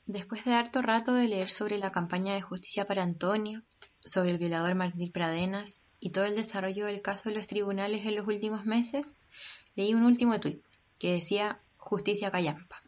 Después 0.06 0.44
de 0.44 0.54
harto 0.54 0.82
rato 0.82 1.14
de 1.14 1.28
leer 1.28 1.50
sobre 1.50 1.78
la 1.78 1.92
campaña 1.92 2.34
de 2.34 2.42
justicia 2.42 2.84
para 2.84 3.04
Antonia, 3.04 3.62
sobre 4.04 4.32
el 4.32 4.38
violador 4.38 4.74
Martín 4.74 5.12
Pradenas 5.12 5.84
y 6.00 6.10
todo 6.10 6.24
el 6.24 6.34
desarrollo 6.34 6.86
del 6.86 7.00
caso 7.00 7.28
en 7.28 7.36
los 7.36 7.46
tribunales 7.46 8.04
en 8.06 8.16
los 8.16 8.26
últimos 8.26 8.64
meses, 8.64 9.12
leí 9.78 9.94
un 9.94 10.02
último 10.02 10.40
tuit 10.40 10.60
que 10.98 11.12
decía 11.12 11.60
justicia 11.76 12.32
callampa. 12.32 12.82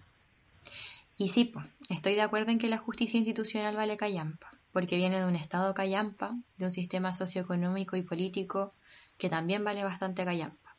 Y 1.16 1.28
sí, 1.28 1.52
estoy 1.88 2.16
de 2.16 2.22
acuerdo 2.22 2.50
en 2.50 2.58
que 2.58 2.68
la 2.68 2.78
justicia 2.78 3.16
institucional 3.16 3.76
vale 3.76 3.96
callampa, 3.96 4.52
porque 4.72 4.96
viene 4.96 5.20
de 5.20 5.26
un 5.26 5.36
Estado 5.36 5.72
callampa, 5.72 6.36
de 6.58 6.64
un 6.64 6.72
sistema 6.72 7.14
socioeconómico 7.14 7.94
y 7.96 8.02
político 8.02 8.74
que 9.18 9.30
también 9.30 9.62
vale 9.62 9.84
bastante 9.84 10.24
callampa. 10.24 10.74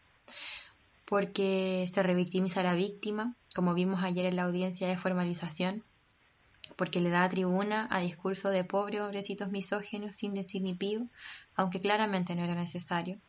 Porque 1.06 1.88
se 1.90 2.04
revictimiza 2.04 2.60
a 2.60 2.64
la 2.64 2.76
víctima, 2.76 3.36
como 3.56 3.74
vimos 3.74 4.04
ayer 4.04 4.26
en 4.26 4.36
la 4.36 4.44
audiencia 4.44 4.90
de 4.90 4.98
formalización, 4.98 5.82
porque 6.76 7.00
le 7.00 7.10
da 7.10 7.30
tribuna 7.30 7.88
a 7.90 8.02
discurso 8.02 8.50
de 8.50 8.66
pobre 8.66 9.02
obrecitos 9.02 9.50
misógenos 9.50 10.18
sin 10.18 10.34
decir 10.34 10.62
ni 10.62 10.74
pío, 10.74 11.08
aunque 11.56 11.80
claramente 11.80 12.36
no 12.36 12.44
era 12.44 12.56
necesario 12.56 13.22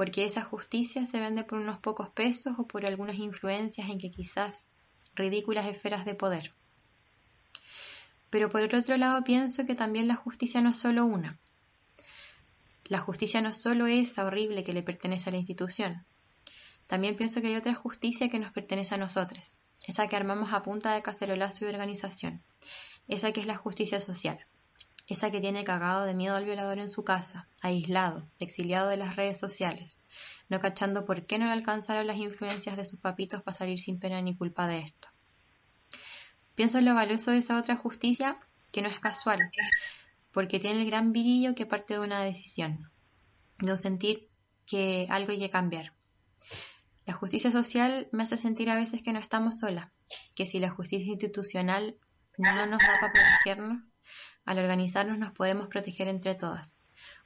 porque 0.00 0.24
esa 0.24 0.40
justicia 0.40 1.04
se 1.04 1.20
vende 1.20 1.44
por 1.44 1.58
unos 1.58 1.78
pocos 1.78 2.08
pesos 2.08 2.54
o 2.56 2.66
por 2.66 2.86
algunas 2.86 3.16
influencias 3.16 3.90
en 3.90 3.98
que 3.98 4.10
quizás 4.10 4.70
ridículas 5.14 5.66
esferas 5.66 6.06
de 6.06 6.14
poder. 6.14 6.54
Pero 8.30 8.48
por 8.48 8.62
el 8.62 8.74
otro 8.74 8.96
lado 8.96 9.22
pienso 9.24 9.66
que 9.66 9.74
también 9.74 10.08
la 10.08 10.14
justicia 10.14 10.62
no 10.62 10.70
es 10.70 10.78
solo 10.78 11.04
una. 11.04 11.38
La 12.86 13.00
justicia 13.00 13.42
no 13.42 13.52
solo 13.52 13.86
es 13.86 14.12
esa 14.12 14.24
horrible 14.24 14.64
que 14.64 14.72
le 14.72 14.82
pertenece 14.82 15.28
a 15.28 15.32
la 15.32 15.38
institución. 15.38 16.02
También 16.86 17.14
pienso 17.14 17.42
que 17.42 17.48
hay 17.48 17.56
otra 17.56 17.74
justicia 17.74 18.30
que 18.30 18.38
nos 18.38 18.52
pertenece 18.52 18.94
a 18.94 18.96
nosotros, 18.96 19.52
esa 19.86 20.06
que 20.06 20.16
armamos 20.16 20.54
a 20.54 20.62
punta 20.62 20.94
de 20.94 21.02
cacerolazo 21.02 21.66
y 21.66 21.68
organización, 21.68 22.42
esa 23.06 23.32
que 23.32 23.40
es 23.40 23.46
la 23.46 23.56
justicia 23.56 24.00
social 24.00 24.46
esa 25.10 25.32
que 25.32 25.40
tiene 25.40 25.64
cagado 25.64 26.04
de 26.04 26.14
miedo 26.14 26.36
al 26.36 26.44
violador 26.44 26.78
en 26.78 26.88
su 26.88 27.02
casa, 27.02 27.48
aislado, 27.60 28.28
exiliado 28.38 28.88
de 28.88 28.96
las 28.96 29.16
redes 29.16 29.40
sociales, 29.40 29.98
no 30.48 30.60
cachando 30.60 31.04
por 31.04 31.26
qué 31.26 31.36
no 31.36 31.46
le 31.46 31.52
alcanzaron 31.52 32.06
las 32.06 32.16
influencias 32.16 32.76
de 32.76 32.86
sus 32.86 33.00
papitos 33.00 33.42
para 33.42 33.56
salir 33.56 33.80
sin 33.80 33.98
pena 33.98 34.22
ni 34.22 34.36
culpa 34.36 34.68
de 34.68 34.78
esto. 34.78 35.08
Pienso 36.54 36.78
en 36.78 36.84
lo 36.84 36.94
valioso 36.94 37.32
de 37.32 37.38
esa 37.38 37.58
otra 37.58 37.74
justicia 37.74 38.38
que 38.70 38.82
no 38.82 38.88
es 38.88 39.00
casual, 39.00 39.50
porque 40.30 40.60
tiene 40.60 40.82
el 40.82 40.86
gran 40.86 41.12
virillo 41.12 41.56
que 41.56 41.66
parte 41.66 41.94
de 41.94 42.00
una 42.00 42.22
decisión, 42.22 42.88
de 43.58 43.72
un 43.72 43.78
sentir 43.78 44.28
que 44.64 45.08
algo 45.10 45.32
hay 45.32 45.40
que 45.40 45.50
cambiar. 45.50 45.92
La 47.04 47.14
justicia 47.14 47.50
social 47.50 48.06
me 48.12 48.22
hace 48.22 48.36
sentir 48.36 48.70
a 48.70 48.76
veces 48.76 49.02
que 49.02 49.12
no 49.12 49.18
estamos 49.18 49.58
solas, 49.58 49.90
que 50.36 50.46
si 50.46 50.60
la 50.60 50.70
justicia 50.70 51.10
institucional 51.10 51.96
no 52.38 52.66
nos 52.66 52.80
da 52.80 53.00
para 53.00 53.12
protegernos, 53.12 53.82
al 54.44 54.58
organizarnos 54.58 55.18
nos 55.18 55.32
podemos 55.32 55.68
proteger 55.68 56.08
entre 56.08 56.34
todas, 56.34 56.76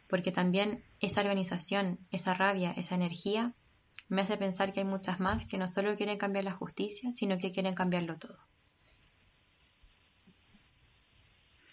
porque 0.09 0.33
también 0.33 0.85
esa 1.01 1.21
organización, 1.21 1.99
esa 2.11 2.35
rabia, 2.35 2.73
esa 2.73 2.95
energía, 2.95 3.55
me 4.09 4.23
hace 4.23 4.37
pensar 4.37 4.73
que 4.73 4.81
hay 4.81 4.87
muchas 4.87 5.21
más 5.21 5.47
que 5.47 5.59
no 5.59 5.67
solo 5.69 5.97
quieren 5.97 6.19
cambiar 6.19 6.45
la 6.45 6.53
justicia, 6.53 7.13
sino 7.13 7.39
que 7.39 7.53
quieren 7.53 7.75
cambiarlo 7.75 8.19
todo. 8.19 8.39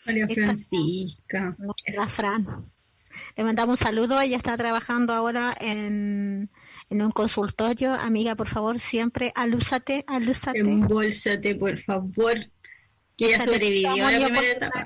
María 0.06 0.28
Francisca. 0.28 1.56
La 1.94 2.08
Fran. 2.08 2.72
Le 3.36 3.44
mandamos 3.44 3.80
un 3.80 3.86
saludo, 3.86 4.20
ella 4.22 4.38
está 4.38 4.56
trabajando 4.58 5.14
ahora 5.14 5.54
en, 5.60 6.50
en 6.90 7.02
un 7.02 7.12
consultorio. 7.12 7.94
Amiga, 7.94 8.36
por 8.36 8.48
favor, 8.48 8.80
siempre 8.80 9.32
alúzate, 9.36 10.04
alúzate. 10.08 10.60
Embolsate, 10.60 11.56
por 11.56 11.78
favor. 11.80 12.38
Que 13.18 13.26
ella 13.26 13.44
sobrevivió 13.44 14.08
a 14.08 14.12
la 14.12 14.26
primera 14.26 14.52
etapa. 14.52 14.86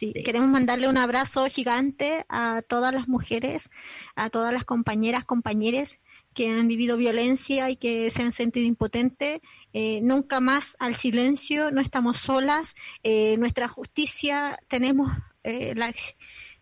Sí, 0.00 0.14
queremos 0.14 0.48
mandarle 0.48 0.88
un 0.88 0.96
abrazo 0.96 1.44
gigante 1.44 2.24
a 2.30 2.62
todas 2.66 2.94
las 2.94 3.06
mujeres, 3.06 3.68
a 4.14 4.30
todas 4.30 4.50
las 4.50 4.64
compañeras, 4.64 5.26
compañeros 5.26 5.98
que 6.32 6.48
han 6.48 6.68
vivido 6.68 6.96
violencia 6.96 7.68
y 7.68 7.76
que 7.76 8.10
se 8.10 8.22
han 8.22 8.32
sentido 8.32 8.66
impotentes. 8.66 9.42
Eh, 9.74 10.00
nunca 10.00 10.40
más 10.40 10.74
al 10.78 10.94
silencio, 10.94 11.70
no 11.70 11.82
estamos 11.82 12.16
solas. 12.16 12.76
Eh, 13.02 13.36
nuestra 13.36 13.68
justicia, 13.68 14.58
tenemos 14.68 15.12
eh, 15.44 15.74
la, 15.76 15.92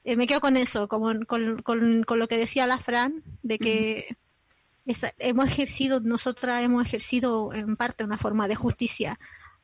me 0.05 0.26
quedo 0.26 0.41
con 0.41 0.57
eso, 0.57 0.89
con, 0.89 1.24
con, 1.24 1.62
con, 1.62 2.18
lo 2.18 2.26
que 2.26 2.39
decía 2.39 2.66
la 2.66 2.78
Fran, 2.78 3.22
de 3.45 3.61
que 3.61 4.16
hemos 5.20 5.47
ejercido, 5.47 6.01
nosotras 6.01 6.64
hemos 6.64 6.84
ejercido 6.84 7.55
en 7.55 7.76
parte 7.76 8.03
una 8.03 8.18
forma 8.18 8.49
de 8.49 8.57
justicia. 8.57 9.20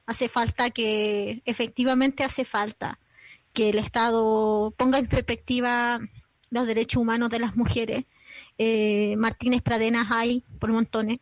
Hace 0.06 0.28
falta 0.28 0.70
que, 0.70 1.42
efectivamente 1.44 2.22
hace 2.22 2.44
falta 2.44 3.00
que 3.54 3.70
el 3.70 3.78
Estado 3.78 4.74
ponga 4.76 4.98
en 4.98 5.06
perspectiva 5.06 6.00
los 6.50 6.66
derechos 6.66 7.00
humanos 7.00 7.30
de 7.30 7.38
las 7.38 7.56
mujeres. 7.56 8.04
Eh, 8.58 9.14
Martínez 9.16 9.62
Pradenas 9.62 10.08
hay 10.10 10.44
por 10.58 10.70
montones, 10.70 11.20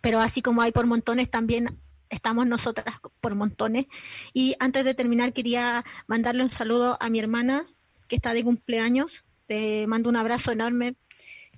pero 0.00 0.18
así 0.18 0.42
como 0.42 0.62
hay 0.62 0.72
por 0.72 0.86
montones, 0.86 1.30
también 1.30 1.78
estamos 2.08 2.46
nosotras 2.46 2.96
por 3.20 3.34
montones. 3.34 3.86
Y 4.32 4.56
antes 4.58 4.84
de 4.84 4.94
terminar, 4.94 5.32
quería 5.32 5.84
mandarle 6.06 6.42
un 6.42 6.50
saludo 6.50 6.96
a 7.00 7.08
mi 7.10 7.20
hermana 7.20 7.66
que 8.08 8.16
está 8.16 8.32
de 8.34 8.44
cumpleaños. 8.44 9.24
Te 9.46 9.86
mando 9.86 10.08
un 10.08 10.16
abrazo 10.16 10.52
enorme. 10.52 10.94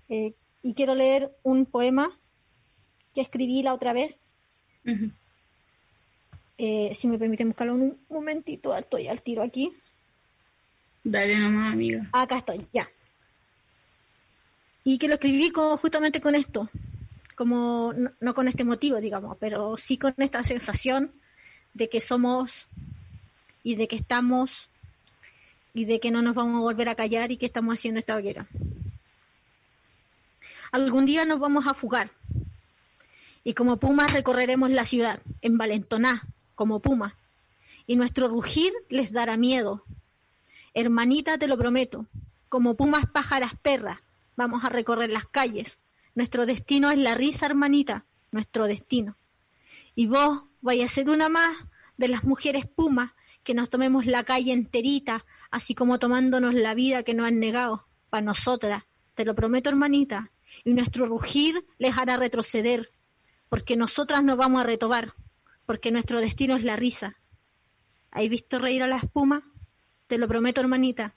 Eh, 0.09 0.35
y 0.63 0.75
quiero 0.75 0.95
leer 0.95 1.31
un 1.43 1.67
poema 1.67 2.11
que 3.15 3.21
escribí 3.21 3.63
la 3.63 3.75
otra 3.75 3.93
vez. 3.93 4.23
Eh, 6.59 6.93
si 6.95 7.07
me 7.09 7.19
permiten 7.19 7.49
buscarlo 7.49 7.75
un 7.75 7.99
momentito, 8.09 8.77
estoy 8.77 9.09
al 9.09 9.23
tiro 9.23 9.43
aquí. 9.43 9.73
Dale 11.05 11.39
nomás, 11.39 11.73
amiga. 11.73 12.09
Acá 12.13 12.39
estoy, 12.39 12.67
ya. 12.73 12.89
Y 14.85 14.99
que 14.99 15.09
lo 15.09 15.15
escribí 15.15 15.53
justamente 15.81 16.21
con 16.21 16.35
esto, 16.35 16.71
como 17.35 17.93
no, 18.21 18.35
con 18.35 18.49
este 18.49 18.65
motivo, 18.65 19.01
digamos, 19.01 19.37
pero 19.39 19.77
sí 19.77 19.99
con 19.99 20.15
esta 20.19 20.43
sensación 20.45 21.13
de 21.75 21.89
que 21.89 22.01
somos 22.01 22.69
y 23.63 23.75
de 23.77 23.89
que 23.89 23.97
estamos 23.97 24.69
y 25.75 25.85
de 25.85 26.01
que 26.01 26.11
no 26.11 26.23
nos 26.23 26.35
vamos 26.35 26.57
a 26.57 26.63
volver 26.63 26.89
a 26.89 26.95
callar 26.95 27.31
y 27.33 27.37
que 27.37 27.47
estamos 27.47 27.75
haciendo 27.75 28.01
esta 28.01 28.17
hoguera. 28.17 28.47
Algún 30.73 31.05
día 31.05 31.25
nos 31.25 31.39
vamos 31.39 31.67
a 31.67 31.75
fugar 31.75 32.11
y 33.45 33.55
como 33.55 33.77
pumas 33.77 34.13
recorreremos 34.13 34.71
la 34.71 34.85
ciudad, 34.85 35.21
en 35.43 35.59
Valentoná, 35.59 36.27
como 36.57 36.81
puma, 36.81 37.17
y 37.87 37.95
nuestro 37.95 38.27
rugir 38.27 38.73
les 38.89 39.13
dará 39.13 39.37
miedo. 39.37 39.85
Hermanita, 40.75 41.39
te 41.39 41.47
lo 41.47 41.57
prometo, 41.57 42.07
como 42.49 42.75
pumas 42.75 43.07
pájaras 43.07 43.55
perras, 43.63 44.01
vamos 44.37 44.65
a 44.65 44.69
recorrer 44.69 45.11
las 45.11 45.27
calles. 45.27 45.79
Nuestro 46.17 46.47
destino 46.47 46.91
es 46.91 46.99
la 46.99 47.15
risa, 47.15 47.47
hermanita, 47.47 48.05
nuestro 48.33 48.67
destino. 48.67 49.17
Y 49.95 50.07
vos 50.07 50.45
vais 50.61 50.83
a 50.83 50.93
ser 50.93 51.09
una 51.09 51.29
más 51.29 51.57
de 51.97 52.09
las 52.09 52.25
mujeres 52.25 52.67
pumas 52.67 53.13
que 53.45 53.55
nos 53.55 53.71
tomemos 53.71 54.07
la 54.07 54.25
calle 54.25 54.53
enterita, 54.53 55.25
así 55.51 55.75
como 55.75 55.99
tomándonos 55.99 56.55
la 56.55 56.75
vida 56.75 57.05
que 57.05 57.15
nos 57.15 57.29
han 57.29 57.39
negado, 57.39 57.87
para 58.11 58.25
nosotras, 58.25 58.85
te 59.15 59.25
lo 59.25 59.35
prometo, 59.35 59.71
hermanita, 59.71 60.33
y 60.65 60.73
nuestro 60.73 61.07
rugir 61.07 61.65
les 61.79 61.97
hará 61.97 62.17
retroceder, 62.17 62.91
porque 63.49 63.77
nosotras 63.77 64.25
nos 64.25 64.37
vamos 64.37 64.61
a 64.61 64.65
retobar 64.65 65.15
porque 65.67 65.91
nuestro 65.91 66.21
destino 66.21 66.57
es 66.57 66.65
la 66.65 66.77
risa. 66.77 67.19
¿Has 68.11 68.29
visto 68.29 68.59
reír 68.59 68.83
a 68.83 68.87
la 68.87 68.97
espuma? 68.97 69.43
Te 70.07 70.17
lo 70.19 70.29
prometo, 70.29 70.61
hermanita. 70.61 71.15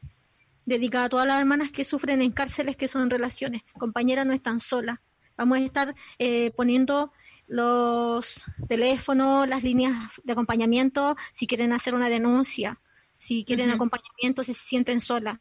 Dedicada 0.65 1.05
a 1.05 1.09
todas 1.09 1.27
las 1.27 1.39
hermanas 1.39 1.71
que 1.71 1.83
sufren 1.83 2.21
en 2.21 2.31
cárceles 2.31 2.75
que 2.75 2.87
son 2.87 3.09
relaciones. 3.09 3.63
Compañera, 3.77 4.25
no 4.25 4.33
están 4.33 4.59
solas. 4.59 4.99
Vamos 5.37 5.59
a 5.59 5.61
estar 5.61 5.95
eh, 6.17 6.51
poniendo 6.51 7.13
los 7.47 8.43
teléfonos, 8.67 9.47
las 9.47 9.63
líneas 9.63 9.95
de 10.23 10.33
acompañamiento, 10.33 11.15
si 11.33 11.47
quieren 11.47 11.71
hacer 11.71 11.95
una 11.95 12.09
denuncia, 12.09 12.81
si 13.17 13.45
quieren 13.45 13.71
acompañamiento, 13.71 14.43
si 14.43 14.53
se 14.53 14.63
sienten 14.63 14.99
solas. 14.99 15.39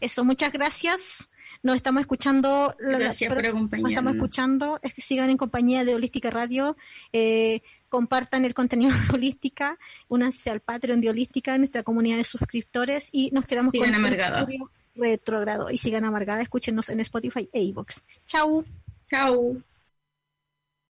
Eso, 0.00 0.24
muchas 0.24 0.52
gracias. 0.52 1.29
Nos 1.62 1.76
estamos 1.76 2.00
escuchando. 2.00 2.74
Gracias 2.78 3.32
por 3.32 3.46
acompañarnos. 3.46 3.92
estamos 3.92 4.14
escuchando. 4.14 4.78
Es 4.82 4.94
que 4.94 5.02
sigan 5.02 5.28
en 5.30 5.36
compañía 5.36 5.84
de 5.84 5.94
Holística 5.94 6.30
Radio. 6.30 6.76
Eh, 7.12 7.62
compartan 7.88 8.44
el 8.44 8.54
contenido 8.54 8.92
de 8.92 9.14
Holística. 9.14 9.78
Únanse 10.08 10.50
al 10.50 10.60
Patreon 10.60 11.00
de 11.00 11.10
Holística, 11.10 11.56
nuestra 11.58 11.82
comunidad 11.82 12.16
de 12.16 12.24
suscriptores. 12.24 13.08
Y 13.12 13.30
nos 13.32 13.44
quedamos 13.44 13.72
sigan 13.72 13.90
con 13.90 13.96
amargadas. 13.96 14.54
retrogrado. 14.94 15.70
Y 15.70 15.76
sigan 15.76 16.04
amargada. 16.04 16.40
Escúchenos 16.40 16.88
en 16.88 17.00
Spotify 17.00 17.48
e 17.52 17.62
iVoox. 17.62 18.00
Chau. 18.26 18.64
Chao. 19.10 19.56